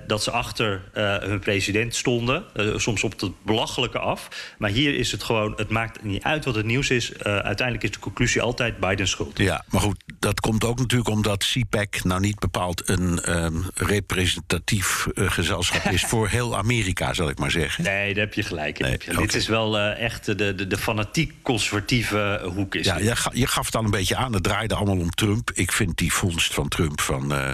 dat 0.07 0.23
ze 0.23 0.31
achter 0.31 0.83
hun 1.21 1.39
president 1.39 1.95
stonden. 1.95 2.45
soms 2.77 3.05
op 3.05 3.21
het 3.21 3.31
belachelijke 3.45 3.99
af. 3.99 4.55
Maar 4.59 4.71
hier 4.71 4.95
is 4.95 5.13
het 5.13 5.23
gewoon, 5.23 5.53
het 5.57 5.69
maakt 5.69 6.03
niet 6.03 6.23
uit 6.23 6.45
wat 6.45 6.55
het 6.55 6.67
nieuws 6.67 6.91
is. 6.91 7.19
uiteindelijk 7.23 7.83
is 7.83 7.91
de 7.91 7.99
conclusie 7.99 8.43
altijd 8.43 8.79
Bidens 8.79 9.11
schuld. 9.11 9.39
Ja, 9.39 9.65
maar 9.69 9.81
goed, 9.81 10.03
dat 10.19 10.41
komt 10.41 10.65
ook 10.65 10.79
natuurlijk 10.79 11.11
omdat 11.11 11.45
CPAC 11.45 12.05
nou 12.05 12.21
niet 12.21 12.39
bepaald 12.39 12.89
een. 12.89 13.43
Um, 13.45 13.65
representatief 13.87 15.07
uh, 15.15 15.31
gezelschap 15.31 15.93
is 15.93 16.03
voor 16.03 16.29
heel 16.29 16.57
Amerika, 16.57 17.15
zal 17.15 17.29
ik 17.29 17.39
maar 17.39 17.51
zeggen. 17.51 17.85
Nee, 17.85 18.15
daar 18.15 18.25
heb 18.25 18.35
je 18.35 18.43
gelijk 18.43 18.79
in. 18.79 18.87
Nee, 18.87 18.95
okay. 18.95 19.15
Dit 19.17 19.35
is 19.35 19.47
wel 19.47 19.79
uh, 19.79 20.01
echt 20.01 20.25
de, 20.25 20.55
de, 20.55 20.67
de 20.67 20.79
fanatiek 20.79 21.33
conservatieve 21.43 22.51
hoek. 22.55 22.75
Is 22.75 22.87
ja, 22.87 22.99
je, 22.99 23.15
je, 23.33 23.47
gaf 23.47 23.67
het 23.67 23.77
al 23.77 23.85
een 23.85 23.91
beetje 23.91 24.17
aan. 24.17 24.33
Het 24.33 24.43
draaide 24.43 24.75
allemaal 24.75 24.99
om 24.99 25.11
Trump. 25.11 25.51
Ik 25.55 25.73
vind 25.73 25.97
die 25.97 26.13
vondst 26.13 26.55
van 26.55 26.69
Trump 26.69 27.01
van 27.01 27.33
uh, 27.33 27.51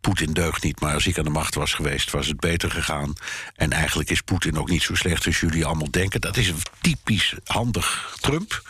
Poetin 0.00 0.32
deugt 0.32 0.62
niet. 0.62 0.80
Maar 0.80 0.94
als 0.94 1.06
ik 1.06 1.18
aan 1.18 1.24
de 1.24 1.30
macht 1.30 1.54
was 1.54 1.72
geweest, 1.74 2.10
was 2.10 2.26
het 2.26 2.40
beter 2.40 2.70
gegaan. 2.70 3.12
En 3.56 3.72
eigenlijk 3.72 4.10
is 4.10 4.20
Poetin 4.20 4.58
ook 4.58 4.70
niet 4.70 4.82
zo 4.82 4.94
slecht 4.94 5.26
als 5.26 5.40
jullie 5.40 5.64
allemaal 5.64 5.90
denken. 5.90 6.20
Dat 6.20 6.36
is 6.36 6.48
een 6.48 6.62
typisch 6.80 7.34
handig 7.44 8.16
Trump. 8.20 8.62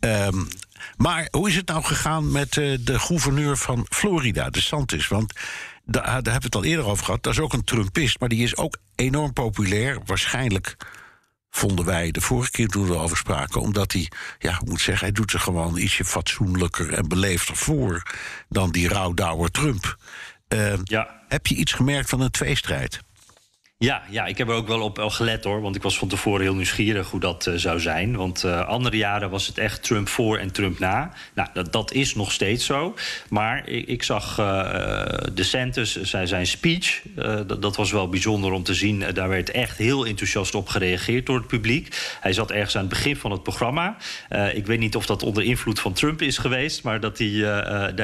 Um, 0.00 0.48
maar 0.96 1.28
hoe 1.30 1.48
is 1.48 1.56
het 1.56 1.68
nou 1.68 1.84
gegaan 1.84 2.32
met 2.32 2.56
uh, 2.56 2.78
de 2.80 2.98
gouverneur 2.98 3.56
van 3.56 3.86
Florida, 3.88 4.50
de 4.50 4.60
Santis? 4.60 5.08
Want 5.08 5.32
daar, 5.90 6.02
daar 6.04 6.32
hebben 6.32 6.32
we 6.32 6.46
het 6.46 6.54
al 6.54 6.64
eerder 6.64 6.86
over 6.86 7.04
gehad. 7.04 7.22
Dat 7.22 7.32
is 7.32 7.40
ook 7.40 7.52
een 7.52 7.64
Trumpist, 7.64 8.20
maar 8.20 8.28
die 8.28 8.42
is 8.42 8.56
ook 8.56 8.76
enorm 8.94 9.32
populair. 9.32 10.00
Waarschijnlijk 10.04 10.76
vonden 11.50 11.84
wij 11.84 12.10
de 12.10 12.20
vorige 12.20 12.50
keer 12.50 12.68
toen 12.68 12.86
we 12.86 12.96
over 12.96 13.16
spraken. 13.16 13.60
Omdat 13.60 13.92
hij, 13.92 14.10
ja, 14.38 14.52
ik 14.60 14.68
moet 14.68 14.80
zeggen, 14.80 15.06
hij 15.06 15.14
doet 15.14 15.30
zich 15.30 15.42
gewoon 15.42 15.76
ietsje 15.76 16.04
fatsoenlijker 16.04 16.92
en 16.92 17.08
beleefder 17.08 17.56
voor 17.56 18.02
dan 18.48 18.70
die 18.70 18.88
rouwdouwer 18.88 19.50
Trump. 19.50 19.96
Uh, 20.48 20.72
ja. 20.84 21.22
Heb 21.28 21.46
je 21.46 21.54
iets 21.54 21.72
gemerkt 21.72 22.08
van 22.08 22.20
een 22.20 22.30
tweestrijd? 22.30 23.00
Ja, 23.84 24.02
ja, 24.10 24.26
ik 24.26 24.38
heb 24.38 24.48
er 24.48 24.54
ook 24.54 24.68
wel 24.68 24.80
op 24.80 24.98
gelet 24.98 25.44
hoor. 25.44 25.60
Want 25.60 25.76
ik 25.76 25.82
was 25.82 25.98
van 25.98 26.08
tevoren 26.08 26.40
heel 26.40 26.54
nieuwsgierig 26.54 27.10
hoe 27.10 27.20
dat 27.20 27.46
uh, 27.46 27.54
zou 27.54 27.80
zijn. 27.80 28.16
Want 28.16 28.44
uh, 28.44 28.66
andere 28.66 28.96
jaren 28.96 29.30
was 29.30 29.46
het 29.46 29.58
echt 29.58 29.82
Trump 29.82 30.08
voor 30.08 30.38
en 30.38 30.52
Trump 30.52 30.78
na. 30.78 31.12
Nou, 31.34 31.48
dat, 31.52 31.72
dat 31.72 31.92
is 31.92 32.14
nog 32.14 32.32
steeds 32.32 32.64
zo. 32.64 32.94
Maar 33.28 33.68
ik, 33.68 33.86
ik 33.86 34.02
zag 34.02 34.38
uh, 34.38 35.04
DeSantis, 35.32 36.02
zijn, 36.02 36.28
zijn 36.28 36.46
speech. 36.46 37.02
Dat, 37.46 37.62
dat, 37.62 37.76
was 37.76 37.92
wel 37.92 38.08
bijzonder 38.08 38.52
om 38.52 38.62
te 38.62 38.74
zien. 38.74 39.04
daar 39.14 39.28
werd 39.28 39.50
echt 39.50 39.78
heel 39.78 40.06
enthousiast 40.06 40.54
op 40.54 40.68
gereageerd 40.68 41.26
door 41.26 41.36
het 41.36 41.46
publiek. 41.46 42.16
Hij 42.20 42.32
zat 42.32 42.50
ergens 42.50 42.74
aan 42.74 42.80
het 42.80 42.90
begin 42.90 43.16
van 43.16 43.30
het 43.30 43.42
programma. 43.42 43.96
ik 44.54 44.66
weet 44.66 44.78
niet 44.78 44.96
of 44.96 45.06
dat 45.06 45.22
onder 45.22 45.42
invloed 45.42 45.80
van 45.80 45.92
Trump 45.92 46.22
is 46.22 46.38
geweest. 46.38 46.82
Maar 46.82 47.00
dat 47.00 47.18
hij 47.18 47.30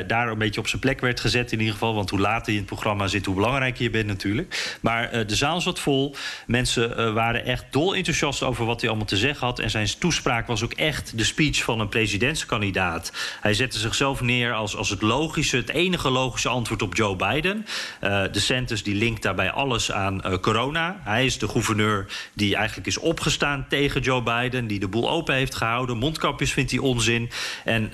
daar 0.07 0.29
een 0.29 0.39
beetje 0.39 0.61
op 0.61 0.69
zijn 0.69 0.81
plek 0.81 1.01
werd 1.01 1.21
gezet 1.21 1.53
in 1.53 1.59
ieder 1.59 1.73
geval. 1.73 1.95
Want 1.95 2.11
hoe 2.11 2.21
later 2.21 2.47
je 2.47 2.59
in 2.59 2.65
het 2.65 2.67
programma 2.67 3.07
zit, 3.07 3.27
hoe 3.27 3.35
belangrijker 3.35 3.83
je 3.83 3.91
bent 3.91 4.07
natuurlijk. 4.07 4.79
Maar 4.81 5.27
de 5.27 5.37
zaal 5.37 5.63
zat 5.65 5.81
vol. 5.81 6.15
Mensen 6.47 6.91
uh, 6.91 7.13
waren 7.13 7.45
echt 7.45 7.65
dol 7.71 7.95
enthousiast 7.95 8.43
over 8.43 8.65
wat 8.65 8.81
hij 8.81 8.89
allemaal 8.89 9.09
te 9.09 9.17
zeggen 9.17 9.47
had. 9.47 9.59
En 9.59 9.71
zijn 9.71 9.89
toespraak 9.99 10.47
was 10.47 10.63
ook 10.63 10.73
echt 10.73 11.19
de 11.19 11.25
speech 11.25 11.63
van 11.63 11.81
een 11.81 11.89
presidentskandidaat. 11.89 13.13
Hij 13.41 13.55
zette 13.55 13.79
zichzelf 13.79 14.21
neer 14.21 14.53
als, 14.53 14.77
als 14.77 14.91
het 14.91 15.03
logische, 15.03 15.57
het 15.57 15.71
enige 15.71 16.11
logische 16.11 16.49
antwoord 16.49 16.83
op 16.83 16.97
Joe 16.97 17.17
Biden. 17.17 17.67
Uh, 18.05 18.23
de 18.33 18.41
Santis 18.41 18.83
die 18.83 18.95
linkt 18.95 19.23
daarbij 19.23 19.51
alles 19.51 19.93
aan 19.93 20.21
uh, 20.27 20.39
corona. 20.39 21.01
Hij 21.05 21.25
is 21.25 21.39
de 21.39 21.49
gouverneur 21.49 22.07
die 22.35 22.57
eigenlijk 22.57 22.87
is 22.87 22.99
opgestaan 22.99 23.67
tegen 23.69 24.01
Joe 24.01 24.23
Biden. 24.23 24.67
Die 24.67 24.79
de 24.79 24.89
boel 24.89 25.11
open 25.11 25.35
heeft 25.35 25.55
gehouden. 25.55 25.99
Mondkapjes 25.99 26.53
vindt 26.53 26.71
hij 26.71 26.81
onzin. 26.81 27.31
En 27.65 27.91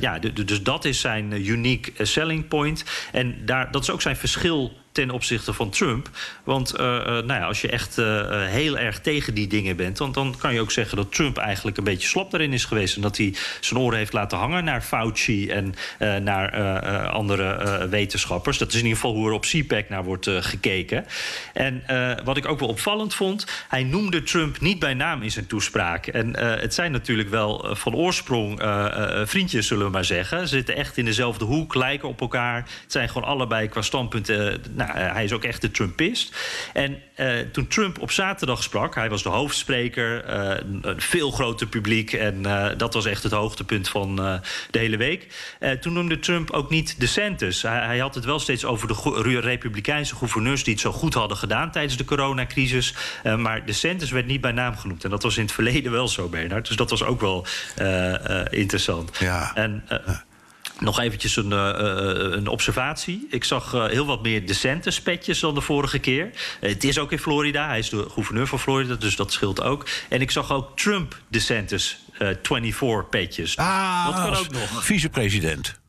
ja, 0.00 0.18
dus 0.18 0.62
dat 0.62 0.84
is 0.84 1.00
zijn 1.00 1.48
unique 1.48 2.04
selling 2.04 2.48
point. 2.48 2.84
En 3.12 3.44
daar, 3.44 3.70
dat 3.70 3.82
is 3.82 3.90
ook 3.90 4.02
zijn 4.02 4.16
verschil 4.16 4.72
ten 4.94 5.10
opzichte 5.10 5.52
van 5.52 5.70
Trump. 5.70 6.08
Want 6.44 6.74
uh, 6.74 6.80
nou 7.06 7.26
ja, 7.26 7.46
als 7.46 7.60
je 7.60 7.68
echt 7.68 7.98
uh, 7.98 8.06
heel 8.46 8.78
erg 8.78 9.00
tegen 9.00 9.34
die 9.34 9.46
dingen 9.46 9.76
bent, 9.76 9.96
dan, 9.96 10.12
dan 10.12 10.34
kan 10.38 10.54
je 10.54 10.60
ook 10.60 10.70
zeggen 10.70 10.96
dat 10.96 11.12
Trump 11.12 11.36
eigenlijk 11.36 11.76
een 11.76 11.84
beetje 11.84 12.08
slap 12.08 12.30
daarin 12.30 12.52
is 12.52 12.64
geweest. 12.64 12.96
En 12.96 13.02
dat 13.02 13.16
hij 13.16 13.34
zijn 13.60 13.80
oren 13.80 13.98
heeft 13.98 14.12
laten 14.12 14.38
hangen 14.38 14.64
naar 14.64 14.80
Fauci 14.80 15.50
en 15.50 15.74
naar 16.22 17.08
andere 17.08 17.88
wetenschappers. 17.88 18.58
Dat 18.58 18.68
is 18.68 18.74
in 18.74 18.82
ieder 18.82 18.96
geval 18.96 19.14
hoe 19.14 19.28
er 19.28 19.34
op 19.34 19.42
CPAC 19.44 19.88
naar 19.88 20.04
wordt 20.04 20.28
gekeken. 20.30 21.06
En 21.52 21.82
wat 22.24 22.36
ik 22.36 22.46
ook 22.46 22.60
wel 22.60 22.68
opvallend 22.68 23.14
vond, 23.14 23.46
hij 23.68 23.82
noemde 23.82 24.22
Trump 24.22 24.60
niet 24.60 24.78
bij 24.78 24.94
naam 24.94 25.22
in 25.22 25.30
zijn 25.30 25.46
toespraak. 25.46 26.06
En 26.06 26.38
het 26.38 26.74
zijn 26.74 26.92
natuurlijk 26.92 27.28
wel 27.28 27.66
van 27.76 27.94
oorsprong 27.94 28.62
vriendjes, 29.24 29.66
zullen 29.66 29.84
we 29.84 29.92
maar 29.92 30.04
zeggen. 30.04 30.40
Ze 30.40 30.54
zitten 30.54 30.76
echt 30.76 30.96
in 30.96 31.04
dezelfde 31.04 31.44
hoek, 31.44 31.74
lijken 31.74 32.08
op 32.08 32.20
elkaar. 32.20 32.56
Het 32.56 32.92
zijn 32.92 33.08
gewoon 33.08 33.28
allebei 33.28 33.68
qua 33.68 33.82
standpunten 33.82 34.62
uh, 34.88 35.12
hij 35.12 35.24
is 35.24 35.32
ook 35.32 35.44
echt 35.44 35.60
de 35.60 35.70
Trumpist. 35.70 36.36
En 36.72 37.02
uh, 37.16 37.38
toen 37.52 37.66
Trump 37.66 38.00
op 38.00 38.10
zaterdag 38.10 38.62
sprak, 38.62 38.94
hij 38.94 39.10
was 39.10 39.22
de 39.22 39.28
hoofdspreker, 39.28 40.24
uh, 40.28 40.56
een 40.82 41.00
veel 41.00 41.30
groter 41.30 41.66
publiek. 41.66 42.12
En 42.12 42.42
dat 42.76 42.94
was 42.94 43.06
echt 43.06 43.22
het 43.22 43.32
hoogtepunt 43.32 43.88
van 43.88 44.16
de 44.70 44.78
hele 44.78 44.96
week. 44.96 45.26
toen 45.80 45.92
noemde 45.92 46.18
Trump 46.18 46.50
ook 46.50 46.70
niet 46.70 47.00
DeSantis. 47.00 47.62
Hij, 47.62 47.86
hij 47.86 47.98
had 47.98 48.14
het 48.14 48.24
wel 48.24 48.38
steeds 48.38 48.64
over 48.64 48.88
de 48.88 49.40
Republikeinse 49.40 50.16
gouverneurs 50.16 50.64
die 50.64 50.72
het 50.72 50.82
zo 50.82 50.92
goed 50.92 51.14
hadden 51.14 51.36
gedaan 51.36 51.70
tijdens 51.70 51.96
de 51.96 52.04
coronacrisis. 52.04 52.94
maar 53.38 53.66
DeSantis 53.66 54.10
werd 54.10 54.26
niet 54.26 54.40
bij 54.40 54.52
naam 54.52 54.76
genoemd. 54.76 55.04
En 55.04 55.10
dat 55.10 55.22
was 55.22 55.36
in 55.36 55.42
het 55.42 55.52
verleden 55.52 55.92
wel 55.92 56.08
zo, 56.08 56.28
Bernard. 56.28 56.66
Dus 56.66 56.76
dat 56.76 56.90
was 56.90 57.02
ook 57.02 57.20
wel 57.20 57.46
interessant. 58.50 59.18
Ja. 59.18 59.50
En, 59.54 59.84
nog 60.84 61.00
eventjes 61.00 61.36
een, 61.36 61.50
uh, 61.50 61.70
een 62.36 62.46
observatie. 62.46 63.26
Ik 63.30 63.44
zag 63.44 63.74
uh, 63.74 63.86
heel 63.86 64.06
wat 64.06 64.22
meer 64.22 64.46
decente 64.46 64.90
spetjes 64.90 65.40
dan 65.40 65.54
de 65.54 65.60
vorige 65.60 65.98
keer. 65.98 66.30
het 66.60 66.84
is 66.84 66.98
ook 66.98 67.12
in 67.12 67.18
Florida. 67.18 67.66
Hij 67.66 67.78
is 67.78 67.88
de 67.88 68.06
gouverneur 68.10 68.46
van 68.46 68.58
Florida, 68.58 68.94
dus 68.94 69.16
dat 69.16 69.32
scheelt 69.32 69.62
ook. 69.62 69.86
En 70.08 70.20
ik 70.20 70.30
zag 70.30 70.52
ook 70.52 70.78
Trump 70.78 71.16
decentes 71.28 71.98
24 72.42 73.08
petjes. 73.08 73.56
Ah, 73.56 74.06
dat 74.06 74.14
kan 74.14 74.36
ook 74.36 74.50
nog. 74.50 74.84
Vicepresident. 74.84 75.82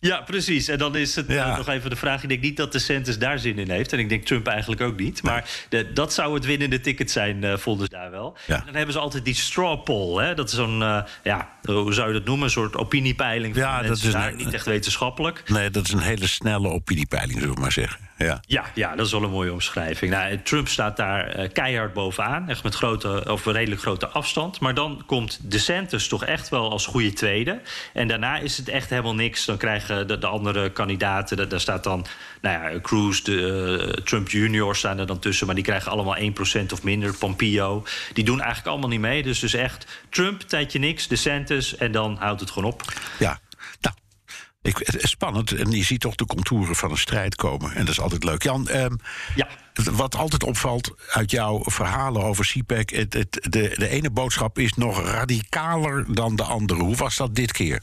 Ja, 0.00 0.20
precies. 0.20 0.68
En 0.68 0.78
dan 0.78 0.96
is 0.96 1.16
het 1.16 1.28
ja. 1.28 1.56
nog 1.56 1.68
even 1.68 1.90
de 1.90 1.96
vraag. 1.96 2.22
Ik 2.22 2.28
denk 2.28 2.42
niet 2.42 2.56
dat 2.56 2.72
de 2.72 2.78
Santis 2.78 3.18
daar 3.18 3.38
zin 3.38 3.58
in 3.58 3.70
heeft. 3.70 3.92
En 3.92 3.98
ik 3.98 4.08
denk 4.08 4.24
Trump 4.24 4.46
eigenlijk 4.46 4.80
ook 4.80 4.98
niet. 4.98 5.22
Maar 5.22 5.50
de, 5.68 5.92
dat 5.92 6.12
zou 6.12 6.34
het 6.34 6.44
winnende 6.44 6.80
ticket 6.80 7.10
zijn, 7.10 7.42
uh, 7.42 7.56
vonden 7.56 7.86
ze 7.90 7.96
daar 7.96 8.10
wel. 8.10 8.36
Ja. 8.46 8.58
En 8.58 8.62
dan 8.64 8.74
hebben 8.74 8.92
ze 8.92 8.98
altijd 8.98 9.24
die 9.24 9.34
straw 9.34 9.82
poll. 9.82 10.24
Hè? 10.24 10.34
Dat 10.34 10.48
is 10.48 10.54
zo'n, 10.54 10.80
uh, 10.80 11.02
ja, 11.22 11.50
hoe 11.62 11.92
zou 11.92 12.08
je 12.08 12.12
dat 12.12 12.24
noemen? 12.24 12.44
Een 12.44 12.50
soort 12.50 12.76
opiniepeiling. 12.76 13.54
Van 13.54 13.62
ja, 13.62 13.82
dat 13.82 13.96
is 13.96 14.04
een, 14.04 14.36
niet 14.36 14.52
echt 14.52 14.66
wetenschappelijk. 14.66 15.42
Nee, 15.46 15.70
dat 15.70 15.86
is 15.86 15.92
een 15.92 16.00
hele 16.00 16.26
snelle 16.26 16.68
opiniepeiling, 16.68 17.38
zullen 17.38 17.54
we 17.54 17.60
maar 17.60 17.72
zeggen. 17.72 18.05
Ja. 18.16 18.40
Ja, 18.46 18.64
ja, 18.74 18.96
dat 18.96 19.06
is 19.06 19.12
wel 19.12 19.22
een 19.22 19.30
mooie 19.30 19.52
omschrijving. 19.52 20.10
Nou, 20.10 20.42
Trump 20.42 20.68
staat 20.68 20.96
daar 20.96 21.38
uh, 21.38 21.48
keihard 21.52 21.92
bovenaan, 21.92 22.48
echt 22.48 22.62
met 22.62 22.74
grote, 22.74 23.24
of 23.30 23.44
redelijk 23.44 23.80
grote 23.80 24.08
afstand. 24.08 24.60
Maar 24.60 24.74
dan 24.74 25.02
komt 25.06 25.50
DeSantis 25.50 26.08
toch 26.08 26.24
echt 26.24 26.48
wel 26.48 26.70
als 26.70 26.86
goede 26.86 27.12
tweede. 27.12 27.60
En 27.92 28.08
daarna 28.08 28.38
is 28.38 28.56
het 28.56 28.68
echt 28.68 28.90
helemaal 28.90 29.14
niks. 29.14 29.44
Dan 29.44 29.56
krijgen 29.56 30.06
de, 30.06 30.18
de 30.18 30.26
andere 30.26 30.70
kandidaten, 30.70 31.36
de, 31.36 31.46
daar 31.46 31.60
staat 31.60 31.84
dan, 31.84 32.06
nou 32.40 32.72
ja, 32.72 32.80
Cruz, 32.80 33.20
de, 33.20 33.32
uh, 33.32 34.04
Trump 34.04 34.28
Junior 34.28 34.76
staan 34.76 34.98
er 34.98 35.06
dan 35.06 35.18
tussen, 35.18 35.46
maar 35.46 35.54
die 35.54 35.64
krijgen 35.64 35.90
allemaal 35.90 36.16
1% 36.16 36.72
of 36.72 36.82
minder. 36.82 37.14
Pompeo, 37.18 37.84
die 38.12 38.24
doen 38.24 38.38
eigenlijk 38.38 38.68
allemaal 38.68 38.88
niet 38.88 39.00
mee. 39.00 39.22
Dus 39.22 39.40
dus 39.40 39.54
echt 39.54 39.86
Trump, 40.10 40.40
tijdje 40.40 40.78
niks, 40.78 41.08
DeSantis 41.08 41.76
en 41.76 41.92
dan 41.92 42.16
houdt 42.18 42.40
het 42.40 42.50
gewoon 42.50 42.72
op. 42.72 42.82
Ja, 43.18 43.38
nou, 43.80 43.96
ik, 44.66 44.78
het 44.78 45.02
is 45.02 45.10
spannend 45.10 45.52
en 45.52 45.70
je 45.70 45.84
ziet 45.84 46.00
toch 46.00 46.14
de 46.14 46.26
contouren 46.26 46.76
van 46.76 46.90
een 46.90 46.98
strijd 46.98 47.34
komen. 47.34 47.74
En 47.74 47.80
dat 47.80 47.88
is 47.88 48.00
altijd 48.00 48.24
leuk. 48.24 48.42
Jan, 48.42 48.68
um, 48.74 48.98
ja. 49.34 49.48
wat 49.74 50.14
altijd 50.14 50.44
opvalt 50.44 50.94
uit 51.10 51.30
jouw 51.30 51.62
verhalen 51.64 52.22
over 52.22 52.44
CPAC... 52.44 52.90
Het, 52.90 53.12
het, 53.12 53.38
de, 53.50 53.74
de 53.76 53.88
ene 53.88 54.10
boodschap 54.10 54.58
is 54.58 54.74
nog 54.74 55.04
radicaler 55.04 56.14
dan 56.14 56.36
de 56.36 56.42
andere. 56.42 56.82
Hoe 56.82 56.96
was 56.96 57.16
dat 57.16 57.34
dit 57.34 57.52
keer? 57.52 57.82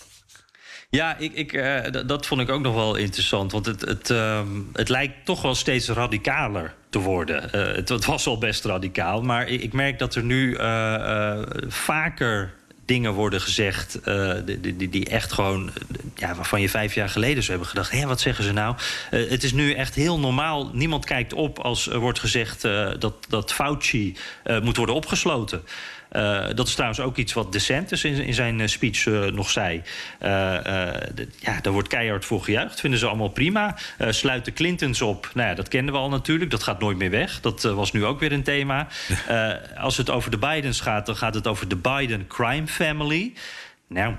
Ja, 0.89 1.17
ik, 1.17 1.33
ik, 1.33 1.53
uh, 1.53 1.79
dat 2.05 2.25
vond 2.25 2.41
ik 2.41 2.49
ook 2.49 2.61
nog 2.61 2.73
wel 2.73 2.95
interessant. 2.95 3.51
Want 3.51 3.65
het, 3.65 3.81
het, 3.81 4.09
uh, 4.09 4.41
het 4.73 4.89
lijkt 4.89 5.25
toch 5.25 5.41
wel 5.41 5.55
steeds 5.55 5.89
radicaler 5.89 6.73
te 6.89 6.99
worden. 6.99 7.43
Uh, 7.55 7.75
het, 7.75 7.89
het, 7.89 8.05
was 8.05 8.27
al 8.27 8.37
best 8.37 8.65
radicaal, 8.65 9.21
maar 9.21 9.47
ik, 9.47 9.61
ik 9.61 9.73
merk 9.73 9.99
dat 9.99 10.15
er 10.15 10.23
nu 10.23 10.57
uh, 10.57 11.41
vaker 11.67 12.53
dingen 12.93 13.13
worden 13.13 13.41
gezegd 13.41 13.99
uh, 14.05 14.33
die, 14.61 14.89
die, 14.89 15.05
echt 15.05 15.31
gewoon, 15.31 15.71
ja, 16.15 16.35
waarvan 16.35 16.61
je 16.61 16.69
vijf 16.69 16.93
jaar 16.93 17.09
geleden 17.09 17.43
zou 17.43 17.49
hebben 17.49 17.67
gedacht: 17.67 17.91
hé, 17.91 18.05
wat 18.05 18.21
zeggen 18.21 18.43
ze 18.43 18.51
nou? 18.51 18.75
Uh, 19.11 19.29
het 19.29 19.43
is 19.43 19.53
nu 19.53 19.73
echt 19.73 19.95
heel 19.95 20.19
normaal. 20.19 20.69
Niemand 20.73 21.05
kijkt 21.05 21.33
op 21.33 21.59
als 21.59 21.89
er 21.89 21.99
wordt 21.99 22.19
gezegd 22.19 22.65
uh, 22.65 22.89
dat, 22.99 23.13
dat 23.27 23.53
Fauci 23.53 24.15
moet 24.61 24.77
worden 24.77 24.95
opgesloten. 24.95 25.63
Dat 26.55 26.67
is 26.67 26.73
trouwens 26.73 26.99
ook 26.99 27.17
iets 27.17 27.33
wat 27.33 27.51
DeSantis 27.51 28.03
in, 28.03 28.25
in 28.25 28.33
zijn 28.33 28.69
speech 28.69 29.05
nog 29.31 29.49
zei. 29.49 29.81
ja, 30.19 31.59
daar 31.61 31.73
wordt 31.73 31.87
keihard 31.87 32.25
voor 32.25 32.43
gejuicht. 32.43 32.79
Vinden 32.79 32.99
ze 32.99 33.07
allemaal 33.07 33.29
prima. 33.29 33.77
sluit 34.09 34.45
de 34.45 34.53
Clintons 34.53 35.01
op. 35.01 35.31
Nou 35.33 35.49
ja, 35.49 35.55
dat 35.55 35.67
kenden 35.67 35.93
we 35.93 35.99
al 35.99 36.09
natuurlijk. 36.09 36.51
Dat 36.51 36.63
gaat 36.63 36.79
nooit 36.79 36.97
meer 36.97 37.09
weg. 37.09 37.39
Dat 37.39 37.61
was 37.61 37.91
nu 37.91 38.05
ook 38.05 38.19
weer 38.19 38.31
een 38.31 38.43
thema. 38.43 38.87
als 39.77 39.97
het 39.97 40.09
over 40.09 40.31
de 40.31 40.37
Bidens 40.37 40.79
gaat, 40.79 41.05
dan 41.05 41.15
gaat 41.15 41.33
het 41.33 41.47
over 41.47 41.67
de 41.67 41.75
Biden 41.75 42.27
crime 42.27 42.67
family. 42.67 43.33
Nou, 43.87 44.15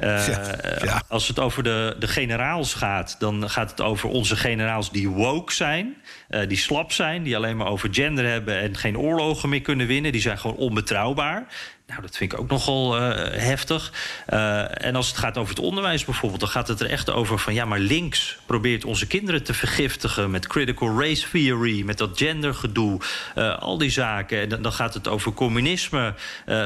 uh, 0.00 0.98
als 1.08 1.28
het 1.28 1.38
over 1.38 1.62
de, 1.62 1.96
de 1.98 2.08
generaals 2.08 2.74
gaat, 2.74 3.16
dan 3.18 3.50
gaat 3.50 3.70
het 3.70 3.80
over 3.80 4.08
onze 4.08 4.36
generaals 4.36 4.90
die 4.90 5.08
woke 5.08 5.52
zijn. 5.52 5.96
Uh, 6.30 6.48
die 6.48 6.58
slap 6.58 6.92
zijn, 6.92 7.22
die 7.22 7.36
alleen 7.36 7.56
maar 7.56 7.66
over 7.66 7.88
gender 7.92 8.26
hebben 8.26 8.60
en 8.60 8.76
geen 8.76 8.98
oorlogen 8.98 9.48
meer 9.48 9.60
kunnen 9.60 9.86
winnen. 9.86 10.12
Die 10.12 10.20
zijn 10.20 10.38
gewoon 10.38 10.56
onbetrouwbaar. 10.56 11.46
Nou, 11.86 12.00
dat 12.00 12.16
vind 12.16 12.32
ik 12.32 12.38
ook 12.40 12.48
nogal 12.48 12.96
uh, 12.96 13.08
heftig. 13.40 13.92
Uh, 14.28 14.84
en 14.86 14.96
als 14.96 15.08
het 15.08 15.16
gaat 15.16 15.38
over 15.38 15.54
het 15.54 15.64
onderwijs 15.64 16.04
bijvoorbeeld, 16.04 16.40
dan 16.40 16.48
gaat 16.48 16.68
het 16.68 16.80
er 16.80 16.90
echt 16.90 17.10
over 17.10 17.38
van 17.38 17.54
ja, 17.54 17.64
maar 17.64 17.78
links 17.78 18.38
probeert 18.46 18.84
onze 18.84 19.06
kinderen 19.06 19.42
te 19.42 19.54
vergiftigen 19.54 20.30
met 20.30 20.46
critical 20.46 21.00
race 21.00 21.30
theory, 21.30 21.82
met 21.82 21.98
dat 21.98 22.18
gendergedoe, 22.18 23.00
uh, 23.34 23.58
al 23.58 23.78
die 23.78 23.90
zaken. 23.90 24.40
En 24.40 24.62
dan 24.62 24.72
gaat 24.72 24.94
het 24.94 25.08
over 25.08 25.32
communisme, 25.32 26.14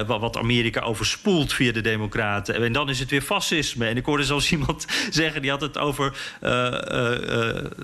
wat 0.07 0.37
Amerika 0.37 0.81
overspoelt 0.81 1.53
via 1.53 1.73
de 1.73 1.81
Democraten. 1.81 2.65
En 2.65 2.73
dan 2.73 2.89
is 2.89 3.01
het 3.01 3.11
weer 3.11 3.23
fascisme. 3.23 3.87
En 3.87 3.97
ik 3.97 4.05
hoorde 4.05 4.25
zelfs 4.25 4.51
iemand 4.59 4.87
zeggen, 5.11 5.43
die 5.43 5.51
had 5.51 5.61
het 5.61 5.79
over 5.79 6.17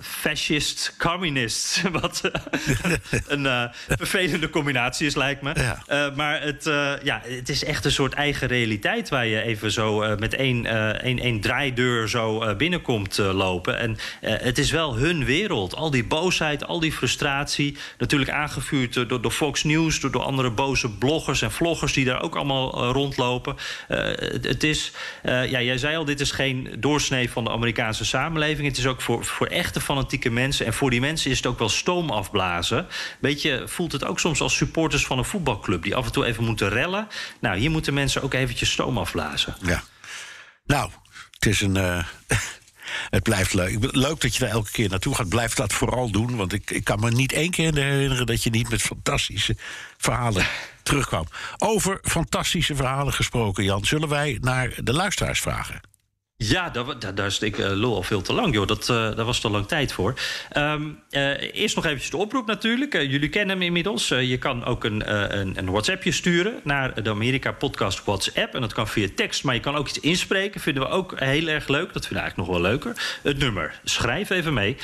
fascist 0.01 0.95
communist, 0.99 1.83
wat 2.01 2.31
een 3.27 3.71
vervelende 3.89 4.51
combinatie 4.51 5.07
is, 5.07 5.15
lijkt 5.15 5.43
me. 5.43 5.53
Ja. 5.55 6.13
maar 6.15 6.43
het, 6.43 6.65
ja, 7.03 7.23
het 7.29 7.49
is 7.49 7.65
echt 7.65 7.85
een 7.85 7.93
soort 7.93 8.13
eigen 8.13 8.49
realiteit 8.49 9.09
waar 9.09 9.27
je 9.27 9.43
even 9.43 9.71
zo 9.71 10.03
uh, 10.03 10.17
met 10.17 10.35
één, 10.35 10.65
uh, 10.65 10.89
één, 10.89 11.19
één 11.19 11.41
draaideur 11.41 12.09
zo 12.09 12.43
uh, 12.43 12.57
binnenkomt 12.57 13.19
lopen. 13.19 13.79
En 13.79 13.97
het 14.21 14.59
is 14.59 14.71
wel 14.71 14.97
hun 14.97 15.25
wereld. 15.25 15.75
Al 15.75 15.91
die 15.91 16.05
boosheid, 16.05 16.67
al 16.67 16.81
die 16.81 16.93
frustratie. 16.93 17.77
Natuurlijk 17.99 18.31
aangevuurd 18.31 18.95
door, 18.95 19.21
door 19.21 19.31
Fox 19.31 19.65
News, 19.65 20.01
door, 20.01 20.11
door 20.11 20.23
andere 20.23 20.51
boze 20.51 20.91
bloggers 20.91 21.43
en 21.43 21.53
vloggers 21.53 21.93
die 21.93 22.05
daar 22.05 22.23
ook 22.23 22.37
allemaal 22.37 22.93
rondlopen. 22.93 23.57
Het, 23.87 24.45
het, 24.45 24.63
is, 24.63 24.93
ja, 25.23 25.61
jij 25.61 25.79
zei 25.79 25.97
al, 25.97 26.05
dit 26.05 26.21
is 26.21 26.31
geen 26.31 26.75
doorsnee 26.79 27.31
van 27.31 27.45
de 27.45 27.51
Amerikaanse 27.51 28.05
samenleving. 28.05 28.69
Het 28.69 28.79
is 28.79 28.87
ook 28.87 29.01
voor, 29.01 29.25
voor 29.25 29.47
echte 29.47 29.81
fanatieke 29.81 30.31
mensen. 30.31 30.67
En 30.67 30.75
voor 30.75 30.91
die 30.91 31.01
mensen 31.01 31.31
is 31.31 31.37
het 31.37 31.47
ook 31.47 31.59
wel 31.59 31.69
stoom 31.69 32.11
afblazen. 32.11 32.87
Beetje 33.21 33.63
voelt 33.67 33.93
het 33.93 34.05
ook 34.05 34.21
soms 34.21 34.41
als 34.41 34.57
supporters 34.57 35.07
van 35.07 35.19
een 35.19 35.25
voetbalclub 35.25 35.83
die 35.83 35.95
af 35.95 36.07
en 36.07 36.13
toe 36.13 36.25
even 36.25 36.45
moeten 36.45 36.69
rellen. 36.69 37.09
Nou, 37.41 37.59
hier 37.59 37.71
moeten 37.71 37.95
mensen 37.95 38.23
ook 38.23 38.35
eventjes 38.35 38.71
stoom 38.71 38.99
afblazen. 38.99 39.57
Ja. 39.63 39.83
Nou, 40.67 40.91
het 41.31 41.47
is 41.47 41.61
een. 41.61 41.77
Uh, 41.77 42.05
het 43.11 43.23
blijft 43.23 43.55
leuk. 43.55 43.95
Leuk 43.95 44.21
dat 44.21 44.35
je 44.35 44.41
daar 44.41 44.51
elke 44.51 44.71
keer 44.71 44.89
naartoe 44.89 45.15
gaat. 45.15 45.29
Blijf 45.29 45.55
dat 45.55 45.73
vooral 45.73 46.11
doen. 46.11 46.37
Want 46.37 46.53
ik, 46.53 46.71
ik 46.71 46.85
kan 46.85 47.01
me 47.01 47.11
niet 47.11 47.33
één 47.33 47.51
keer 47.51 47.75
herinneren 47.75 48.27
dat 48.27 48.43
je 48.43 48.51
niet 48.51 48.71
met 48.71 48.83
fantastische 48.83 49.57
verhalen 49.97 50.47
terugkwam. 50.83 51.27
Over 51.59 51.99
fantastische 52.03 52.75
verhalen 52.75 53.13
gesproken, 53.13 53.65
Jan. 53.65 53.85
Zullen 53.85 54.09
wij 54.09 54.39
naar 54.41 54.75
de 54.83 54.93
luisteraars 54.93 55.41
vragen? 55.41 55.81
Ja, 56.37 56.71
daar, 56.71 57.15
daar, 57.15 57.37
ik 57.41 57.59
uh, 57.59 57.67
lul 57.71 57.95
al 57.95 58.03
veel 58.03 58.23
te 58.23 58.33
lang, 58.33 58.55
joh. 58.55 58.67
Dat, 58.67 58.89
uh, 58.89 58.97
daar 58.97 59.25
was 59.25 59.41
te 59.41 59.51
lang 59.51 59.67
tijd 59.67 59.93
voor. 59.93 60.15
Um, 60.57 61.03
uh, 61.11 61.55
eerst 61.55 61.77
nog 61.77 61.85
eventjes 61.85 62.11
de 62.11 62.17
oproep 62.17 62.47
natuurlijk. 62.47 62.93
jullie 62.93 63.29
kennen 63.29 63.57
hem 63.57 63.67
inmiddels. 63.67 64.09
je 64.09 64.39
kan 64.39 64.65
ook 64.65 64.85
een, 64.85 65.13
een, 65.39 65.59
een, 65.59 65.71
WhatsAppje 65.71 66.13
sturen 66.13 66.61
naar 66.65 67.03
de 67.03 67.11
Amerika 67.11 67.53
Podcast 67.53 68.05
WhatsApp. 68.05 68.55
En 68.55 68.61
dat 68.61 68.73
kan 68.73 68.89
via 68.89 69.09
tekst, 69.15 69.45
maar 69.45 69.55
je 69.55 69.61
kan 69.61 69.77
ook 69.77 69.89
iets 69.89 70.01
inspreken. 70.01 70.61
Vinden 70.61 70.83
we 70.83 70.89
ook 70.89 71.21
heel 71.21 71.47
erg 71.47 71.69
leuk. 71.69 71.93
Dat 71.93 72.07
vinden 72.07 72.25
we 72.25 72.31
eigenlijk 72.31 72.49
nog 72.49 72.61
wel 72.61 72.71
leuker. 72.71 73.19
Het 73.23 73.39
nummer, 73.39 73.81
schrijf 73.85 74.31
even 74.31 74.55
mee. 74.55 74.77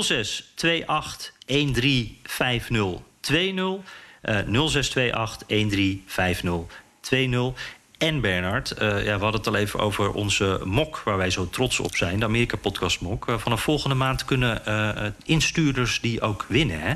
06 0.00 0.52
28 0.86 1.32
1350 1.46 3.02
20. 3.20 3.80
0628 4.22 5.46
1350 5.46 6.86
20. 7.00 7.77
En 7.98 8.20
Bernard, 8.20 8.74
uh, 8.82 9.04
ja, 9.04 9.16
we 9.16 9.22
hadden 9.22 9.40
het 9.40 9.46
al 9.46 9.56
even 9.56 9.80
over 9.80 10.12
onze 10.12 10.60
mok, 10.64 10.98
waar 10.98 11.16
wij 11.16 11.30
zo 11.30 11.48
trots 11.48 11.80
op 11.80 11.96
zijn, 11.96 12.18
de 12.18 12.24
Amerika-podcast 12.24 13.00
mok. 13.00 13.28
Uh, 13.28 13.38
vanaf 13.38 13.62
volgende 13.62 13.94
maand 13.94 14.24
kunnen 14.24 14.62
uh, 14.68 15.06
instuurders 15.24 16.00
die 16.00 16.20
ook 16.20 16.44
winnen, 16.48 16.80
hè? 16.80 16.94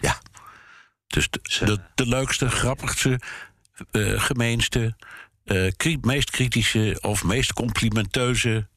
Ja. 0.00 0.20
Dus 1.06 1.30
de, 1.30 1.38
dus, 1.42 1.58
de, 1.58 1.78
de 1.94 2.06
leukste, 2.06 2.48
grappigste, 2.48 3.20
gemeenste, 4.16 4.96
meest 6.00 6.30
kritische 6.30 6.98
of 7.00 7.24
meest 7.24 7.52
complimenteuze 7.52 8.68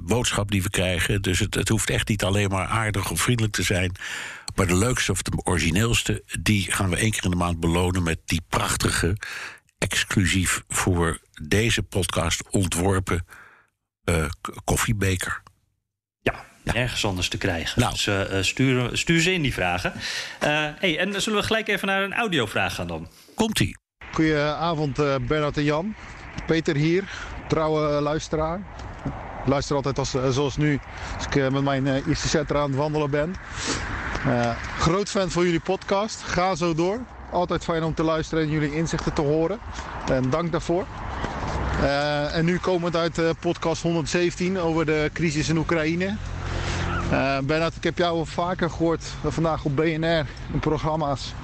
boodschap 0.00 0.50
die 0.50 0.62
we 0.62 0.70
krijgen. 0.70 1.22
Dus 1.22 1.38
het, 1.38 1.54
het 1.54 1.68
hoeft 1.68 1.90
echt 1.90 2.08
niet 2.08 2.24
alleen 2.24 2.48
maar 2.48 2.66
aardig 2.66 3.10
of 3.10 3.20
vriendelijk 3.20 3.54
te 3.54 3.62
zijn. 3.62 3.96
Maar 4.54 4.66
de 4.66 4.76
leukste 4.76 5.12
of 5.12 5.22
de 5.22 5.40
origineelste, 5.44 6.22
die 6.40 6.72
gaan 6.72 6.90
we 6.90 6.96
één 6.96 7.10
keer 7.10 7.24
in 7.24 7.30
de 7.30 7.36
maand 7.36 7.60
belonen 7.60 8.02
met 8.02 8.18
die 8.24 8.42
prachtige 8.48 9.16
exclusief 9.84 10.62
voor 10.68 11.18
deze 11.42 11.82
podcast 11.82 12.42
ontworpen 12.50 13.26
uh, 14.04 14.24
koffiebeker. 14.64 15.42
Ja, 16.20 16.44
ergens 16.64 17.04
anders 17.04 17.28
te 17.28 17.38
krijgen. 17.38 17.80
Nou. 17.80 17.92
Dus 17.92 18.06
uh, 18.06 18.42
stuur, 18.42 18.96
stuur 18.96 19.20
ze 19.20 19.32
in 19.32 19.42
die 19.42 19.52
vragen. 19.52 19.92
Uh, 19.94 20.00
hey, 20.76 20.98
en 20.98 21.22
zullen 21.22 21.38
we 21.38 21.46
gelijk 21.46 21.68
even 21.68 21.88
naar 21.88 22.02
een 22.02 22.14
audiovraag 22.14 22.74
gaan 22.74 22.86
dan? 22.86 23.08
Komt-ie. 23.34 23.76
Goedenavond 24.12 24.96
Bernard 25.26 25.56
en 25.56 25.64
Jan. 25.64 25.94
Peter 26.46 26.76
hier, 26.76 27.04
trouwe 27.48 28.00
luisteraar. 28.00 28.62
Ik 29.40 29.46
luister 29.46 29.76
altijd 29.76 29.98
als, 29.98 30.10
zoals 30.10 30.56
nu, 30.56 30.80
als 31.16 31.26
ik 31.26 31.50
met 31.50 31.62
mijn 31.62 31.86
eerste 31.86 32.28
setter 32.28 32.56
aan 32.56 32.68
het 32.68 32.78
wandelen 32.78 33.10
ben. 33.10 33.34
groot 34.78 35.10
fan 35.10 35.30
van 35.30 35.44
jullie 35.44 35.60
podcast. 35.60 36.22
Ga 36.22 36.54
zo 36.54 36.74
door. 36.74 37.00
Altijd 37.34 37.64
fijn 37.64 37.84
om 37.84 37.94
te 37.94 38.02
luisteren 38.02 38.44
en 38.44 38.50
jullie 38.50 38.74
inzichten 38.74 39.12
te 39.12 39.20
horen. 39.20 39.58
En 40.10 40.30
dank 40.30 40.52
daarvoor. 40.52 40.86
Uh, 41.82 42.36
en 42.36 42.44
nu 42.44 42.58
komend 42.58 42.96
uit 42.96 43.18
uh, 43.18 43.30
podcast 43.40 43.82
117 43.82 44.58
over 44.58 44.86
de 44.86 45.10
crisis 45.12 45.48
in 45.48 45.56
Oekraïne. 45.56 46.16
Uh, 47.12 47.66
ik 47.76 47.84
heb 47.84 47.98
jou 47.98 48.18
al 48.18 48.26
vaker 48.26 48.70
gehoord 48.70 49.04
vandaag 49.24 49.64
op 49.64 49.76
BNR 49.76 50.26
in 50.52 50.60
programma's 50.60 51.34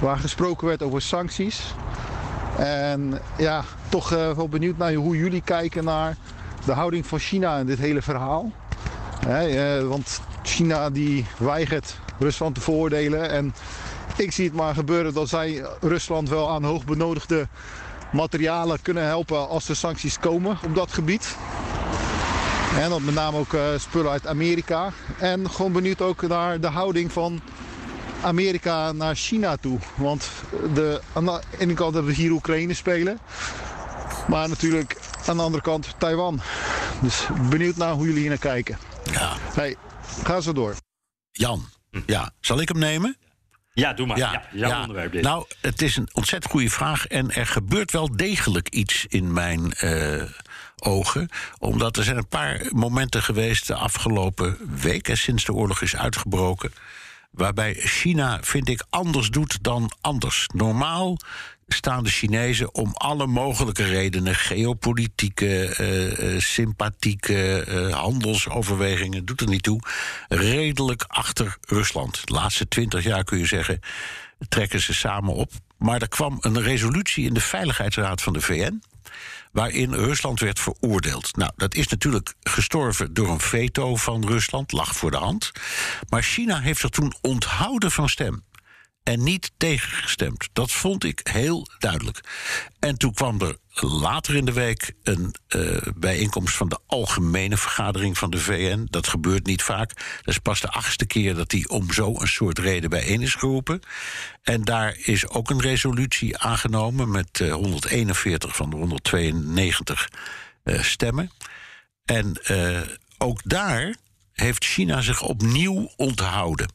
waar 0.00 0.16
gesproken 0.16 0.66
werd 0.66 0.82
over 0.82 1.02
sancties. 1.02 1.74
En 2.58 3.20
ja, 3.38 3.64
toch 3.88 4.08
wel 4.08 4.48
benieuwd 4.48 4.76
naar 4.76 4.92
hoe 4.92 5.16
jullie 5.16 5.42
kijken 5.42 5.84
naar 5.84 6.16
de 6.64 6.72
houding 6.72 7.06
van 7.06 7.18
China 7.18 7.56
in 7.56 7.66
dit 7.66 7.78
hele 7.78 8.02
verhaal. 8.02 8.52
want 9.88 10.20
China 10.42 10.90
die 10.90 11.26
weigert 11.38 11.98
Rusland 12.18 12.54
te 12.54 12.60
veroordelen 12.60 13.30
en 13.30 13.54
ik 14.16 14.32
zie 14.32 14.44
het 14.44 14.54
maar 14.54 14.74
gebeuren 14.74 15.14
dat 15.14 15.28
zij 15.28 15.64
Rusland 15.80 16.28
wel 16.28 16.50
aan 16.50 16.64
hoogbenodigde 16.64 17.48
materialen 18.12 18.82
kunnen 18.82 19.04
helpen 19.04 19.48
als 19.48 19.68
er 19.68 19.76
sancties 19.76 20.18
komen 20.18 20.58
op 20.64 20.74
dat 20.74 20.92
gebied. 20.92 21.36
En 22.78 22.90
dat 22.90 23.00
met 23.00 23.14
name 23.14 23.38
ook 23.38 23.52
uh, 23.52 23.64
spullen 23.76 24.10
uit 24.10 24.26
Amerika. 24.26 24.92
En 25.18 25.50
gewoon 25.50 25.72
benieuwd 25.72 26.00
ook 26.00 26.28
naar 26.28 26.60
de 26.60 26.66
houding 26.66 27.12
van 27.12 27.40
Amerika 28.22 28.92
naar 28.92 29.14
China 29.14 29.56
toe. 29.56 29.78
Want 29.94 30.30
de, 30.74 31.00
aan 31.12 31.24
de 31.24 31.40
ene 31.58 31.74
kant 31.74 31.94
hebben 31.94 32.12
we 32.12 32.20
hier 32.20 32.30
Oekraïne 32.30 32.74
spelen. 32.74 33.18
Maar 34.28 34.48
natuurlijk 34.48 34.96
aan 35.26 35.36
de 35.36 35.42
andere 35.42 35.62
kant 35.62 35.94
Taiwan. 35.98 36.40
Dus 37.00 37.26
benieuwd 37.50 37.76
naar 37.76 37.92
hoe 37.92 38.06
jullie 38.06 38.20
hier 38.20 38.28
naar 38.28 38.38
kijken. 38.38 38.78
Ja. 39.12 39.36
Hey, 39.54 39.76
ga 40.24 40.40
zo 40.40 40.52
door. 40.52 40.74
Jan, 41.30 41.64
ja, 42.06 42.32
zal 42.40 42.60
ik 42.60 42.68
hem 42.68 42.78
nemen? 42.78 43.16
Ja, 43.74 43.92
doe 43.92 44.06
maar. 44.06 44.16
Ja, 44.16 44.32
ja 44.32 44.42
jouw 44.52 44.80
onderwerp 44.80 45.12
dit. 45.12 45.22
Nou, 45.22 45.46
het 45.60 45.82
is 45.82 45.96
een 45.96 46.08
ontzettend 46.12 46.52
goede 46.52 46.70
vraag. 46.70 47.06
En 47.06 47.30
er 47.30 47.46
gebeurt 47.46 47.90
wel 47.90 48.16
degelijk 48.16 48.68
iets 48.68 49.06
in 49.08 49.32
mijn 49.32 49.74
uh, 49.80 50.22
ogen. 50.78 51.28
Omdat 51.58 51.96
er 51.96 52.04
zijn 52.04 52.16
een 52.16 52.28
paar 52.28 52.60
momenten 52.70 53.22
geweest 53.22 53.66
de 53.66 53.74
afgelopen 53.74 54.56
weken... 54.80 55.16
sinds 55.16 55.44
de 55.44 55.52
oorlog 55.52 55.82
is 55.82 55.96
uitgebroken... 55.96 56.72
waarbij 57.30 57.74
China, 57.74 58.38
vind 58.42 58.68
ik, 58.68 58.84
anders 58.90 59.30
doet 59.30 59.62
dan 59.62 59.92
anders. 60.00 60.46
Normaal 60.54 61.18
staan 61.66 62.04
de 62.04 62.10
Chinezen 62.10 62.74
om 62.74 62.92
alle 62.94 63.26
mogelijke 63.26 63.84
redenen, 63.84 64.34
geopolitieke, 64.34 65.76
uh, 66.20 66.40
sympathieke, 66.40 67.66
uh, 67.68 67.94
handelsoverwegingen, 67.94 69.24
doet 69.24 69.40
er 69.40 69.48
niet 69.48 69.62
toe, 69.62 69.80
redelijk 70.28 71.04
achter 71.06 71.56
Rusland. 71.66 72.26
De 72.26 72.32
laatste 72.32 72.68
twintig 72.68 73.04
jaar 73.04 73.24
kun 73.24 73.38
je 73.38 73.46
zeggen, 73.46 73.80
trekken 74.48 74.80
ze 74.80 74.94
samen 74.94 75.34
op. 75.34 75.52
Maar 75.78 76.00
er 76.00 76.08
kwam 76.08 76.38
een 76.40 76.62
resolutie 76.62 77.26
in 77.26 77.34
de 77.34 77.40
Veiligheidsraad 77.40 78.22
van 78.22 78.32
de 78.32 78.40
VN 78.40 78.82
waarin 79.52 79.94
Rusland 79.94 80.40
werd 80.40 80.60
veroordeeld. 80.60 81.36
Nou, 81.36 81.50
dat 81.56 81.74
is 81.74 81.88
natuurlijk 81.88 82.34
gestorven 82.42 83.14
door 83.14 83.28
een 83.28 83.40
veto 83.40 83.96
van 83.96 84.26
Rusland, 84.26 84.72
lag 84.72 84.96
voor 84.96 85.10
de 85.10 85.16
hand. 85.16 85.52
Maar 86.08 86.22
China 86.22 86.60
heeft 86.60 86.82
er 86.82 86.90
toen 86.90 87.14
onthouden 87.20 87.90
van 87.90 88.08
stem. 88.08 88.44
En 89.04 89.22
niet 89.22 89.52
tegengestemd. 89.56 90.48
Dat 90.52 90.72
vond 90.72 91.04
ik 91.04 91.20
heel 91.22 91.66
duidelijk. 91.78 92.20
En 92.78 92.96
toen 92.96 93.12
kwam 93.12 93.40
er 93.40 93.56
later 93.74 94.34
in 94.34 94.44
de 94.44 94.52
week 94.52 94.92
een 95.02 95.34
uh, 95.48 95.80
bijeenkomst 95.96 96.56
van 96.56 96.68
de 96.68 96.78
algemene 96.86 97.56
vergadering 97.56 98.18
van 98.18 98.30
de 98.30 98.38
VN. 98.38 98.86
Dat 98.90 99.08
gebeurt 99.08 99.46
niet 99.46 99.62
vaak. 99.62 99.88
Dat 100.16 100.34
is 100.34 100.38
pas 100.38 100.60
de 100.60 100.70
achtste 100.70 101.06
keer 101.06 101.34
dat 101.34 101.50
die 101.50 101.68
om 101.68 101.92
zo'n 101.92 102.26
soort 102.26 102.58
reden 102.58 102.90
bijeen 102.90 103.22
is 103.22 103.34
geroepen. 103.34 103.80
En 104.42 104.62
daar 104.62 104.96
is 104.98 105.28
ook 105.28 105.50
een 105.50 105.60
resolutie 105.60 106.38
aangenomen 106.38 107.10
met 107.10 107.40
uh, 107.40 107.52
141 107.52 108.56
van 108.56 108.70
de 108.70 108.76
192 108.76 110.08
uh, 110.64 110.82
stemmen. 110.82 111.30
En 112.04 112.38
ook 113.18 113.40
daar 113.44 113.94
heeft 114.34 114.64
China 114.64 115.00
zich 115.00 115.22
opnieuw 115.22 115.90
onthouden. 115.96 116.72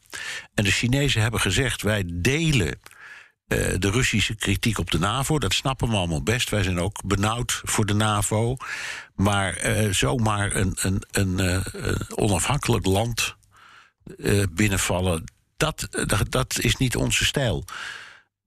En 0.54 0.64
de 0.64 0.70
Chinezen 0.70 1.22
hebben 1.22 1.40
gezegd: 1.40 1.82
wij 1.82 2.02
delen 2.06 2.68
uh, 2.68 3.74
de 3.78 3.90
Russische 3.90 4.34
kritiek 4.34 4.78
op 4.78 4.90
de 4.90 4.98
NAVO. 4.98 5.38
Dat 5.38 5.54
snappen 5.54 5.88
we 5.88 5.96
allemaal 5.96 6.22
best. 6.22 6.50
Wij 6.50 6.62
zijn 6.62 6.80
ook 6.80 7.04
benauwd 7.04 7.60
voor 7.64 7.86
de 7.86 7.94
NAVO. 7.94 8.56
Maar 9.14 9.66
uh, 9.66 9.92
zomaar 9.92 10.56
een, 10.56 10.76
een, 10.80 11.02
een, 11.10 11.38
uh, 11.38 11.94
onafhankelijk 12.14 12.86
land 12.86 13.38
binnenvallen, 14.50 15.24
dat, 15.56 15.88
dat 16.28 16.58
is 16.60 16.76
niet 16.76 16.96
onze 16.96 17.24
stijl. 17.24 17.64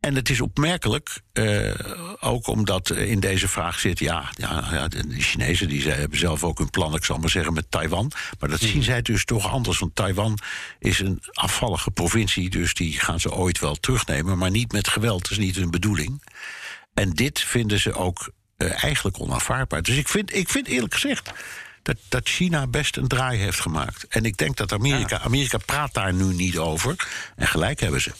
En 0.03 0.15
het 0.15 0.29
is 0.29 0.41
opmerkelijk, 0.41 1.21
uh, 1.33 1.73
ook 2.19 2.47
omdat 2.47 2.89
in 2.89 3.19
deze 3.19 3.47
vraag 3.47 3.79
zit... 3.79 3.99
ja, 3.99 4.29
ja, 4.31 4.67
ja 4.71 4.87
de 4.87 5.03
Chinezen 5.17 5.67
die 5.67 5.89
hebben 5.89 6.19
zelf 6.19 6.43
ook 6.43 6.57
hun 6.57 6.69
plan, 6.69 6.95
ik 6.95 7.05
zal 7.05 7.17
maar 7.17 7.29
zeggen, 7.29 7.53
met 7.53 7.71
Taiwan. 7.71 8.11
Maar 8.39 8.49
dat 8.49 8.59
zien 8.59 8.83
zij 8.83 9.01
dus 9.01 9.25
toch 9.25 9.51
anders, 9.51 9.79
want 9.79 9.95
Taiwan 9.95 10.39
is 10.79 10.99
een 10.99 11.21
afvallige 11.31 11.91
provincie... 11.91 12.49
dus 12.49 12.73
die 12.73 12.99
gaan 12.99 13.19
ze 13.19 13.31
ooit 13.31 13.59
wel 13.59 13.75
terugnemen, 13.75 14.37
maar 14.37 14.51
niet 14.51 14.71
met 14.71 14.87
geweld. 14.87 15.21
Dat 15.21 15.31
is 15.31 15.37
niet 15.37 15.55
hun 15.55 15.71
bedoeling. 15.71 16.23
En 16.93 17.09
dit 17.09 17.39
vinden 17.39 17.79
ze 17.79 17.93
ook 17.93 18.31
uh, 18.57 18.83
eigenlijk 18.83 19.19
onaanvaardbaar. 19.19 19.81
Dus 19.81 19.95
ik 19.95 20.07
vind, 20.07 20.35
ik 20.35 20.49
vind 20.49 20.67
eerlijk 20.67 20.93
gezegd... 20.93 21.31
Dat, 21.81 21.97
dat 22.09 22.27
China 22.29 22.67
best 22.67 22.97
een 22.97 23.07
draai 23.07 23.39
heeft 23.39 23.59
gemaakt. 23.59 24.07
En 24.07 24.25
ik 24.25 24.37
denk 24.37 24.57
dat 24.57 24.71
Amerika. 24.71 25.19
Amerika 25.19 25.57
praat 25.57 25.93
daar 25.93 26.13
nu 26.13 26.33
niet 26.33 26.57
over. 26.57 27.07
En 27.35 27.47
gelijk 27.47 27.79
hebben 27.79 28.01
ze. 28.01 28.11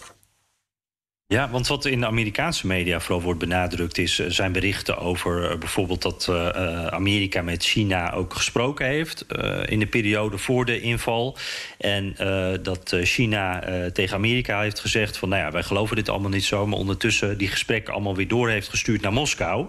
Ja, 1.27 1.49
want 1.49 1.67
wat 1.67 1.85
in 1.85 1.99
de 1.99 2.05
Amerikaanse 2.05 2.67
media 2.67 2.99
vooral 2.99 3.21
wordt 3.21 3.39
benadrukt 3.39 3.97
is 3.97 4.15
zijn 4.27 4.51
berichten 4.51 4.97
over 4.97 5.51
uh, 5.51 5.57
bijvoorbeeld 5.57 6.01
dat 6.01 6.27
uh, 6.29 6.87
Amerika 6.87 7.41
met 7.41 7.63
China 7.63 8.13
ook 8.13 8.33
gesproken 8.33 8.85
heeft 8.85 9.25
in 9.65 9.79
de 9.79 9.87
periode 9.87 10.37
voor 10.37 10.65
de 10.65 10.81
inval. 10.81 11.37
En 11.77 12.15
dat 12.63 12.97
China 13.01 13.63
tegen 13.93 14.15
Amerika 14.15 14.61
heeft 14.61 14.79
gezegd 14.79 15.17
van 15.17 15.29
nou 15.29 15.41
ja, 15.41 15.51
wij 15.51 15.63
geloven 15.63 15.95
dit 15.95 16.09
allemaal 16.09 16.29
niet 16.29 16.43
zo, 16.43 16.67
maar 16.67 16.79
ondertussen 16.79 17.37
die 17.37 17.47
gesprekken 17.47 17.93
allemaal 17.93 18.15
weer 18.15 18.27
door 18.27 18.49
heeft 18.49 18.69
gestuurd 18.69 19.01
naar 19.01 19.13
Moskou. 19.13 19.67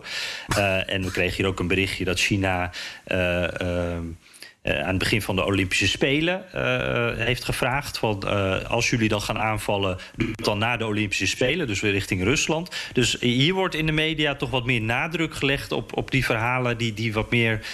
en 0.86 1.05
we 1.05 1.11
kregen 1.11 1.36
hier 1.36 1.46
ook 1.46 1.61
een 1.61 1.68
berichtje 1.68 2.05
dat 2.05 2.20
China. 2.20 2.70
Uh, 4.65 4.81
aan 4.81 4.89
het 4.89 4.99
begin 4.99 5.23
van 5.23 5.37
de 5.37 5.45
Olympische 5.45 5.89
Spelen 5.89 6.45
uh, 6.55 7.09
heeft 7.17 7.45
gevraagd: 7.45 7.99
van, 7.99 8.23
uh, 8.25 8.62
als 8.62 8.91
jullie 8.91 9.09
dan 9.09 9.23
gaan 9.23 9.39
aanvallen, 9.39 9.99
doe 10.17 10.29
het 10.29 10.45
dan 10.45 10.59
na 10.59 10.77
de 10.77 10.87
Olympische 10.87 11.27
Spelen, 11.27 11.67
dus 11.67 11.81
weer 11.81 11.93
richting 11.93 12.23
Rusland. 12.23 12.71
Dus 12.93 13.17
hier 13.21 13.55
wordt 13.55 13.75
in 13.75 13.87
de 13.87 13.93
media 13.93 14.35
toch 14.35 14.51
wat 14.51 14.65
meer 14.65 14.81
nadruk 14.81 15.35
gelegd 15.35 15.73
op, 15.73 15.97
op 15.97 16.11
die 16.11 16.25
verhalen 16.25 16.79
die, 16.79 16.95
die 16.95 17.12
wat 17.12 17.31
meer 17.31 17.67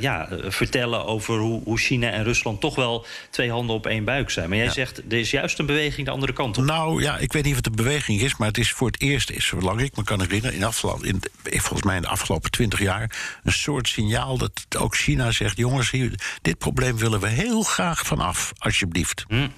ja, 0.00 0.28
vertellen 0.48 1.04
over 1.04 1.38
hoe, 1.38 1.62
hoe, 1.64 1.78
China 1.78 2.10
en 2.10 2.24
Rusland 2.24 2.60
toch 2.60 2.74
wel 2.74 3.06
twee 3.30 3.50
handen 3.50 3.76
op 3.76 3.86
één 3.86 4.04
buik 4.04 4.30
zijn. 4.30 4.48
Maar 4.48 4.58
jij 4.58 4.66
ja. 4.66 4.72
zegt 4.72 4.98
er 4.98 5.18
is 5.18 5.30
juist 5.30 5.58
een 5.58 5.66
beweging 5.66 6.06
de 6.06 6.12
andere 6.12 6.32
kant 6.32 6.58
op. 6.58 6.64
Nou 6.64 7.02
ja, 7.02 7.18
ik 7.18 7.32
weet 7.32 7.42
niet 7.42 7.52
of 7.52 7.58
het 7.58 7.66
een 7.66 7.84
beweging 7.84 8.20
is, 8.20 8.36
maar 8.36 8.48
het 8.48 8.58
is 8.58 8.72
voor 8.72 8.86
het 8.86 9.00
eerst, 9.00 9.30
is, 9.30 9.46
zolang 9.46 9.80
ik 9.80 9.96
me 9.96 10.04
kan 10.04 10.20
herinneren, 10.20 10.72
in, 11.02 11.20
in 11.42 11.60
volgens 11.60 11.82
mij 11.82 11.96
in 11.96 12.02
de 12.02 12.08
afgelopen 12.08 12.50
twintig 12.50 12.80
jaar, 12.80 13.38
een 13.44 13.52
soort 13.52 13.88
signaal 13.88 14.38
dat 14.38 14.66
ook 14.78 14.96
China 14.96 15.30
zegt: 15.30 15.56
jongens, 15.56 15.90
hier 15.90 16.25
dit 16.42 16.58
probleem 16.58 16.98
willen 16.98 17.20
we 17.20 17.28
heel 17.28 17.62
graag 17.62 18.00
vanaf, 18.00 18.52
alsjeblieft. 18.58 19.24
Mm. 19.28 19.52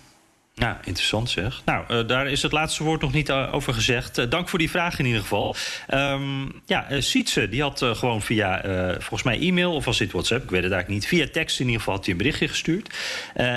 Nou, 0.59 0.77
interessant 0.85 1.31
zeg. 1.31 1.63
Nou, 1.65 1.85
uh, 1.91 2.07
daar 2.07 2.27
is 2.27 2.43
het 2.43 2.53
laatste 2.53 2.85
woord 2.85 3.01
nog 3.01 3.13
niet 3.13 3.29
uh, 3.29 3.49
over 3.53 3.75
gezegd. 3.75 4.19
Uh, 4.19 4.25
dank 4.29 4.49
voor 4.49 4.59
die 4.59 4.71
vraag 4.71 4.99
in 4.99 5.07
ieder 5.07 5.21
geval. 5.21 5.57
Um, 5.95 6.63
ja, 6.67 6.87
Sietse, 6.99 7.49
die 7.49 7.63
had 7.63 7.85
gewoon 7.93 8.23
via, 8.23 8.63
volgens 8.93 9.23
mij 9.23 9.39
e-mail 9.41 9.75
of 9.75 9.85
was 9.85 9.99
dit 9.99 10.13
WhatsApp, 10.13 10.43
ik 10.43 10.51
weet 10.51 10.63
het 10.63 10.73
eigenlijk 10.73 11.01
niet. 11.01 11.11
Via 11.11 11.27
tekst 11.33 11.61
in 11.61 11.65
ieder 11.65 11.81
geval 11.81 11.95
had 11.95 12.05
hij 12.05 12.13
een 12.13 12.19
berichtje 12.19 12.49
gestuurd. 12.49 12.95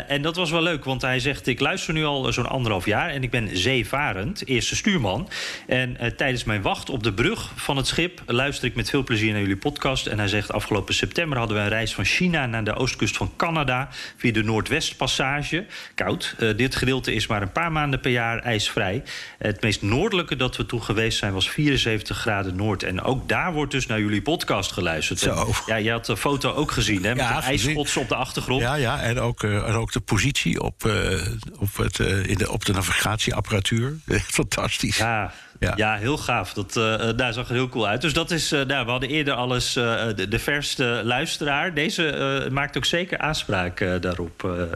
en 0.08 0.22
dat 0.22 0.36
was 0.36 0.52
wel 0.52 0.62
leuk, 0.62 0.84
want 0.84 1.02
hij 1.02 1.20
zegt, 1.20 1.48
ik 1.48 1.60
luister 1.60 1.94
nu 1.94 2.06
al 2.06 2.34
zo'n 2.34 2.50
anderhalf 2.50 2.86
jaar... 2.86 3.10
en 3.10 3.24
ik 3.24 3.30
ben 3.30 3.58
zeevarend, 3.58 4.48
eerste 4.48 4.76
stuurman. 4.76 5.30
En 5.68 5.98
tijdens 6.16 6.44
mijn 6.44 6.62
wacht 6.62 6.90
op 6.90 7.04
de 7.04 7.14
brug 7.14 7.52
van 7.56 7.78
het 7.78 7.88
schip... 7.88 8.22
luister 8.26 8.68
ik 8.68 8.76
met 8.76 8.90
veel 8.90 9.04
plezier 9.04 9.32
naar 9.32 9.42
jullie 9.42 9.58
podcast. 9.58 10.08
En 10.08 10.18
hij 10.18 10.28
zegt, 10.28 10.52
afgelopen 10.52 10.94
september 10.94 11.38
hadden 11.38 11.58
we 11.58 11.64
een 11.64 11.70
reis 11.70 11.94
van 11.94 12.06
China... 12.06 12.46
naar 12.46 12.64
de 12.64 12.76
oostkust 12.76 13.18
van 13.18 13.32
Canada 13.38 13.90
via 14.18 14.32
de 14.32 14.44
Noordwestpassage. 14.44 15.66
Koud, 15.96 16.36
dit 16.38 16.76
gedeelte 16.76 16.91
is 17.00 17.28
maar 17.28 17.42
een 17.42 17.52
paar 17.52 17.72
maanden 17.72 18.00
per 18.00 18.12
jaar 18.12 18.40
ijsvrij. 18.40 19.04
Het 19.38 19.62
meest 19.62 19.82
noordelijke 19.82 20.36
dat 20.36 20.58
we 20.58 20.66
toen 20.66 20.84
geweest 20.84 21.18
zijn 21.18 21.34
was 21.34 21.50
74 21.50 22.18
graden 22.18 22.56
noord. 22.56 22.84
En 22.84 23.02
ook 23.02 23.30
daar 23.30 23.54
wordt 23.54 23.72
dus 23.72 23.86
naar 23.86 24.00
jullie 24.00 24.22
podcast 24.22 24.72
geluisterd. 24.72 25.20
Zo. 25.20 25.34
En, 25.34 25.54
ja, 25.66 25.76
je 25.76 25.92
had 25.92 26.06
de 26.06 26.18
foto 26.18 26.54
ook 26.54 26.72
gezien, 26.72 27.04
hè? 27.04 27.10
Met 27.10 27.24
ja, 27.24 27.40
de 27.40 27.46
ijsschots 27.46 27.98
op 27.98 28.10
de 28.10 28.16
achtergrond. 28.16 28.62
Ja, 28.62 28.74
ja 28.76 29.02
en, 29.02 29.20
ook, 29.20 29.44
uh, 29.44 29.68
en 29.68 29.74
ook 29.74 29.92
de 29.92 30.00
positie 30.00 30.62
op, 30.62 30.84
uh, 30.86 31.22
op, 31.60 31.78
het, 31.78 32.00
uh, 32.00 32.26
in 32.26 32.38
de, 32.38 32.52
op 32.52 32.66
de 32.66 32.74
navigatieapparatuur. 32.74 33.98
Fantastisch. 34.40 34.98
Ja, 34.98 35.34
ja. 35.66 35.74
ja, 35.76 35.96
heel 35.96 36.18
gaaf. 36.18 36.54
Dat, 36.54 36.76
uh, 36.76 37.10
daar 37.16 37.34
zag 37.34 37.48
er 37.48 37.54
heel 37.54 37.70
cool 37.70 37.88
uit. 37.88 38.02
Dus 38.02 38.14
dat 38.14 38.32
is, 38.32 38.54
uh, 38.54 38.62
nou, 38.62 38.86
we 38.86 38.92
hadden 38.92 39.10
eerder 39.10 39.34
alles 39.34 39.74
de, 39.74 40.26
de, 40.30 40.40
verste 40.40 41.02
luisteraar. 41.04 41.74
Deze 41.74 42.48
maakt 42.52 42.78
ook 42.78 42.86
zeker 42.86 43.18
aanspraak 43.18 44.02
daarop, 44.02 44.68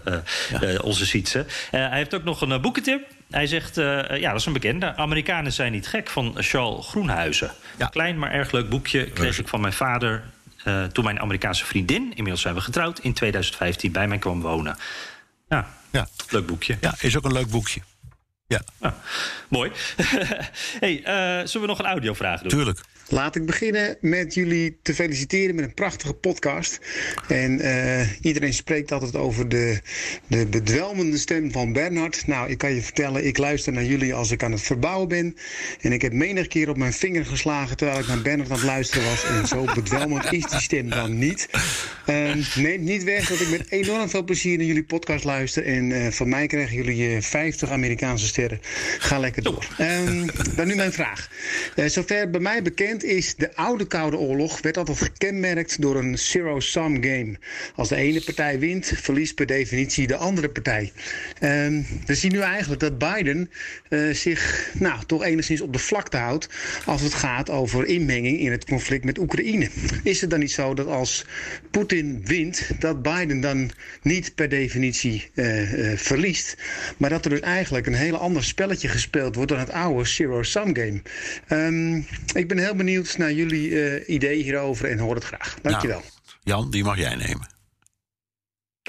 ja. 0.62 0.80
onze 0.80 1.06
Sietse. 1.06 1.46
hij 1.72 1.98
heeft 1.98 2.14
ook 2.14 2.24
nog 2.24 2.42
een 2.42 2.62
boekentip. 2.62 3.08
Hij 3.30 3.48
zegt, 3.48 3.76
ja, 3.76 4.30
dat 4.32 4.40
is 4.40 4.46
een 4.46 4.54
bekende. 4.54 4.96
Amerikanen 4.96 5.54
zijn 5.54 5.72
niet 5.72 5.88
gek, 5.88 6.10
van 6.10 6.36
Charles 6.38 6.88
Groenhuizen. 6.88 7.52
Ja. 7.78 7.88
Klein, 7.88 8.20
maar 8.20 8.32
erg 8.32 8.52
leuk 8.52 8.70
boekje. 8.70 9.10
Kreeg 9.10 9.40
ik 9.40 9.48
van 9.48 9.62
mijn 9.62 9.74
vader 9.74 10.24
toen 10.92 11.04
mijn 11.04 11.20
Amerikaanse 11.20 11.66
vriendin... 11.66 12.02
inmiddels 12.10 12.42
zijn 12.42 12.56
we 12.56 12.62
getrouwd, 12.62 13.00
in 13.00 13.14
2015 13.14 13.92
bij 13.92 14.08
mij 14.08 14.18
kwam 14.18 14.42
wonen. 14.42 14.78
Ja, 15.50 15.68
ja. 15.92 16.08
leuk 16.30 16.46
boekje. 16.46 16.78
Ja, 16.82 16.96
is 17.00 17.18
ook 17.18 17.26
een 17.26 17.34
leuk 17.34 17.50
boekje. 17.50 17.82
Ja. 18.48 18.62
Ah, 18.80 18.94
mooi. 19.50 19.72
hey, 20.84 21.00
uh, 21.00 21.48
zullen 21.48 21.62
we 21.62 21.74
nog 21.74 21.80
een 21.80 21.86
audiovraag 21.86 22.42
doen? 22.42 22.50
Tuurlijk. 22.50 22.82
Laat 23.10 23.36
ik 23.36 23.46
beginnen 23.46 23.98
met 24.02 24.34
jullie 24.34 24.78
te 24.82 24.94
feliciteren 24.94 25.56
met 25.56 25.66
een 25.66 25.74
prachtige 25.74 26.14
podcast. 26.14 26.80
En 27.28 27.66
uh, 27.66 28.02
iedereen 28.22 28.54
spreekt 28.54 28.92
altijd 28.92 29.16
over 29.16 29.50
de, 29.50 29.80
de 30.28 30.46
bedwelmende 30.46 31.18
stem 31.18 31.52
van 31.52 31.74
Bernhard. 31.74 32.28
Nou, 32.28 32.50
ik 32.50 32.58
kan 32.58 32.74
je 32.74 32.82
vertellen, 32.82 33.26
ik 33.26 33.38
luister 33.38 33.74
naar 33.74 33.84
jullie 33.84 34.14
als 34.14 34.32
ik 34.32 34.44
aan 34.44 34.52
het 34.52 34.62
verbouwen 34.62 35.08
ben. 35.08 35.36
En 35.82 35.92
ik 35.92 36.02
heb 36.02 36.14
menig 36.14 36.48
keer 36.48 36.70
op 36.70 36.78
mijn 36.78 36.94
vinger 36.94 37.26
geslagen 37.26 37.78
terwijl 37.78 38.00
ik 38.00 38.08
naar 38.08 38.22
Bernhard 38.22 38.50
aan 38.50 38.58
het 38.58 38.66
luisteren 38.66 39.10
was. 39.10 39.26
En 39.26 39.48
zo 39.48 39.64
bedwelmend 39.76 40.32
is 40.32 40.46
die 40.46 40.60
stem 40.60 40.90
dan 40.90 41.18
niet. 41.18 41.50
Uh, 42.10 42.34
neemt 42.56 42.84
niet 42.84 43.04
weg 43.04 43.28
dat 43.28 43.40
ik 43.40 43.50
met 43.50 43.72
enorm 43.72 44.10
veel 44.10 44.24
plezier 44.24 44.58
naar 44.58 44.66
jullie 44.66 44.84
podcast 44.84 45.24
luister. 45.24 45.66
En 45.66 45.90
uh, 45.90 46.08
van 46.08 46.30
mij 46.30 46.48
krijgen 46.48 46.76
jullie 46.76 47.22
50 47.22 47.70
Amerikaanse 47.70 48.28
sterren. 48.28 48.60
Ga 49.00 49.20
lekker 49.20 49.44
door. 49.44 49.68
Um, 49.82 50.26
dan 50.56 50.68
nu 50.68 50.76
mijn 50.76 50.94
vraag. 50.94 51.30
zover 51.86 52.30
bij 52.30 52.40
mij 52.40 52.62
bekend 52.62 52.95
is 53.04 53.36
de 53.36 53.56
oude 53.56 53.88
Koude 53.88 54.18
Oorlog 54.18 54.62
werd 54.62 54.78
altijd 54.78 54.98
gekenmerkt 54.98 55.82
door 55.82 55.96
een 55.96 56.18
zero-sum 56.18 57.04
game. 57.04 57.38
Als 57.76 57.90
de 57.90 57.96
ene 57.96 58.22
partij 58.22 58.60
wint, 58.60 58.92
verliest 58.96 59.36
per 59.36 59.46
definitie 59.46 60.08
de 60.08 60.16
andere 60.16 60.50
partij. 60.50 60.92
Um, 61.42 61.86
we 62.06 62.16
zien 62.16 62.32
nu 62.32 62.40
eigenlijk 62.40 62.82
dat 62.82 62.98
Biden 62.98 63.52
uh, 63.90 64.14
zich 64.14 64.72
nou, 64.74 65.06
toch 65.06 65.24
enigszins 65.24 65.62
op 65.62 65.74
de 65.74 65.80
vlakte 65.80 66.18
houdt 66.18 66.50
als 66.86 67.02
het 67.02 67.14
gaat 67.14 67.50
over 67.50 67.86
inmenging 67.86 68.40
in 68.40 68.52
het 68.52 68.66
conflict 68.66 69.04
met 69.04 69.18
Oekraïne. 69.18 69.70
Is 70.04 70.22
het 70.22 70.30
dan 70.30 70.40
niet 70.40 70.52
zo 70.52 70.74
dat 70.74 70.88
als 70.88 71.26
Poetin 71.72 72.22
wint, 72.26 72.70
dat 72.80 73.02
Biden 73.02 73.42
dan 73.42 73.72
niet 74.02 74.36
per 74.36 74.50
definitie 74.50 75.30
uh, 75.34 75.74
uh, 75.74 75.98
verliest, 75.98 76.58
maar 76.98 77.10
dat 77.10 77.26
er 77.26 77.32
dus 77.32 77.40
eigenlijk 77.40 77.88
een 77.88 77.94
heel 77.94 78.18
ander 78.18 78.44
spelletje 78.44 78.88
gespeeld 78.88 79.36
wordt 79.36 79.52
dan 79.52 79.60
het 79.60 79.72
oude 79.72 80.06
zero-sum 80.06 80.76
game? 80.76 81.02
Um, 81.50 82.06
ik 82.34 82.48
ben 82.48 82.58
heel 82.58 82.76
benieuwd 82.76 82.84
benieuwd 82.86 83.18
naar 83.18 83.32
jullie 83.32 83.70
uh, 83.70 84.10
idee 84.10 84.44
hierover 84.44 84.90
en 84.90 85.00
hoor 85.00 85.16
het 85.16 85.24
graag. 85.24 85.56
Dankjewel. 85.62 86.00
Nou, 86.00 86.12
Jan, 86.44 86.70
die 86.70 86.84
mag 86.84 86.98
jij 86.98 87.16
nemen. 87.16 87.54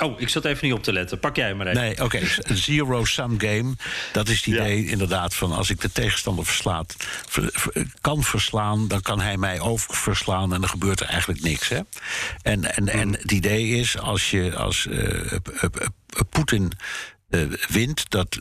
Oh, 0.02 0.20
ik 0.20 0.28
zat 0.28 0.44
even 0.44 0.66
niet 0.66 0.76
op 0.76 0.82
te 0.82 0.92
letten. 0.92 1.18
Pak 1.18 1.36
jij 1.36 1.54
maar 1.54 1.66
even. 1.66 1.80
Nee, 1.80 1.92
oké. 1.92 2.02
Okay. 2.02 2.56
Zero-sum 2.56 3.40
game. 3.40 3.74
Dat 4.12 4.28
is 4.28 4.36
het 4.36 4.46
idee 4.46 4.84
ja. 4.84 4.90
inderdaad 4.90 5.34
van 5.34 5.52
als 5.52 5.70
ik 5.70 5.80
de 5.80 5.92
tegenstander 5.92 6.44
verslaat, 6.44 6.94
ver, 7.28 7.48
ver, 7.52 7.86
kan 8.00 8.22
verslaan, 8.22 8.88
dan 8.88 9.00
kan 9.00 9.20
hij 9.20 9.36
mij 9.36 9.60
ook 9.60 9.78
verslaan 9.78 10.54
en 10.54 10.60
dan 10.60 10.70
gebeurt 10.70 11.00
er 11.00 11.06
eigenlijk 11.06 11.42
niks. 11.42 11.68
Hè? 11.68 11.80
En, 12.42 12.76
en, 12.76 12.88
en 12.88 13.12
het 13.12 13.32
idee 13.32 13.68
is 13.68 13.98
als 13.98 14.30
je 14.30 14.56
als 14.56 14.86
uh, 14.90 15.32
Poetin 16.30 16.72
wint, 17.68 18.10
dat 18.10 18.40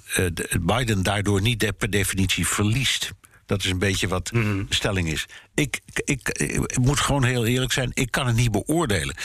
Biden 0.62 1.04
daardoor 1.04 1.42
niet 1.42 1.78
per 1.78 1.90
definitie 1.90 2.48
verliest. 2.48 3.12
Dat 3.46 3.64
is 3.64 3.72
een 3.72 3.80
beetje 3.80 4.08
wat 4.08 4.28
de 4.28 4.66
stelling 4.70 5.12
is. 5.12 5.26
Ik, 5.54 5.82
ik, 5.96 6.30
ik, 6.30 6.78
moet 6.78 7.00
gewoon 7.00 7.24
heel 7.24 7.46
eerlijk 7.46 7.72
zijn, 7.72 7.92
ik 7.94 8.12
kan 8.12 8.28
het 8.28 8.36
niet 8.36 8.52
beoordelen. 8.52 9.16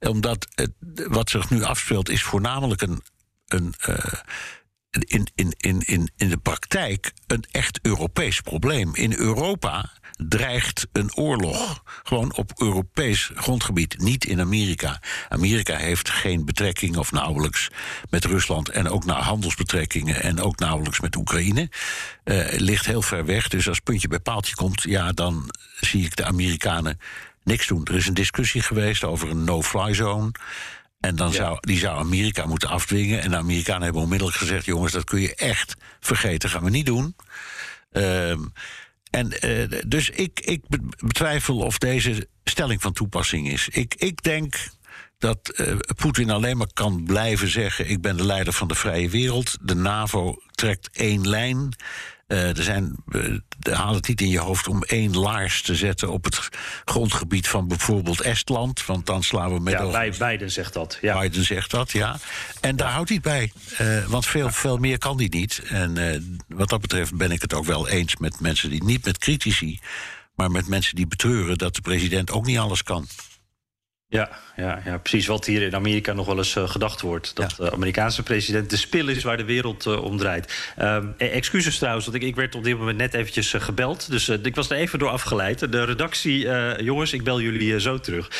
Omdat 0.00 0.46
het, 0.54 0.70
wat 1.08 1.30
zich 1.30 1.50
nu 1.50 1.62
afspeelt 1.62 2.08
is 2.08 2.22
voornamelijk 2.22 2.82
een. 2.82 3.02
een 3.46 3.74
in, 4.90 5.28
in, 5.34 5.54
in, 5.56 5.80
in, 5.80 6.10
in 6.16 6.28
de 6.28 6.36
praktijk 6.36 7.12
een 7.26 7.44
echt 7.50 7.78
Europees 7.82 8.40
probleem. 8.40 8.94
In 8.94 9.12
Europa 9.12 9.92
dreigt 10.28 10.86
een 10.92 11.14
oorlog. 11.14 11.82
Gewoon 12.02 12.34
op 12.34 12.52
Europees 12.56 13.30
grondgebied, 13.34 13.98
niet 13.98 14.24
in 14.24 14.40
Amerika. 14.40 15.00
Amerika 15.28 15.76
heeft 15.76 16.10
geen 16.10 16.44
betrekking 16.44 16.96
of 16.96 17.12
nauwelijks 17.12 17.68
met 18.10 18.24
Rusland 18.24 18.68
en 18.68 18.88
ook 18.88 19.04
naar 19.04 19.22
handelsbetrekkingen 19.22 20.22
en 20.22 20.40
ook 20.40 20.58
nauwelijks 20.58 21.00
met 21.00 21.16
Oekraïne. 21.16 21.70
Uh, 22.24 22.44
ligt 22.50 22.86
heel 22.86 23.02
ver 23.02 23.24
weg. 23.24 23.48
Dus 23.48 23.68
als 23.68 23.80
puntje 23.80 24.08
bij 24.08 24.20
paaltje 24.20 24.54
komt, 24.54 24.82
ja, 24.82 25.12
dan 25.12 25.50
zie 25.80 26.04
ik 26.04 26.16
de 26.16 26.24
Amerikanen 26.24 26.98
niks 27.42 27.66
doen. 27.66 27.84
Er 27.84 27.94
is 27.94 28.06
een 28.06 28.14
discussie 28.14 28.62
geweest 28.62 29.04
over 29.04 29.30
een 29.30 29.44
no-fly 29.44 29.94
zone. 29.94 30.32
En 31.00 31.16
dan 31.16 31.32
zou, 31.32 31.58
die 31.60 31.78
zou 31.78 31.98
Amerika 31.98 32.46
moeten 32.46 32.68
afdwingen. 32.68 33.22
En 33.22 33.30
de 33.30 33.36
Amerikanen 33.36 33.82
hebben 33.82 34.02
onmiddellijk 34.02 34.38
gezegd: 34.38 34.64
jongens, 34.64 34.92
dat 34.92 35.04
kun 35.04 35.20
je 35.20 35.34
echt 35.34 35.74
vergeten, 36.00 36.50
gaan 36.50 36.64
we 36.64 36.70
niet 36.70 36.86
doen. 36.86 37.16
Uh, 37.92 38.36
en 39.10 39.32
uh, 39.44 39.80
dus 39.86 40.10
ik, 40.10 40.40
ik 40.40 40.62
betwijfel 40.98 41.58
of 41.58 41.78
deze 41.78 42.28
stelling 42.44 42.82
van 42.82 42.92
toepassing 42.92 43.50
is. 43.50 43.68
Ik, 43.68 43.94
ik 43.94 44.22
denk 44.22 44.68
dat 45.18 45.52
uh, 45.56 45.76
Poetin 45.96 46.30
alleen 46.30 46.56
maar 46.56 46.72
kan 46.72 47.04
blijven 47.04 47.48
zeggen: 47.48 47.88
ik 47.88 48.00
ben 48.00 48.16
de 48.16 48.26
leider 48.26 48.52
van 48.52 48.68
de 48.68 48.74
vrije 48.74 49.08
wereld. 49.08 49.56
De 49.60 49.74
NAVO 49.74 50.36
trekt 50.50 50.90
één 50.92 51.28
lijn. 51.28 51.76
Uh, 52.32 52.56
er 52.56 52.62
zijn, 52.62 52.96
uh, 53.08 53.38
haal 53.74 53.94
het 53.94 54.08
niet 54.08 54.20
in 54.20 54.28
je 54.28 54.38
hoofd 54.38 54.68
om 54.68 54.82
één 54.82 55.16
laars 55.16 55.62
te 55.62 55.74
zetten 55.74 56.08
op 56.08 56.24
het 56.24 56.48
grondgebied 56.84 57.48
van 57.48 57.68
bijvoorbeeld 57.68 58.20
Estland. 58.20 58.86
Want 58.86 59.06
dan 59.06 59.22
slaan 59.22 59.54
we 59.54 59.60
met. 59.60 59.72
Ja, 59.72 59.90
bij, 59.90 60.14
Biden 60.18 60.50
zegt 60.50 60.72
dat. 60.72 60.98
Ja. 61.00 61.20
Biden 61.20 61.44
zegt 61.44 61.70
dat, 61.70 61.90
ja. 61.90 62.18
En 62.60 62.76
daar 62.76 62.90
houdt 62.90 63.08
hij 63.08 63.18
het 63.22 63.32
bij. 63.32 63.52
Uh, 63.80 64.06
want 64.06 64.26
veel, 64.26 64.50
veel 64.50 64.76
meer 64.76 64.98
kan 64.98 65.16
hij 65.16 65.26
niet. 65.30 65.62
En 65.68 66.38
wat 66.48 66.68
dat 66.68 66.80
betreft 66.80 67.14
ben 67.14 67.30
ik 67.30 67.42
het 67.42 67.54
ook 67.54 67.64
wel 67.64 67.88
eens 67.88 68.16
met 68.16 68.40
mensen 68.40 68.70
die 68.70 68.84
niet 68.84 69.04
met 69.04 69.18
critici, 69.18 69.80
maar 70.34 70.50
met 70.50 70.68
mensen 70.68 70.96
die 70.96 71.06
betreuren 71.06 71.58
dat 71.58 71.74
de 71.74 71.80
president 71.80 72.30
ook 72.30 72.46
niet 72.46 72.58
alles 72.58 72.82
kan. 72.82 73.06
Ja, 74.12 74.30
ja, 74.56 74.82
ja, 74.84 74.98
precies 74.98 75.26
wat 75.26 75.46
hier 75.46 75.62
in 75.62 75.74
Amerika 75.74 76.12
nog 76.12 76.26
wel 76.26 76.36
eens 76.36 76.56
uh, 76.56 76.68
gedacht 76.68 77.00
wordt. 77.00 77.36
Dat 77.36 77.54
de 77.56 77.72
Amerikaanse 77.72 78.22
president 78.22 78.70
de 78.70 78.76
spil 78.76 79.08
is 79.08 79.22
waar 79.22 79.36
de 79.36 79.44
wereld 79.44 79.86
uh, 79.86 80.02
om 80.02 80.16
draait. 80.16 80.72
Um, 80.80 81.14
excuses 81.18 81.78
trouwens, 81.78 82.06
want 82.06 82.16
ik, 82.16 82.28
ik 82.28 82.36
werd 82.36 82.54
op 82.54 82.64
dit 82.64 82.78
moment 82.78 82.98
net 82.98 83.14
eventjes 83.14 83.54
gebeld. 83.58 84.10
Dus 84.10 84.28
ik 84.28 84.54
was 84.54 84.70
er 84.70 84.76
even 84.76 84.98
door 84.98 85.08
afgeleid. 85.08 85.72
De 85.72 85.84
redactie, 85.84 86.48
jongens, 86.82 87.12
ik 87.12 87.24
bel 87.24 87.40
jullie 87.40 87.80
zo 87.80 87.98
terug. 87.98 88.30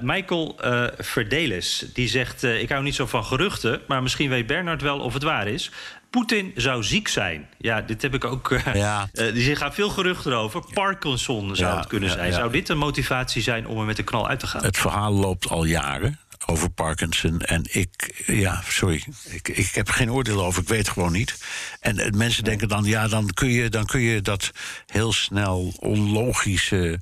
Michael 0.00 0.58
Verdelis, 0.98 1.84
die 1.92 2.08
zegt... 2.08 2.42
ik 2.42 2.68
hou 2.68 2.82
niet 2.82 2.94
zo 2.94 3.06
van 3.06 3.24
geruchten, 3.24 3.80
maar 3.86 4.02
misschien 4.02 4.30
weet 4.30 4.46
Bernard 4.46 4.82
wel 4.82 4.98
of 4.98 5.14
het 5.14 5.22
waar 5.22 5.48
is. 5.48 5.70
Poetin 6.10 6.52
zou 6.54 6.82
ziek 6.82 7.08
zijn. 7.08 7.48
Ja, 7.58 7.80
dit 7.80 8.02
heb 8.02 8.14
ik 8.14 8.24
ook. 8.24 8.50
Uh, 8.50 8.74
ja. 8.74 9.08
uh, 9.12 9.48
er 9.48 9.56
gaan 9.56 9.74
veel 9.74 9.90
geruchten 9.90 10.36
over. 10.36 10.62
Parkinson 10.72 11.56
zou 11.56 11.70
ja, 11.70 11.78
het 11.78 11.86
kunnen 11.86 12.10
zijn. 12.10 12.32
Zou 12.32 12.52
dit 12.52 12.68
een 12.68 12.78
motivatie 12.78 13.42
zijn 13.42 13.66
om 13.66 13.78
er 13.78 13.84
met 13.84 13.96
de 13.96 14.02
knal 14.02 14.28
uit 14.28 14.40
te 14.40 14.46
gaan? 14.46 14.64
Het 14.64 14.76
verhaal 14.76 15.12
loopt 15.12 15.48
al 15.48 15.64
jaren 15.64 16.18
over 16.46 16.70
Parkinson. 16.70 17.40
En 17.40 17.64
ik, 17.70 18.22
ja, 18.26 18.62
sorry, 18.68 19.04
ik, 19.24 19.48
ik 19.48 19.74
heb 19.74 19.88
geen 19.88 20.10
oordeel 20.10 20.44
over, 20.44 20.62
ik 20.62 20.68
weet 20.68 20.88
gewoon 20.88 21.12
niet. 21.12 21.38
En 21.80 21.98
uh, 21.98 22.10
mensen 22.10 22.44
denken 22.44 22.68
dan, 22.68 22.84
ja, 22.84 23.08
dan 23.08 23.30
kun, 23.30 23.48
je, 23.48 23.68
dan 23.68 23.86
kun 23.86 24.00
je 24.00 24.22
dat 24.22 24.50
heel 24.86 25.12
snel 25.12 25.72
onlogische 25.78 27.00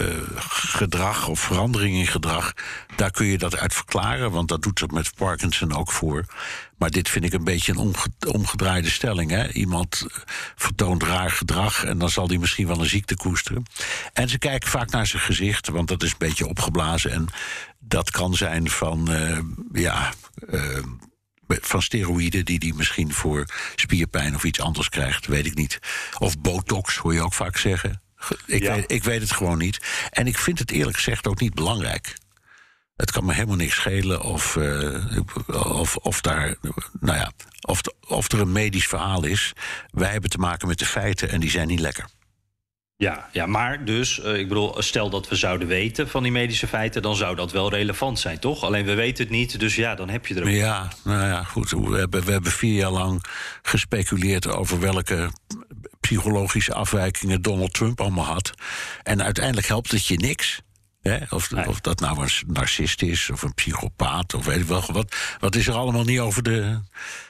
uh, 0.00 0.08
gedrag 0.38 1.28
of 1.28 1.40
verandering 1.40 1.96
in 1.96 2.06
gedrag, 2.06 2.52
daar 2.96 3.10
kun 3.10 3.26
je 3.26 3.38
dat 3.38 3.56
uit 3.56 3.74
verklaren, 3.74 4.30
want 4.30 4.48
dat 4.48 4.62
doet 4.62 4.80
er 4.80 4.92
met 4.92 5.14
Parkinson 5.14 5.72
ook 5.72 5.92
voor. 5.92 6.24
Maar 6.78 6.90
dit 6.90 7.08
vind 7.08 7.24
ik 7.24 7.32
een 7.32 7.44
beetje 7.44 7.72
een 7.72 7.78
omge 7.78 8.08
omgedraaide 8.32 8.90
stelling. 8.90 9.30
Hè? 9.30 9.52
Iemand 9.52 10.06
vertoont 10.56 11.02
raar 11.02 11.30
gedrag 11.30 11.84
en 11.84 11.98
dan 11.98 12.10
zal 12.10 12.28
hij 12.28 12.38
misschien 12.38 12.66
wel 12.66 12.80
een 12.80 12.88
ziekte 12.88 13.16
koesteren. 13.16 13.64
En 14.12 14.28
ze 14.28 14.38
kijken 14.38 14.70
vaak 14.70 14.90
naar 14.90 15.06
zijn 15.06 15.22
gezicht, 15.22 15.68
want 15.68 15.88
dat 15.88 16.02
is 16.02 16.10
een 16.10 16.18
beetje 16.18 16.46
opgeblazen. 16.46 17.10
En 17.10 17.26
dat 17.78 18.10
kan 18.10 18.34
zijn 18.34 18.70
van, 18.70 19.10
uh, 19.10 19.38
ja. 19.72 20.12
Van 21.46 21.82
steroïden 21.82 22.44
die 22.44 22.58
hij 22.58 22.72
misschien 22.76 23.12
voor 23.12 23.46
spierpijn 23.76 24.34
of 24.34 24.44
iets 24.44 24.60
anders 24.60 24.88
krijgt, 24.88 25.26
weet 25.26 25.46
ik 25.46 25.54
niet. 25.54 25.78
Of 26.18 26.38
botox, 26.38 26.96
hoor 26.96 27.14
je 27.14 27.22
ook 27.22 27.34
vaak 27.34 27.56
zeggen. 27.56 28.03
Ik, 28.46 28.62
ja. 28.62 28.74
weet, 28.74 28.90
ik 28.90 29.04
weet 29.04 29.20
het 29.20 29.32
gewoon 29.32 29.58
niet. 29.58 29.80
En 30.10 30.26
ik 30.26 30.38
vind 30.38 30.58
het 30.58 30.70
eerlijk 30.70 30.96
gezegd 30.96 31.26
ook 31.26 31.40
niet 31.40 31.54
belangrijk. 31.54 32.14
Het 32.96 33.10
kan 33.10 33.24
me 33.24 33.32
helemaal 33.32 33.56
niks 33.56 33.74
schelen 33.74 34.22
of, 34.22 34.56
uh, 34.56 35.18
of, 35.46 35.96
of, 35.96 36.20
daar, 36.20 36.54
nou 37.00 37.18
ja, 37.18 37.32
of, 37.60 37.80
of 38.08 38.32
er 38.32 38.40
een 38.40 38.52
medisch 38.52 38.86
verhaal 38.86 39.24
is. 39.24 39.52
Wij 39.90 40.10
hebben 40.10 40.30
te 40.30 40.38
maken 40.38 40.68
met 40.68 40.78
de 40.78 40.86
feiten 40.86 41.28
en 41.28 41.40
die 41.40 41.50
zijn 41.50 41.68
niet 41.68 41.80
lekker. 41.80 42.06
Ja, 42.96 43.28
ja, 43.32 43.46
maar 43.46 43.84
dus, 43.84 44.18
uh, 44.18 44.38
ik 44.38 44.48
bedoel, 44.48 44.82
stel 44.82 45.10
dat 45.10 45.28
we 45.28 45.36
zouden 45.36 45.68
weten 45.68 46.08
van 46.08 46.22
die 46.22 46.32
medische 46.32 46.66
feiten, 46.66 47.02
dan 47.02 47.16
zou 47.16 47.36
dat 47.36 47.52
wel 47.52 47.70
relevant 47.70 48.18
zijn, 48.18 48.38
toch? 48.38 48.64
Alleen 48.64 48.84
we 48.84 48.94
weten 48.94 49.24
het 49.24 49.32
niet, 49.32 49.60
dus 49.60 49.74
ja, 49.74 49.94
dan 49.94 50.08
heb 50.08 50.26
je 50.26 50.34
er 50.34 50.42
ook. 50.42 50.48
Ja, 50.48 50.88
nou 51.04 51.26
ja, 51.26 51.42
goed. 51.42 51.70
We 51.70 51.98
hebben, 51.98 52.24
we 52.24 52.32
hebben 52.32 52.52
vier 52.52 52.74
jaar 52.74 52.90
lang 52.90 53.24
gespeculeerd 53.62 54.46
over 54.46 54.80
welke 54.80 55.30
psychologische 56.04 56.74
afwijkingen 56.74 57.42
Donald 57.42 57.72
Trump 57.72 58.00
allemaal 58.00 58.24
had. 58.24 58.50
En 59.02 59.22
uiteindelijk 59.22 59.66
helpt 59.66 59.90
het 59.90 60.06
je 60.06 60.16
niks. 60.16 60.60
Hè? 61.02 61.18
Of, 61.30 61.50
nee. 61.50 61.68
of 61.68 61.80
dat 61.80 62.00
nou 62.00 62.22
een 62.22 62.30
narcist 62.46 63.02
is 63.02 63.30
of 63.30 63.42
een 63.42 63.54
psychopaat 63.54 64.34
of 64.34 64.44
weet 64.44 64.60
ik 64.60 64.66
wel 64.66 64.84
wat. 64.92 65.16
Wat 65.40 65.54
is 65.54 65.66
er 65.66 65.74
allemaal 65.74 66.04
niet 66.04 66.20
over 66.20 66.42
de, 66.42 66.80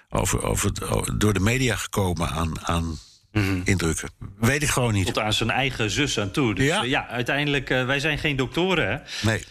over, 0.08 0.42
over, 0.42 0.72
door 1.18 1.32
de 1.32 1.40
media 1.40 1.76
gekomen 1.76 2.28
aan. 2.28 2.66
aan 2.66 2.98
Mm 3.32 3.42
-hmm. 3.42 3.62
indrukken. 3.64 4.10
Weet 4.38 4.62
ik 4.62 4.68
gewoon 4.68 4.92
niet. 4.92 5.06
Tot 5.06 5.18
aan 5.18 5.32
zijn 5.32 5.50
eigen 5.50 5.90
zus 5.90 6.18
aan 6.18 6.30
toe. 6.30 6.54
Dus 6.54 6.66
ja, 6.66 6.84
uh, 6.84 6.90
ja 6.90 7.08
uiteindelijk, 7.08 7.70
uh, 7.70 7.86
wij 7.86 8.00
zijn 8.00 8.18
geen 8.18 8.36
doktoren, 8.36 8.88
hè? 8.88 9.26
Nee. 9.26 9.44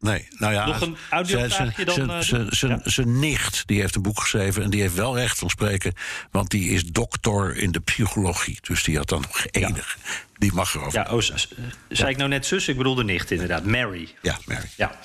Nee, 0.00 0.28
nou 0.30 0.52
ja. 0.52 0.66
Nog 0.66 0.80
een 0.80 0.96
audiovraagje 1.10 1.84
dan? 1.84 2.22
Zijn 2.82 2.82
ja. 2.82 3.04
nicht, 3.04 3.66
die 3.66 3.80
heeft 3.80 3.94
een 3.94 4.02
boek 4.02 4.20
geschreven... 4.20 4.62
en 4.62 4.70
die 4.70 4.80
heeft 4.80 4.94
wel 4.94 5.16
recht 5.16 5.38
van 5.38 5.50
spreken... 5.50 5.92
want 6.30 6.50
die 6.50 6.70
is 6.70 6.84
dokter 6.84 7.56
in 7.56 7.72
de 7.72 7.80
psychologie. 7.80 8.58
Dus 8.60 8.84
die 8.84 8.96
had 8.96 9.08
dan 9.08 9.20
nog 9.20 9.46
enig. 9.50 9.98
Ja. 10.04 10.10
Die 10.38 10.52
mag 10.52 10.74
erover. 10.74 10.98
Ja, 10.98 11.14
oh, 11.14 11.20
zei 11.88 12.10
ik 12.10 12.16
nou 12.16 12.28
net 12.28 12.46
zus? 12.46 12.68
Ik 12.68 12.76
bedoelde 12.76 13.04
nicht, 13.04 13.30
inderdaad. 13.30 13.64
Mary. 13.64 14.14
Ja, 14.22 14.38
Mary. 14.44 14.68
Ja. 14.76 14.98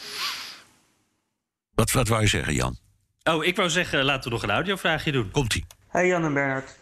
Wat, 1.73 1.91
wat 1.91 2.07
wou 2.07 2.21
je 2.21 2.27
zeggen, 2.27 2.53
Jan? 2.53 2.77
Oh, 3.23 3.45
ik 3.45 3.55
wou 3.55 3.69
zeggen, 3.69 4.03
laten 4.03 4.23
we 4.23 4.29
nog 4.29 4.43
een 4.43 4.51
audiovraagje 4.51 5.11
doen. 5.11 5.31
Komt-ie. 5.31 5.65
Hey 5.87 6.07
Jan 6.07 6.25
en 6.25 6.33
Bernard. 6.33 6.75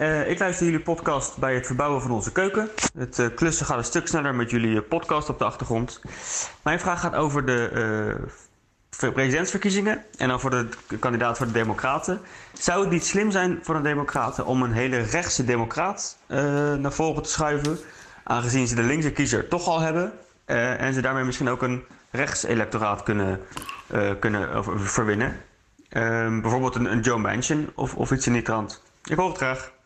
Uh, 0.00 0.30
ik 0.30 0.38
luister 0.38 0.66
jullie 0.66 0.80
podcast 0.80 1.38
bij 1.38 1.54
het 1.54 1.66
verbouwen 1.66 2.02
van 2.02 2.10
onze 2.10 2.32
keuken. 2.32 2.68
Het 2.98 3.18
uh, 3.18 3.26
klussen 3.34 3.66
gaat 3.66 3.78
een 3.78 3.84
stuk 3.84 4.06
sneller 4.06 4.34
met 4.34 4.50
jullie 4.50 4.82
podcast 4.82 5.28
op 5.28 5.38
de 5.38 5.44
achtergrond. 5.44 6.00
Mijn 6.62 6.80
vraag 6.80 7.00
gaat 7.00 7.14
over 7.14 7.44
de 7.44 8.16
presidentsverkiezingen 8.98 10.04
en 10.16 10.28
dan 10.28 10.40
voor 10.40 10.50
de 10.50 10.68
kandidaat 10.98 11.36
voor 11.36 11.46
de 11.46 11.52
Democraten. 11.52 12.20
Zou 12.52 12.80
het 12.80 12.90
niet 12.90 13.04
slim 13.04 13.30
zijn 13.30 13.58
voor 13.62 13.74
de 13.74 13.80
Democraten 13.80 14.46
om 14.46 14.62
een 14.62 14.72
hele 14.72 14.98
rechtse 14.98 15.44
Democraat 15.44 16.18
naar 16.78 16.92
voren 16.92 17.22
te 17.22 17.30
schuiven, 17.30 17.78
aangezien 18.24 18.68
ze 18.68 18.74
de 18.74 18.82
linkse 18.82 19.12
kiezer 19.12 19.48
toch 19.48 19.66
al 19.66 19.80
hebben 19.80 20.12
en 20.44 20.94
ze 20.94 21.00
daarmee 21.00 21.24
misschien 21.24 21.48
ook 21.48 21.62
een 21.62 21.84
rechtselectoraat 22.10 23.02
kunnen, 23.02 23.40
kunnen 24.18 24.64
verwinnen? 24.88 25.36
bijvoorbeeld 26.40 26.74
een, 26.74 26.92
een 26.92 27.00
Joe 27.00 27.18
Manchin 27.18 27.70
of, 27.74 27.94
of 27.94 28.10
iets 28.10 28.26
in 28.26 28.32
die 28.32 28.42
trant. 28.42 28.82
Ik 29.04 29.16
hoor 29.16 29.28
het 29.28 29.36
graag. 29.36 29.78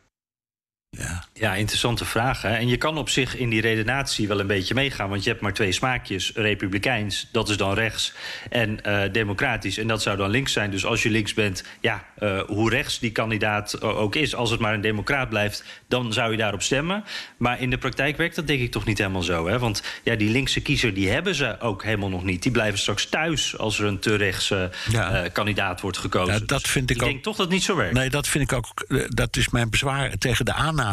Ja. 0.98 1.24
ja, 1.32 1.54
interessante 1.54 2.04
vraag. 2.04 2.42
Hè? 2.42 2.54
En 2.54 2.68
je 2.68 2.76
kan 2.76 2.98
op 2.98 3.08
zich 3.08 3.36
in 3.36 3.48
die 3.48 3.60
redenatie 3.60 4.28
wel 4.28 4.40
een 4.40 4.46
beetje 4.46 4.74
meegaan. 4.74 5.08
Want 5.08 5.24
je 5.24 5.30
hebt 5.30 5.42
maar 5.42 5.52
twee 5.52 5.72
smaakjes. 5.72 6.32
Republikeins, 6.34 7.28
dat 7.32 7.48
is 7.48 7.56
dan 7.56 7.74
rechts. 7.74 8.12
En 8.50 8.78
uh, 8.86 9.02
democratisch, 9.12 9.78
en 9.78 9.86
dat 9.86 10.02
zou 10.02 10.16
dan 10.16 10.30
links 10.30 10.52
zijn. 10.52 10.70
Dus 10.70 10.84
als 10.84 11.02
je 11.02 11.10
links 11.10 11.34
bent, 11.34 11.64
ja, 11.80 12.04
uh, 12.18 12.40
hoe 12.40 12.70
rechts 12.70 12.98
die 12.98 13.10
kandidaat 13.10 13.82
ook 13.82 14.14
is... 14.14 14.34
als 14.34 14.50
het 14.50 14.60
maar 14.60 14.74
een 14.74 14.80
democraat 14.80 15.28
blijft, 15.28 15.64
dan 15.88 16.12
zou 16.12 16.30
je 16.30 16.36
daarop 16.36 16.62
stemmen. 16.62 17.04
Maar 17.36 17.60
in 17.60 17.70
de 17.70 17.78
praktijk 17.78 18.16
werkt 18.16 18.36
dat 18.36 18.46
denk 18.46 18.60
ik 18.60 18.70
toch 18.70 18.84
niet 18.84 18.98
helemaal 18.98 19.22
zo. 19.22 19.48
Hè? 19.48 19.58
Want 19.58 19.82
ja, 20.02 20.16
die 20.16 20.30
linkse 20.30 20.60
kiezer, 20.60 20.94
die 20.94 21.10
hebben 21.10 21.34
ze 21.34 21.60
ook 21.60 21.84
helemaal 21.84 22.08
nog 22.08 22.24
niet. 22.24 22.42
Die 22.42 22.52
blijven 22.52 22.78
straks 22.78 23.06
thuis 23.06 23.58
als 23.58 23.78
er 23.78 23.84
een 23.84 23.98
te 23.98 24.14
rechtse 24.14 24.70
ja. 24.90 25.24
uh, 25.24 25.30
kandidaat 25.32 25.80
wordt 25.80 25.98
gekozen. 25.98 26.34
Ja, 26.34 26.40
dat 26.46 26.68
vind 26.68 26.90
ik, 26.90 26.96
ik 26.96 27.02
ook... 27.02 27.08
denk 27.08 27.22
toch 27.22 27.36
dat 27.36 27.46
het 27.46 27.54
niet 27.54 27.64
zo 27.64 27.76
werkt. 27.76 27.94
Nee, 27.94 28.10
dat 28.10 28.28
vind 28.28 28.50
ik 28.50 28.56
ook... 28.56 28.86
Dat 29.08 29.36
is 29.36 29.48
mijn 29.48 29.70
bezwaar 29.70 30.18
tegen 30.18 30.44
de 30.44 30.52
aanname 30.52 30.83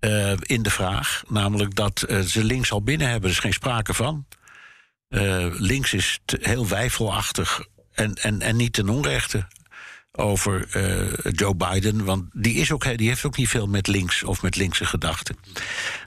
uh, 0.00 0.32
in 0.40 0.62
de 0.62 0.70
vraag. 0.70 1.22
Namelijk 1.28 1.74
dat 1.74 2.04
uh, 2.08 2.20
ze 2.20 2.44
links 2.44 2.72
al 2.72 2.82
binnen 2.82 3.08
hebben. 3.08 3.28
Er 3.28 3.36
is 3.36 3.42
geen 3.42 3.52
sprake 3.52 3.94
van. 3.94 4.26
Uh, 5.08 5.46
links 5.50 5.92
is 5.92 6.18
heel 6.40 6.68
wijfelachtig 6.68 7.66
en, 7.92 8.14
en, 8.14 8.40
en 8.40 8.56
niet 8.56 8.72
ten 8.72 8.88
onrechte. 8.88 9.46
over 10.12 10.66
eh, 10.70 11.32
Joe 11.32 11.54
Biden. 11.54 12.04
Want 12.04 12.24
die, 12.32 12.54
is 12.54 12.72
ook, 12.72 12.96
die 12.96 13.08
heeft 13.08 13.24
ook 13.24 13.36
niet 13.36 13.48
veel 13.48 13.66
met 13.66 13.86
links 13.86 14.22
of 14.22 14.42
met 14.42 14.56
linkse 14.56 14.84
gedachten. 14.84 15.36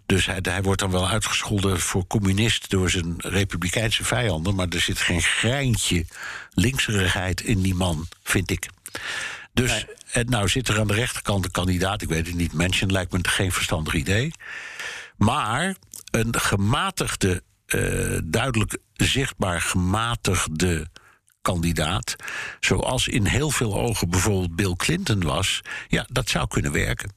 Dus 0.05 0.25
hij, 0.25 0.39
hij 0.41 0.61
wordt 0.61 0.79
dan 0.79 0.91
wel 0.91 1.09
uitgescholden 1.09 1.79
voor 1.79 2.07
communist 2.07 2.69
door 2.69 2.89
zijn 2.89 3.13
republikeinse 3.17 4.03
vijanden. 4.03 4.55
Maar 4.55 4.67
er 4.67 4.81
zit 4.81 4.99
geen 4.99 5.21
greintje 5.21 6.05
linkserigheid 6.53 7.41
in 7.41 7.61
die 7.61 7.75
man, 7.75 8.07
vind 8.23 8.51
ik. 8.51 8.67
Dus 9.53 9.85
en 10.11 10.29
nou 10.29 10.47
zit 10.47 10.67
er 10.67 10.79
aan 10.79 10.87
de 10.87 10.93
rechterkant 10.93 11.45
een 11.45 11.51
kandidaat, 11.51 12.01
ik 12.01 12.09
weet 12.09 12.27
het 12.27 12.35
niet, 12.35 12.53
Menschen 12.53 12.91
lijkt 12.91 13.11
me 13.11 13.19
geen 13.21 13.51
verstandig 13.51 13.93
idee. 13.93 14.31
Maar 15.17 15.75
een 16.11 16.39
gematigde, 16.39 17.43
uh, 17.67 18.19
duidelijk 18.23 18.77
zichtbaar 18.93 19.61
gematigde 19.61 20.87
kandidaat, 21.41 22.15
zoals 22.59 23.07
in 23.07 23.25
heel 23.25 23.51
veel 23.51 23.79
ogen 23.79 24.09
bijvoorbeeld 24.09 24.55
Bill 24.55 24.75
Clinton 24.75 25.23
was, 25.23 25.61
ja, 25.87 26.05
dat 26.11 26.29
zou 26.29 26.47
kunnen 26.47 26.71
werken. 26.71 27.11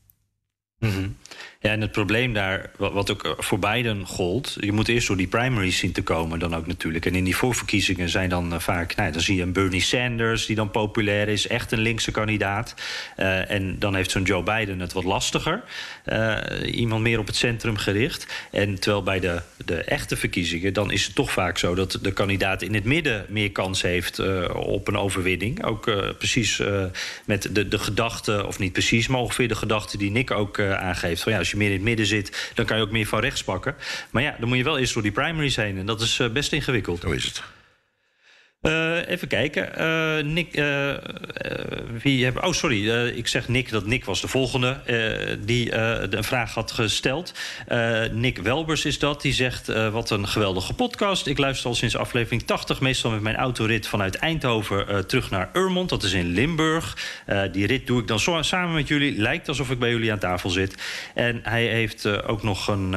Mm 0.78 1.16
ja, 1.63 1.71
en 1.71 1.81
het 1.81 1.93
probleem 1.93 2.33
daar, 2.33 2.71
wat 2.77 3.11
ook 3.11 3.25
eh, 3.25 3.31
voor 3.37 3.59
Biden 3.59 4.07
gold... 4.07 4.57
je 4.61 4.73
moet 4.73 4.89
eerst 4.89 5.07
door 5.07 5.17
die 5.17 5.27
primaries 5.27 5.79
zien 5.79 5.93
te 5.93 6.03
komen 6.03 6.39
dan 6.39 6.55
ook 6.55 6.67
natuurlijk. 6.67 7.07
En 7.07 7.15
in 7.15 7.25
die 7.25 7.37
voorverkiezingen 7.37 8.09
zijn 8.09 8.29
dan 8.29 8.53
eh, 8.53 8.59
vaak... 8.59 8.95
Nou, 8.95 9.13
dan 9.13 9.21
zie 9.21 9.37
je 9.37 9.43
een 9.43 9.53
Bernie 9.53 9.81
Sanders 9.81 10.47
die 10.47 10.57
dan 10.57 10.71
populair 10.71 11.29
is. 11.29 11.47
Echt 11.47 11.73
een 11.73 11.81
linkse 11.81 12.11
kandidaat. 12.11 12.75
Uh, 13.17 13.51
en 13.51 13.79
dan 13.79 13.95
heeft 13.95 14.11
zo'n 14.11 14.23
Joe 14.23 14.43
Biden 14.43 14.81
het 14.81 14.93
wat 14.93 15.05
lastiger. 15.05 15.63
Uh, 16.07 16.38
iemand 16.74 17.03
meer 17.03 17.18
op 17.18 17.26
het 17.26 17.36
centrum 17.36 17.76
gericht. 17.76 18.26
En 18.50 18.78
terwijl 18.78 19.03
bij 19.03 19.20
de, 19.20 19.42
de 19.64 19.76
echte 19.76 20.16
verkiezingen... 20.16 20.72
dan 20.72 20.90
is 20.90 21.05
het 21.05 21.14
toch 21.14 21.32
vaak 21.32 21.59
zo 21.59 21.74
dat 21.74 21.98
de 22.03 22.12
kandidaat 22.12 22.62
in 22.62 22.74
het 22.74 22.84
midden... 22.84 23.26
meer 23.28 23.53
kans 23.53 23.82
heeft 23.82 24.18
uh, 24.18 24.55
op 24.55 24.88
een 24.88 24.96
overwinning. 24.96 25.64
Ook 25.64 25.84
precies 26.18 26.62
met 27.24 27.48
de, 27.55 27.68
de 27.68 27.78
gedachte, 27.78 28.46
of 28.46 28.59
niet 28.59 28.72
precies... 28.72 29.07
maar 29.07 29.20
ongeveer 29.20 29.48
de 29.48 29.55
gedachte 29.55 29.98
die 29.98 30.11
Nick 30.11 30.30
ook 30.30 30.61
aangeeft. 30.61 31.22
Van, 31.22 31.32
ja, 31.32 31.40
je 31.42 31.57
meer 31.57 31.68
in 31.68 31.74
het 31.74 31.82
midden 31.82 32.07
zit, 32.07 32.50
dan 32.55 32.64
kan 32.64 32.76
je 32.76 32.82
ook 32.82 32.90
meer 32.90 33.07
van 33.07 33.20
rechts 33.20 33.44
pakken. 33.44 33.74
Maar 34.11 34.22
ja, 34.22 34.36
dan 34.38 34.48
moet 34.48 34.59
je 34.59 34.64
wel 34.64 34.78
eerst 34.78 34.94
door 34.94 35.03
die 35.03 35.12
primaries 35.12 35.57
heen. 35.57 35.78
En 35.78 35.86
dat 35.86 36.00
is 36.00 36.20
best 36.32 36.53
ingewikkeld. 36.53 37.00
Zo 37.00 37.11
is 37.11 37.24
het. 37.24 37.62
Uh, 38.63 39.09
even 39.09 39.29
kijken. 39.29 39.69
Uh, 39.79 40.25
Nick, 40.33 40.57
uh, 40.57 40.95
wie 42.03 42.25
heb, 42.25 42.45
oh, 42.45 42.53
sorry. 42.53 42.89
ik 43.09 43.29
zeg 43.29 43.49
Nick 43.49 43.71
dat 43.71 43.87
Nick 43.87 44.05
was 44.05 44.21
de 44.21 44.29
volgende 44.29 44.81
die 45.45 45.75
een 45.75 46.25
vraag 46.25 46.55
had 46.55 46.71
gesteld. 46.71 47.35
Nick 48.13 48.39
Welbers 48.39 48.85
is 48.85 48.99
dat. 48.99 49.23
Die 49.23 49.33
zegt: 49.33 49.91
Wat 49.91 50.11
een 50.11 50.29
geweldige 50.29 50.75
podcast. 50.75 51.27
Ik 51.27 51.39
luister 51.39 51.69
al 51.69 51.75
sinds 51.75 51.97
aflevering 51.97 52.43
80, 52.43 52.81
meestal 52.81 53.11
met 53.11 53.21
mijn 53.21 53.37
autorit 53.37 53.87
vanuit 53.87 54.17
Eindhoven 54.17 55.07
terug 55.07 55.31
naar 55.31 55.51
Urmond. 55.53 55.89
Dat 55.89 56.03
is 56.03 56.13
in 56.13 56.27
Limburg. 56.27 56.97
die 57.53 57.67
rit 57.67 57.87
doe 57.87 58.01
ik 58.01 58.07
dan 58.07 58.21
zo, 58.21 58.43
samen 58.43 58.75
met 58.75 58.89
jullie. 58.89 59.19
Lijkt 59.19 59.49
alsof 59.49 59.71
ik 59.71 59.79
bij 59.79 59.91
jullie 59.91 60.13
aan 60.13 60.19
tafel 60.19 60.51
zit. 60.51 60.75
En 61.15 61.41
hij 61.43 61.67
heeft 61.67 62.23
ook 62.27 62.43
nog 62.43 62.69
een 62.69 62.95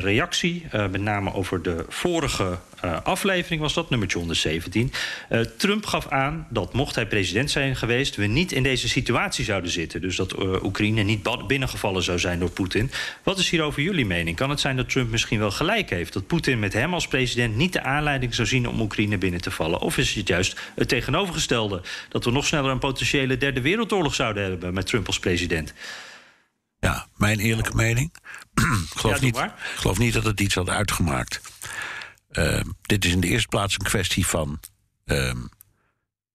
reactie, 0.00 0.66
met 0.72 1.00
name 1.00 1.34
over 1.34 1.62
de 1.62 1.84
vorige 1.88 2.58
aflevering 3.02 3.60
was 3.60 3.74
dat, 3.74 3.90
nummertje 3.90 4.18
117. 4.18 4.87
Uh, 5.30 5.40
Trump 5.40 5.86
gaf 5.86 6.08
aan 6.08 6.46
dat 6.50 6.72
mocht 6.72 6.94
hij 6.94 7.06
president 7.06 7.50
zijn 7.50 7.76
geweest... 7.76 8.16
we 8.16 8.26
niet 8.26 8.52
in 8.52 8.62
deze 8.62 8.88
situatie 8.88 9.44
zouden 9.44 9.70
zitten. 9.70 10.00
Dus 10.00 10.16
dat 10.16 10.38
uh, 10.38 10.62
Oekraïne 10.62 11.02
niet 11.02 11.46
binnengevallen 11.46 12.02
zou 12.02 12.18
zijn 12.18 12.38
door 12.38 12.50
Poetin. 12.50 12.90
Wat 13.22 13.38
is 13.38 13.50
hierover 13.50 13.82
jullie 13.82 14.06
mening? 14.06 14.36
Kan 14.36 14.50
het 14.50 14.60
zijn 14.60 14.76
dat 14.76 14.90
Trump 14.90 15.10
misschien 15.10 15.38
wel 15.38 15.50
gelijk 15.50 15.90
heeft? 15.90 16.12
Dat 16.12 16.26
Poetin 16.26 16.58
met 16.58 16.72
hem 16.72 16.94
als 16.94 17.08
president 17.08 17.56
niet 17.56 17.72
de 17.72 17.82
aanleiding 17.82 18.34
zou 18.34 18.48
zien... 18.48 18.68
om 18.68 18.80
Oekraïne 18.80 19.18
binnen 19.18 19.40
te 19.40 19.50
vallen? 19.50 19.80
Of 19.80 19.98
is 19.98 20.14
het 20.14 20.28
juist 20.28 20.60
het 20.74 20.88
tegenovergestelde? 20.88 21.82
Dat 22.08 22.24
we 22.24 22.30
nog 22.30 22.46
sneller 22.46 22.70
een 22.70 22.78
potentiële 22.78 23.36
derde 23.36 23.60
wereldoorlog 23.60 24.14
zouden 24.14 24.42
hebben... 24.42 24.74
met 24.74 24.86
Trump 24.86 25.06
als 25.06 25.18
president? 25.18 25.72
Ja, 26.80 27.06
mijn 27.16 27.38
eerlijke 27.38 27.74
mening. 27.74 28.14
ik, 28.54 28.98
geloof 28.98 29.18
ja, 29.18 29.24
niet, 29.24 29.36
ik 29.36 29.52
geloof 29.74 29.98
niet 29.98 30.12
dat 30.12 30.24
het 30.24 30.40
iets 30.40 30.54
had 30.54 30.68
uitgemaakt... 30.68 31.40
Uh, 32.32 32.60
dit 32.82 33.04
is 33.04 33.12
in 33.12 33.20
de 33.20 33.26
eerste 33.26 33.48
plaats 33.48 33.74
een 33.74 33.84
kwestie 33.84 34.26
van 34.26 34.60
uh, 35.10 35.32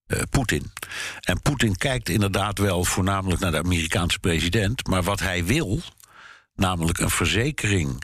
uh, 0.08 0.22
Poetin. 0.30 0.72
En 1.20 1.42
Poetin 1.42 1.76
kijkt 1.76 2.10
inderdaad 2.10 2.58
wel 2.58 2.86
voornamelijk 2.86 3.42
naar 3.42 3.52
de 3.52 3.64
Amerikaanse 3.64 4.20
president. 4.20 4.88
Maar 4.88 5.04
wat 5.04 5.20
hij 5.20 5.46
wil, 5.46 5.82
namelijk 6.56 7.00
een 7.00 7.10
verzekering 7.10 8.04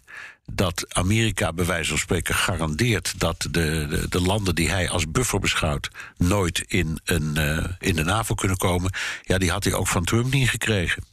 dat 0.52 0.86
Amerika 0.96 1.54
bij 1.54 1.66
wijze 1.66 1.90
van 1.90 1.98
spreken 1.98 2.36
garandeert 2.36 3.20
dat 3.20 3.42
de, 3.42 3.50
de, 3.90 4.06
de, 4.10 4.22
landen 4.22 4.56
die 4.56 4.70
hij 4.70 4.90
als 4.90 5.12
buffer 5.12 5.40
beschouwt 5.40 5.90
nooit 6.18 6.60
in, 6.68 7.00
een, 7.04 7.34
uh, 7.38 7.66
in 7.80 7.96
de 7.96 8.04
NAVO 8.04 8.36
kunnen 8.36 8.58
komen, 8.58 8.92
ja, 9.22 9.38
die 9.38 9.52
had 9.52 9.64
hij 9.64 9.74
ook 9.74 9.88
van 9.88 10.04
Trump 10.04 10.34
niet 10.34 10.50
gekregen. 10.50 11.04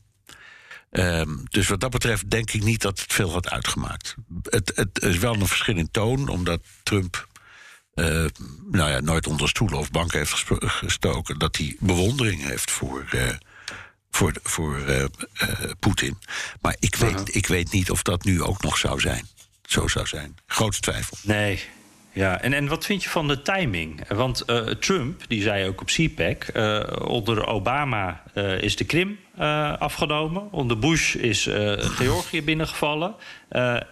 Um, 0.90 1.42
dus 1.48 1.68
wat 1.68 1.80
dat 1.80 1.90
betreft 1.90 2.30
denk 2.30 2.50
ik 2.50 2.62
niet 2.62 2.82
dat 2.82 3.00
het 3.00 3.12
veel 3.12 3.32
had 3.32 3.50
uitgemaakt. 3.50 4.14
Het, 4.42 4.72
het 4.74 5.02
is 5.02 5.18
wel 5.18 5.34
een 5.34 5.46
verschil 5.46 5.76
in 5.76 5.90
toon, 5.90 6.28
omdat 6.28 6.60
Trump 6.82 7.28
nou 8.70 8.90
ja, 8.90 9.00
nooit 9.00 9.26
onder 9.26 9.48
stoelen 9.48 9.78
of 9.78 9.90
banken 9.90 10.18
heeft 10.18 10.44
gestoken. 10.60 11.38
Dat 11.38 11.56
hij 11.56 11.76
bewondering 11.80 12.44
heeft 12.44 12.70
voor, 12.70 13.08
uh, 13.14 13.28
voor, 14.10 14.32
voor 14.42 14.78
uh, 14.78 15.04
Poetin. 15.78 16.18
Maar 16.60 16.76
ik 16.78 16.94
weet, 16.94 17.14
-huh. 17.14 17.36
ik 17.36 17.46
weet 17.46 17.72
niet 17.72 17.90
of 17.90 18.02
dat 18.02 18.24
nu 18.24 18.42
ook 18.42 18.62
nog 18.62 18.78
zou 18.78 19.00
zijn. 19.00 19.28
Zo 19.62 19.88
zou 19.88 20.06
zijn. 20.06 20.36
Grootste 20.46 20.90
twijfel. 20.90 21.16
Nee, 21.22 21.64
ja, 22.16 22.40
en, 22.40 22.52
en 22.52 22.66
wat 22.66 22.84
vind 22.84 23.02
je 23.02 23.08
van 23.08 23.28
de 23.28 23.42
timing? 23.42 24.08
Want 24.08 24.42
uh, 24.46 24.66
Trump, 24.66 25.22
die 25.28 25.42
zei 25.42 25.68
ook 25.68 25.80
op 25.80 25.86
CPAC... 25.86 26.46
Uh, 26.54 26.82
onder 27.04 27.46
Obama 27.46 28.22
uh, 28.34 28.62
is 28.62 28.76
de 28.76 28.84
Krim 28.84 29.18
afgenomen. 29.78 30.52
Onder 30.52 30.78
Bush 30.78 31.14
is 31.14 31.48
Georgië 31.78 32.42
binnengevallen. 32.42 33.14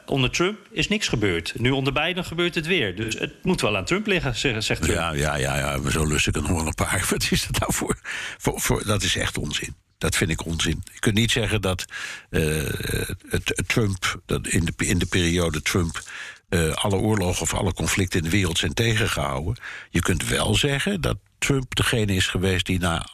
onder 0.07 0.31
Trump 0.31 0.59
is 0.71 0.89
niks 0.89 1.09
gebeurd. 1.09 1.53
Nu 1.57 1.71
onder 1.71 1.93
Biden 1.93 2.25
gebeurt 2.25 2.55
het 2.55 2.67
weer. 2.67 2.97
Dus 2.97 3.19
het 3.19 3.33
moet 3.43 3.61
wel 3.61 3.77
aan 3.77 3.85
Trump 3.85 4.07
liggen, 4.07 4.37
zegt, 4.37 4.65
zegt 4.65 4.83
Trump. 4.83 4.99
Ja, 4.99 5.13
ja, 5.13 5.35
ja, 5.35 5.57
ja, 5.57 5.91
zo 5.91 6.07
lust 6.07 6.27
ik 6.27 6.37
er 6.37 6.43
nog 6.43 6.51
wel 6.51 6.67
een 6.67 6.75
paar. 6.75 7.07
Wat 7.11 7.29
is 7.31 7.47
dat 7.47 7.61
nou 7.61 7.73
voor, 7.73 7.99
voor, 8.39 8.61
voor... 8.61 8.85
Dat 8.87 9.03
is 9.03 9.17
echt 9.17 9.39
onzin. 9.39 9.75
Dat 9.99 10.17
vind 10.17 10.31
ik 10.31 10.47
onzin. 10.47 10.83
Je 10.93 10.99
kunt 10.99 11.15
niet 11.15 11.31
zeggen 11.31 11.61
dat 11.61 11.85
het, 12.31 13.63
Trump, 13.67 14.21
dat 14.27 14.47
in, 14.47 14.65
de, 14.65 14.73
in 14.87 14.99
de 14.99 15.07
periode 15.07 15.63
Trump 15.63 16.03
uh, 16.49 16.73
alle 16.73 16.97
oorlogen 16.97 17.43
of 17.43 17.55
alle 17.55 17.73
conflicten 17.73 18.19
in 18.19 18.25
de 18.25 18.31
wereld 18.31 18.59
zijn 18.59 18.75
tegengehouden. 18.75 19.57
Je 19.91 20.01
kunt 20.01 20.29
wel 20.29 20.55
zeggen 20.55 21.01
dat 21.01 21.17
Trump 21.39 21.75
degene 21.75 22.15
is 22.15 22.27
geweest 22.27 22.67
die 22.67 22.79
na 22.79 23.07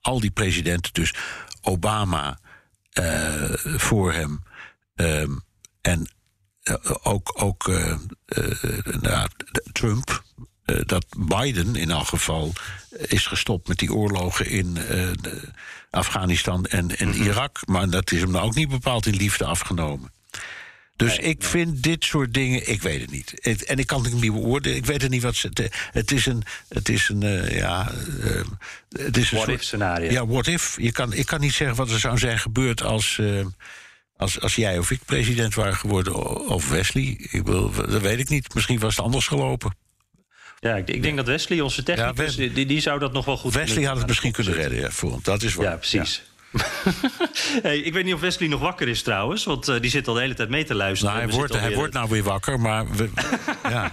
al 0.00 0.20
die 0.20 0.30
presidenten, 0.30 0.92
dus 0.92 1.14
Obama 1.62 2.38
uh, 2.98 3.52
voor 3.54 4.12
hem 4.12 4.42
um, 4.94 5.40
en 5.80 6.08
uh, 6.62 6.74
ook, 7.02 7.42
ook 7.42 7.66
nou, 9.00 9.28
Trump, 9.72 10.22
dat 10.64 11.06
Biden 11.18 11.76
in 11.76 11.90
elk 11.90 12.06
geval 12.06 12.52
is 12.90 13.26
gestopt 13.26 13.68
met 13.68 13.78
die 13.78 13.92
oorlogen 13.92 14.46
in 14.46 14.78
Afghanistan 15.90 16.66
en, 16.66 16.98
en 16.98 17.14
Irak. 17.14 17.66
Maar 17.66 17.90
dat 17.90 18.12
is 18.12 18.20
hem 18.20 18.30
nou 18.30 18.44
ook 18.44 18.54
niet 18.54 18.68
bepaald 18.68 19.06
in 19.06 19.16
liefde 19.16 19.44
afgenomen. 19.44 20.12
Dus 20.98 21.18
nee, 21.18 21.28
ik 21.28 21.38
nee. 21.38 21.48
vind 21.48 21.82
dit 21.82 22.04
soort 22.04 22.34
dingen, 22.34 22.68
ik 22.68 22.82
weet 22.82 23.00
het 23.00 23.10
niet. 23.10 23.40
En 23.64 23.78
ik 23.78 23.86
kan 23.86 24.04
het 24.04 24.20
niet 24.20 24.32
beoordelen. 24.32 24.76
Ik 24.76 24.86
weet 24.86 25.02
het 25.02 25.10
niet 25.10 25.22
wat 25.22 25.34
ze. 25.34 25.70
Het 25.92 26.12
is 26.12 26.26
een. 26.26 26.42
Het 26.68 26.88
is 26.88 27.08
een. 27.08 27.24
Uh, 27.24 27.56
ja. 27.58 27.92
Uh, 28.24 28.42
het 28.88 29.16
is 29.16 29.30
een 29.30 29.36
what 29.36 29.46
soort, 29.46 29.48
if 29.48 29.62
scenario. 29.62 30.10
Ja, 30.10 30.26
what 30.26 30.46
if. 30.46 30.76
Je 30.80 30.92
kan, 30.92 31.12
ik 31.12 31.26
kan 31.26 31.40
niet 31.40 31.54
zeggen 31.54 31.76
wat 31.76 31.90
er 31.90 31.98
zou 31.98 32.18
zijn 32.18 32.38
gebeurd 32.38 32.82
als. 32.82 33.18
Uh, 33.20 33.46
als, 34.16 34.40
als 34.40 34.54
jij 34.54 34.78
of 34.78 34.90
ik 34.90 35.00
president 35.04 35.54
waren 35.54 35.76
geworden, 35.76 36.14
of 36.48 36.68
Wesley. 36.68 37.16
Ik 37.30 37.42
wil, 37.44 37.72
dat 37.72 38.02
weet 38.02 38.18
ik 38.18 38.28
niet. 38.28 38.54
Misschien 38.54 38.78
was 38.78 38.96
het 38.96 39.04
anders 39.04 39.26
gelopen. 39.26 39.76
Ja, 40.60 40.76
ik, 40.76 40.88
ik 40.88 41.02
denk 41.02 41.16
dat 41.16 41.26
Wesley, 41.26 41.60
onze 41.60 41.82
technicus, 41.82 42.34
ja, 42.34 42.48
die, 42.48 42.66
die, 42.66 42.80
zou 42.80 42.98
dat 42.98 43.12
nog 43.12 43.24
wel 43.24 43.36
goed 43.36 43.54
Wesley 43.54 43.84
had 43.84 43.96
het 43.96 44.06
misschien 44.06 44.32
kunnen 44.32 44.52
redden, 44.52 44.78
ja, 44.78 44.90
voor 44.90 45.10
hem. 45.10 45.20
Dat 45.22 45.42
is 45.42 45.54
waar. 45.54 45.66
Ja, 45.66 45.76
precies. 45.76 46.22
Ja. 46.24 46.37
hey, 47.62 47.78
ik 47.78 47.92
weet 47.92 48.04
niet 48.04 48.14
of 48.14 48.20
Wesley 48.20 48.48
nog 48.48 48.60
wakker 48.60 48.88
is 48.88 49.02
trouwens, 49.02 49.44
want 49.44 49.68
uh, 49.68 49.80
die 49.80 49.90
zit 49.90 50.08
al 50.08 50.14
de 50.14 50.20
hele 50.20 50.34
tijd 50.34 50.48
mee 50.48 50.64
te 50.64 50.74
luisteren. 50.74 51.14
Nou, 51.14 51.26
hij 51.26 51.36
wordt, 51.36 51.54
hij 51.54 51.74
wordt 51.74 51.92
nou 51.92 52.08
weer 52.08 52.22
wakker, 52.22 52.60
maar 52.60 52.90
we, 52.90 53.08
ja. 53.68 53.92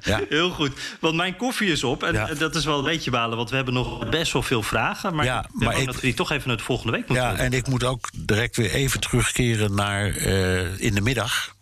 Ja. 0.00 0.20
Heel 0.28 0.50
goed. 0.50 0.72
Want 1.00 1.14
mijn 1.14 1.36
koffie 1.36 1.70
is 1.70 1.84
op. 1.84 2.02
En 2.02 2.12
ja. 2.12 2.34
dat 2.34 2.54
is 2.54 2.64
wel 2.64 2.78
een 2.78 2.84
beetje 2.84 3.10
balen, 3.10 3.36
want 3.36 3.50
we 3.50 3.56
hebben 3.56 3.74
nog 3.74 4.08
best 4.08 4.32
wel 4.32 4.42
veel 4.42 4.62
vragen. 4.62 5.14
Maar, 5.14 5.24
ja, 5.24 5.46
maar 5.52 5.78
ik, 5.78 5.86
dat 5.86 5.94
we 5.94 6.00
die 6.00 6.14
toch 6.14 6.30
even 6.30 6.50
het 6.50 6.62
volgende 6.62 6.92
week 6.92 7.08
moeten 7.08 7.24
Ja, 7.26 7.30
doen. 7.30 7.38
en 7.38 7.52
ik 7.52 7.66
moet 7.66 7.84
ook 7.84 8.08
direct 8.16 8.56
weer 8.56 8.70
even 8.70 9.00
terugkeren 9.00 9.74
naar 9.74 10.16
uh, 10.16 10.80
in 10.80 10.94
de 10.94 11.00
middag. 11.00 11.54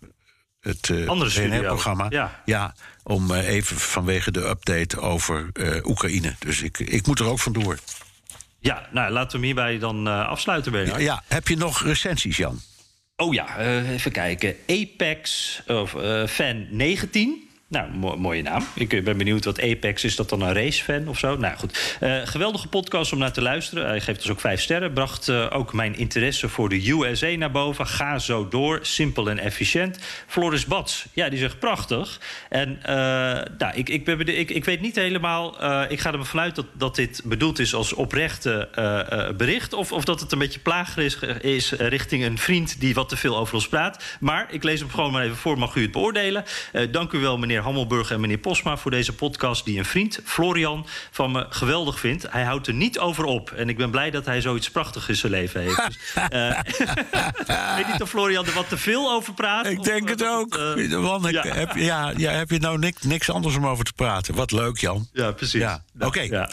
Het 0.61 0.89
uh, 0.89 1.09
andere 1.09 1.63
programma. 1.63 2.07
Ja. 2.09 2.43
ja, 2.45 2.75
om 3.03 3.31
uh, 3.31 3.49
even 3.49 3.77
vanwege 3.77 4.31
de 4.31 4.49
update 4.49 5.01
over 5.01 5.51
Oekraïne. 5.85 6.35
Dus 6.39 6.63
ik, 6.63 6.79
ik 6.79 7.07
moet 7.07 7.21
er 7.21 7.27
ook 7.27 7.41
vandoor. 7.41 7.79
Ja, 8.67 8.87
nou, 8.91 9.13
laten 9.13 9.41
we 9.41 9.47
hem 9.47 9.57
hierbij 9.57 9.79
dan 9.79 10.09
uh, 10.09 10.29
afsluiten, 10.29 10.73
Bernard. 10.73 11.01
Ja, 11.01 11.23
heb 11.27 11.49
je 11.49 11.57
nog 11.57 11.83
recensies, 11.83 12.37
Jan? 12.37 12.61
Oh 13.17 13.35
ja, 13.35 13.61
uh, 13.61 13.91
even 13.91 14.13
kijken. 14.13 14.57
Apex, 14.67 15.61
of 15.67 15.95
uh, 15.95 16.27
fan 16.27 16.67
19. 16.71 17.46
Nou, 17.69 18.17
mooie 18.19 18.43
naam. 18.43 18.67
Ik 18.75 18.93
eh, 18.93 19.03
ben 19.03 19.17
benieuwd 19.17 19.45
wat 19.45 19.63
Apex 19.63 20.05
is. 20.05 20.17
Dat 20.17 20.29
dan 20.29 20.41
een 20.41 20.53
racefan 20.53 21.09
of 21.09 21.19
zo? 21.19 21.37
Nou 21.37 21.57
goed. 21.57 21.97
Uh, 22.01 22.21
geweldige 22.25 22.69
podcast 22.69 23.13
om 23.13 23.19
naar 23.19 23.33
te 23.33 23.43
luisteren. 23.43 23.87
Hij 23.87 24.01
geeft 24.01 24.21
dus 24.23 24.31
ook 24.31 24.41
vijf 24.41 24.61
sterren. 24.61 24.93
Bracht 24.93 25.29
uh, 25.29 25.47
ook 25.51 25.73
mijn 25.73 25.97
interesse 25.97 26.49
voor 26.49 26.69
de 26.69 26.91
USA 26.91 27.29
naar 27.29 27.51
boven. 27.51 27.87
Ga 27.87 28.19
zo 28.19 28.49
door. 28.49 28.79
Simpel 28.83 29.31
en 29.31 29.39
efficiënt. 29.39 29.99
Floris 30.27 30.67
Bats. 30.67 31.07
Ja, 31.13 31.29
die 31.29 31.39
zegt 31.39 31.59
prachtig. 31.59 32.21
En 32.49 32.79
uh, 32.81 32.87
nou, 33.59 33.75
ik, 33.75 33.89
ik, 33.89 34.05
ben, 34.05 34.39
ik, 34.39 34.65
weet 34.65 34.81
niet 34.81 34.97
helemaal. 34.97 35.55
ik 35.91 36.01
ga 36.01 36.13
er 36.13 36.27
vanuit 36.27 36.55
dat, 36.55 36.67
dat 36.73 36.95
dit 36.95 37.21
bedoeld 37.25 37.59
is 37.59 37.75
als 37.75 37.93
oprechte 37.93 38.69
bericht. 39.37 39.73
Of, 39.73 39.93
of 39.93 40.05
dat 40.05 40.21
het 40.21 40.33
een 40.33 40.39
beetje 40.39 40.61
plagerig 40.61 41.23
is, 41.23 41.41
is 41.41 41.73
richting 41.73 42.25
een 42.25 42.39
vriend 42.39 42.81
die 42.81 42.95
wat 42.95 43.09
te 43.09 43.17
veel 43.17 43.37
over 43.37 43.55
ons 43.55 43.69
praat. 43.69 44.05
Maar 44.21 44.47
ik 44.51 44.63
lees 44.63 44.81
hem 44.81 44.91
gewoon 44.91 45.13
maar 45.13 45.25
even 45.25 45.37
voor. 45.37 45.59
Mag 45.59 45.75
u 45.75 45.83
het 45.83 45.93
beoordelen? 45.93 46.45
dank 46.91 47.13
u 47.13 47.19
wel, 47.19 47.39
meneer 47.39 47.57
Hammelburg 47.67 48.11
en 48.11 48.21
meneer 48.21 48.39
Posma 48.39 48.77
voor 48.77 48.91
deze 48.91 49.13
podcast... 49.13 49.65
die 49.65 49.79
een 49.79 49.85
vriend, 49.85 50.21
Florian, 50.25 50.87
van 51.11 51.33
me 51.33 51.47
geweldig 51.51 52.01
vindt. 52.01 52.27
Hij 52.31 52.43
houdt 52.43 52.67
er 52.67 52.75
niet 52.75 52.99
over 52.99 53.25
op. 53.25 53.51
En 53.51 53.69
ik 53.69 53.77
ben 53.77 53.91
blij 53.91 54.11
dat 54.11 54.25
hij 54.25 54.41
zoiets 54.41 54.71
prachtigs 54.71 55.09
in 55.09 55.17
zijn 55.17 55.33
leven 55.33 55.61
heeft. 55.61 55.87
Dus, 55.87 55.99
uh, 56.33 56.49
ik 56.49 57.77
weet 57.77 57.93
niet 57.93 58.03
of 58.03 58.09
Florian 58.09 58.47
er 58.47 58.53
wat 58.53 58.69
te 58.69 58.77
veel 58.77 59.11
over 59.11 59.35
praat. 59.35 59.67
Ik 59.67 59.83
denk 59.83 60.09
het 60.09 60.25
ook. 60.27 60.57
Uh, 60.57 61.31
ja. 61.31 61.43
Heb, 61.43 61.77
ja, 61.77 62.13
ja, 62.17 62.31
heb 62.31 62.51
je 62.51 62.59
nou 62.59 62.79
niks, 62.79 63.03
niks 63.03 63.31
anders 63.31 63.57
om 63.57 63.67
over 63.67 63.85
te 63.85 63.93
praten? 63.93 64.35
Wat 64.35 64.53
leuk, 64.53 64.79
Jan. 64.79 65.09
Ja, 65.13 65.33
precies. 65.33 65.61
Ja. 65.61 65.85
Oké. 65.99 66.21
Ja. 66.21 66.51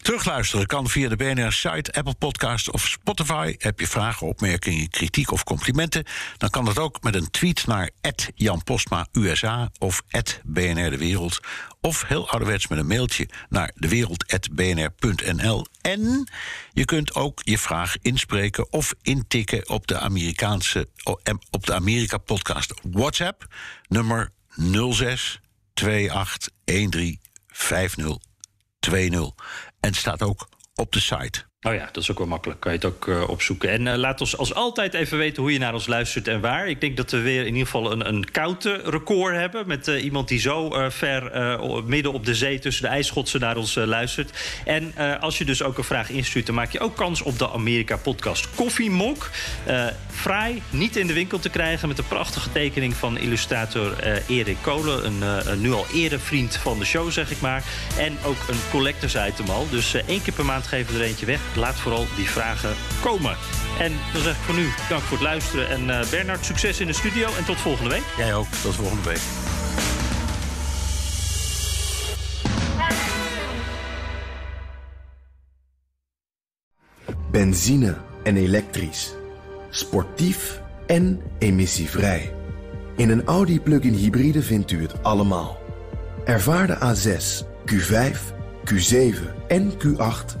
Terugluisteren 0.00 0.66
kan 0.66 0.88
via 0.88 1.08
de 1.08 1.16
BNR-site, 1.16 1.92
Apple 1.92 2.14
Podcast 2.14 2.70
of 2.70 2.86
Spotify. 2.86 3.54
Heb 3.58 3.80
je 3.80 3.86
vragen, 3.86 4.26
opmerkingen, 4.26 4.88
kritiek 4.88 5.30
of 5.30 5.44
complimenten? 5.44 6.04
Dan 6.36 6.50
kan 6.50 6.64
dat 6.64 6.78
ook 6.78 7.02
met 7.02 7.14
een 7.14 7.30
tweet 7.30 7.66
naar 7.66 7.90
Jan 8.34 8.64
Postma 8.64 9.06
USA 9.12 9.70
of 9.78 10.02
BNR 10.44 10.90
De 10.90 10.98
Wereld. 10.98 11.40
Of 11.80 12.04
heel 12.06 12.28
ouderwets 12.28 12.68
met 12.68 12.78
een 12.78 12.86
mailtje 12.86 13.28
naar 13.48 13.72
dewereld.bnr.nl. 13.74 15.66
En 15.80 16.28
je 16.72 16.84
kunt 16.84 17.14
ook 17.14 17.40
je 17.42 17.58
vraag 17.58 17.96
inspreken 18.02 18.72
of 18.72 18.94
intikken 19.02 19.68
op 19.68 19.86
de 19.86 19.98
Amerikaanse 19.98 20.88
op 21.50 21.66
de 21.66 21.74
Amerika 21.74 22.18
Podcast 22.18 22.74
WhatsApp 22.82 23.54
nummer 23.88 24.30
06 24.92 25.40
28 25.74 26.50
13 26.64 27.20
50 27.48 28.16
20. 28.80 29.34
En 29.80 29.94
staat 29.94 30.22
ook 30.22 30.48
op 30.74 30.92
de 30.92 31.00
site. 31.00 31.49
Oh 31.66 31.74
ja, 31.74 31.88
dat 31.92 32.02
is 32.02 32.10
ook 32.10 32.18
wel 32.18 32.26
makkelijk. 32.26 32.60
Kan 32.60 32.72
je 32.72 32.78
het 32.78 32.86
ook 32.86 33.06
uh, 33.06 33.28
opzoeken. 33.28 33.70
En 33.70 33.86
uh, 33.86 33.94
laat 33.94 34.20
ons 34.20 34.36
als 34.36 34.54
altijd 34.54 34.94
even 34.94 35.18
weten 35.18 35.42
hoe 35.42 35.52
je 35.52 35.58
naar 35.58 35.74
ons 35.74 35.86
luistert 35.86 36.28
en 36.28 36.40
waar. 36.40 36.68
Ik 36.68 36.80
denk 36.80 36.96
dat 36.96 37.10
we 37.10 37.20
weer 37.20 37.40
in 37.40 37.46
ieder 37.46 37.64
geval 37.64 37.92
een, 37.92 38.08
een 38.08 38.30
koude 38.30 38.80
record 38.84 39.34
hebben. 39.34 39.66
Met 39.66 39.88
uh, 39.88 40.04
iemand 40.04 40.28
die 40.28 40.40
zo 40.40 40.70
ver 40.88 41.30
midden 41.86 42.12
op 42.12 42.24
de 42.24 42.34
zee 42.34 42.58
tussen 42.58 42.82
de 42.82 42.88
ijsschotsen 42.88 43.40
naar 43.40 43.56
ons 43.56 43.74
luistert. 43.74 44.60
En 44.64 44.94
als 45.20 45.38
je 45.38 45.44
dus 45.44 45.62
ook 45.62 45.78
een 45.78 45.84
vraag 45.84 46.10
instuurt, 46.10 46.46
dan 46.46 46.54
maak 46.54 46.70
je 46.72 46.80
ook 46.80 46.96
kans 46.96 47.22
op 47.22 47.38
de 47.38 47.50
Amerika 47.50 47.96
Podcast 47.96 48.54
Koffiemok. 48.54 49.30
fraai, 50.10 50.62
niet 50.70 50.96
in 50.96 51.06
de 51.06 51.12
winkel 51.12 51.38
te 51.38 51.48
krijgen. 51.48 51.88
Met 51.88 51.98
een 51.98 52.08
prachtige 52.08 52.52
tekening 52.52 52.94
van 52.94 53.18
illustrator 53.18 53.92
Erik 54.28 54.56
Kolen. 54.60 55.06
Een, 55.06 55.22
een, 55.22 55.60
nu 55.60 55.72
al 55.72 55.86
erevriend 55.94 56.56
van 56.56 56.78
de 56.78 56.84
show, 56.84 57.10
zeg 57.10 57.30
ik 57.30 57.40
maar. 57.40 57.64
En 57.98 58.18
ook 58.24 58.48
een 58.48 58.60
collectors 58.70 59.14
item 59.14 59.48
al. 59.48 59.66
Dus 59.70 59.94
één 59.94 60.22
keer 60.22 60.34
per 60.34 60.44
maand 60.44 60.66
geven 60.66 60.94
we 60.94 61.00
er 61.00 61.06
eentje 61.06 61.26
weg 61.26 61.49
laat 61.56 61.80
vooral 61.80 62.06
die 62.16 62.30
vragen 62.30 62.74
komen. 63.02 63.36
En 63.78 63.92
dan 64.12 64.22
zeg 64.22 64.34
ik 64.34 64.42
voor 64.42 64.54
nu 64.54 64.68
dank 64.88 65.02
voor 65.02 65.16
het 65.16 65.26
luisteren. 65.26 65.68
En 65.68 65.88
uh, 65.88 66.10
Bernard, 66.10 66.44
succes 66.44 66.80
in 66.80 66.86
de 66.86 66.92
studio 66.92 67.28
en 67.38 67.44
tot 67.44 67.56
volgende 67.56 67.90
week. 67.90 68.04
Jij 68.16 68.34
ook, 68.34 68.46
tot 68.62 68.74
volgende 68.74 69.08
week. 69.08 69.20
Benzine 77.30 77.96
en 78.22 78.36
elektrisch. 78.36 79.14
Sportief 79.70 80.60
en 80.86 81.22
emissievrij. 81.38 82.34
In 82.96 83.10
een 83.10 83.24
Audi 83.24 83.60
plug-in 83.60 83.94
hybride 83.94 84.42
vindt 84.42 84.70
u 84.70 84.82
het 84.82 85.02
allemaal. 85.02 85.58
Ervaar 86.24 86.66
de 86.66 86.76
A6, 86.76 87.46
Q5, 87.72 88.18
Q7 88.64 89.46
en 89.48 89.72
Q8 89.72 90.40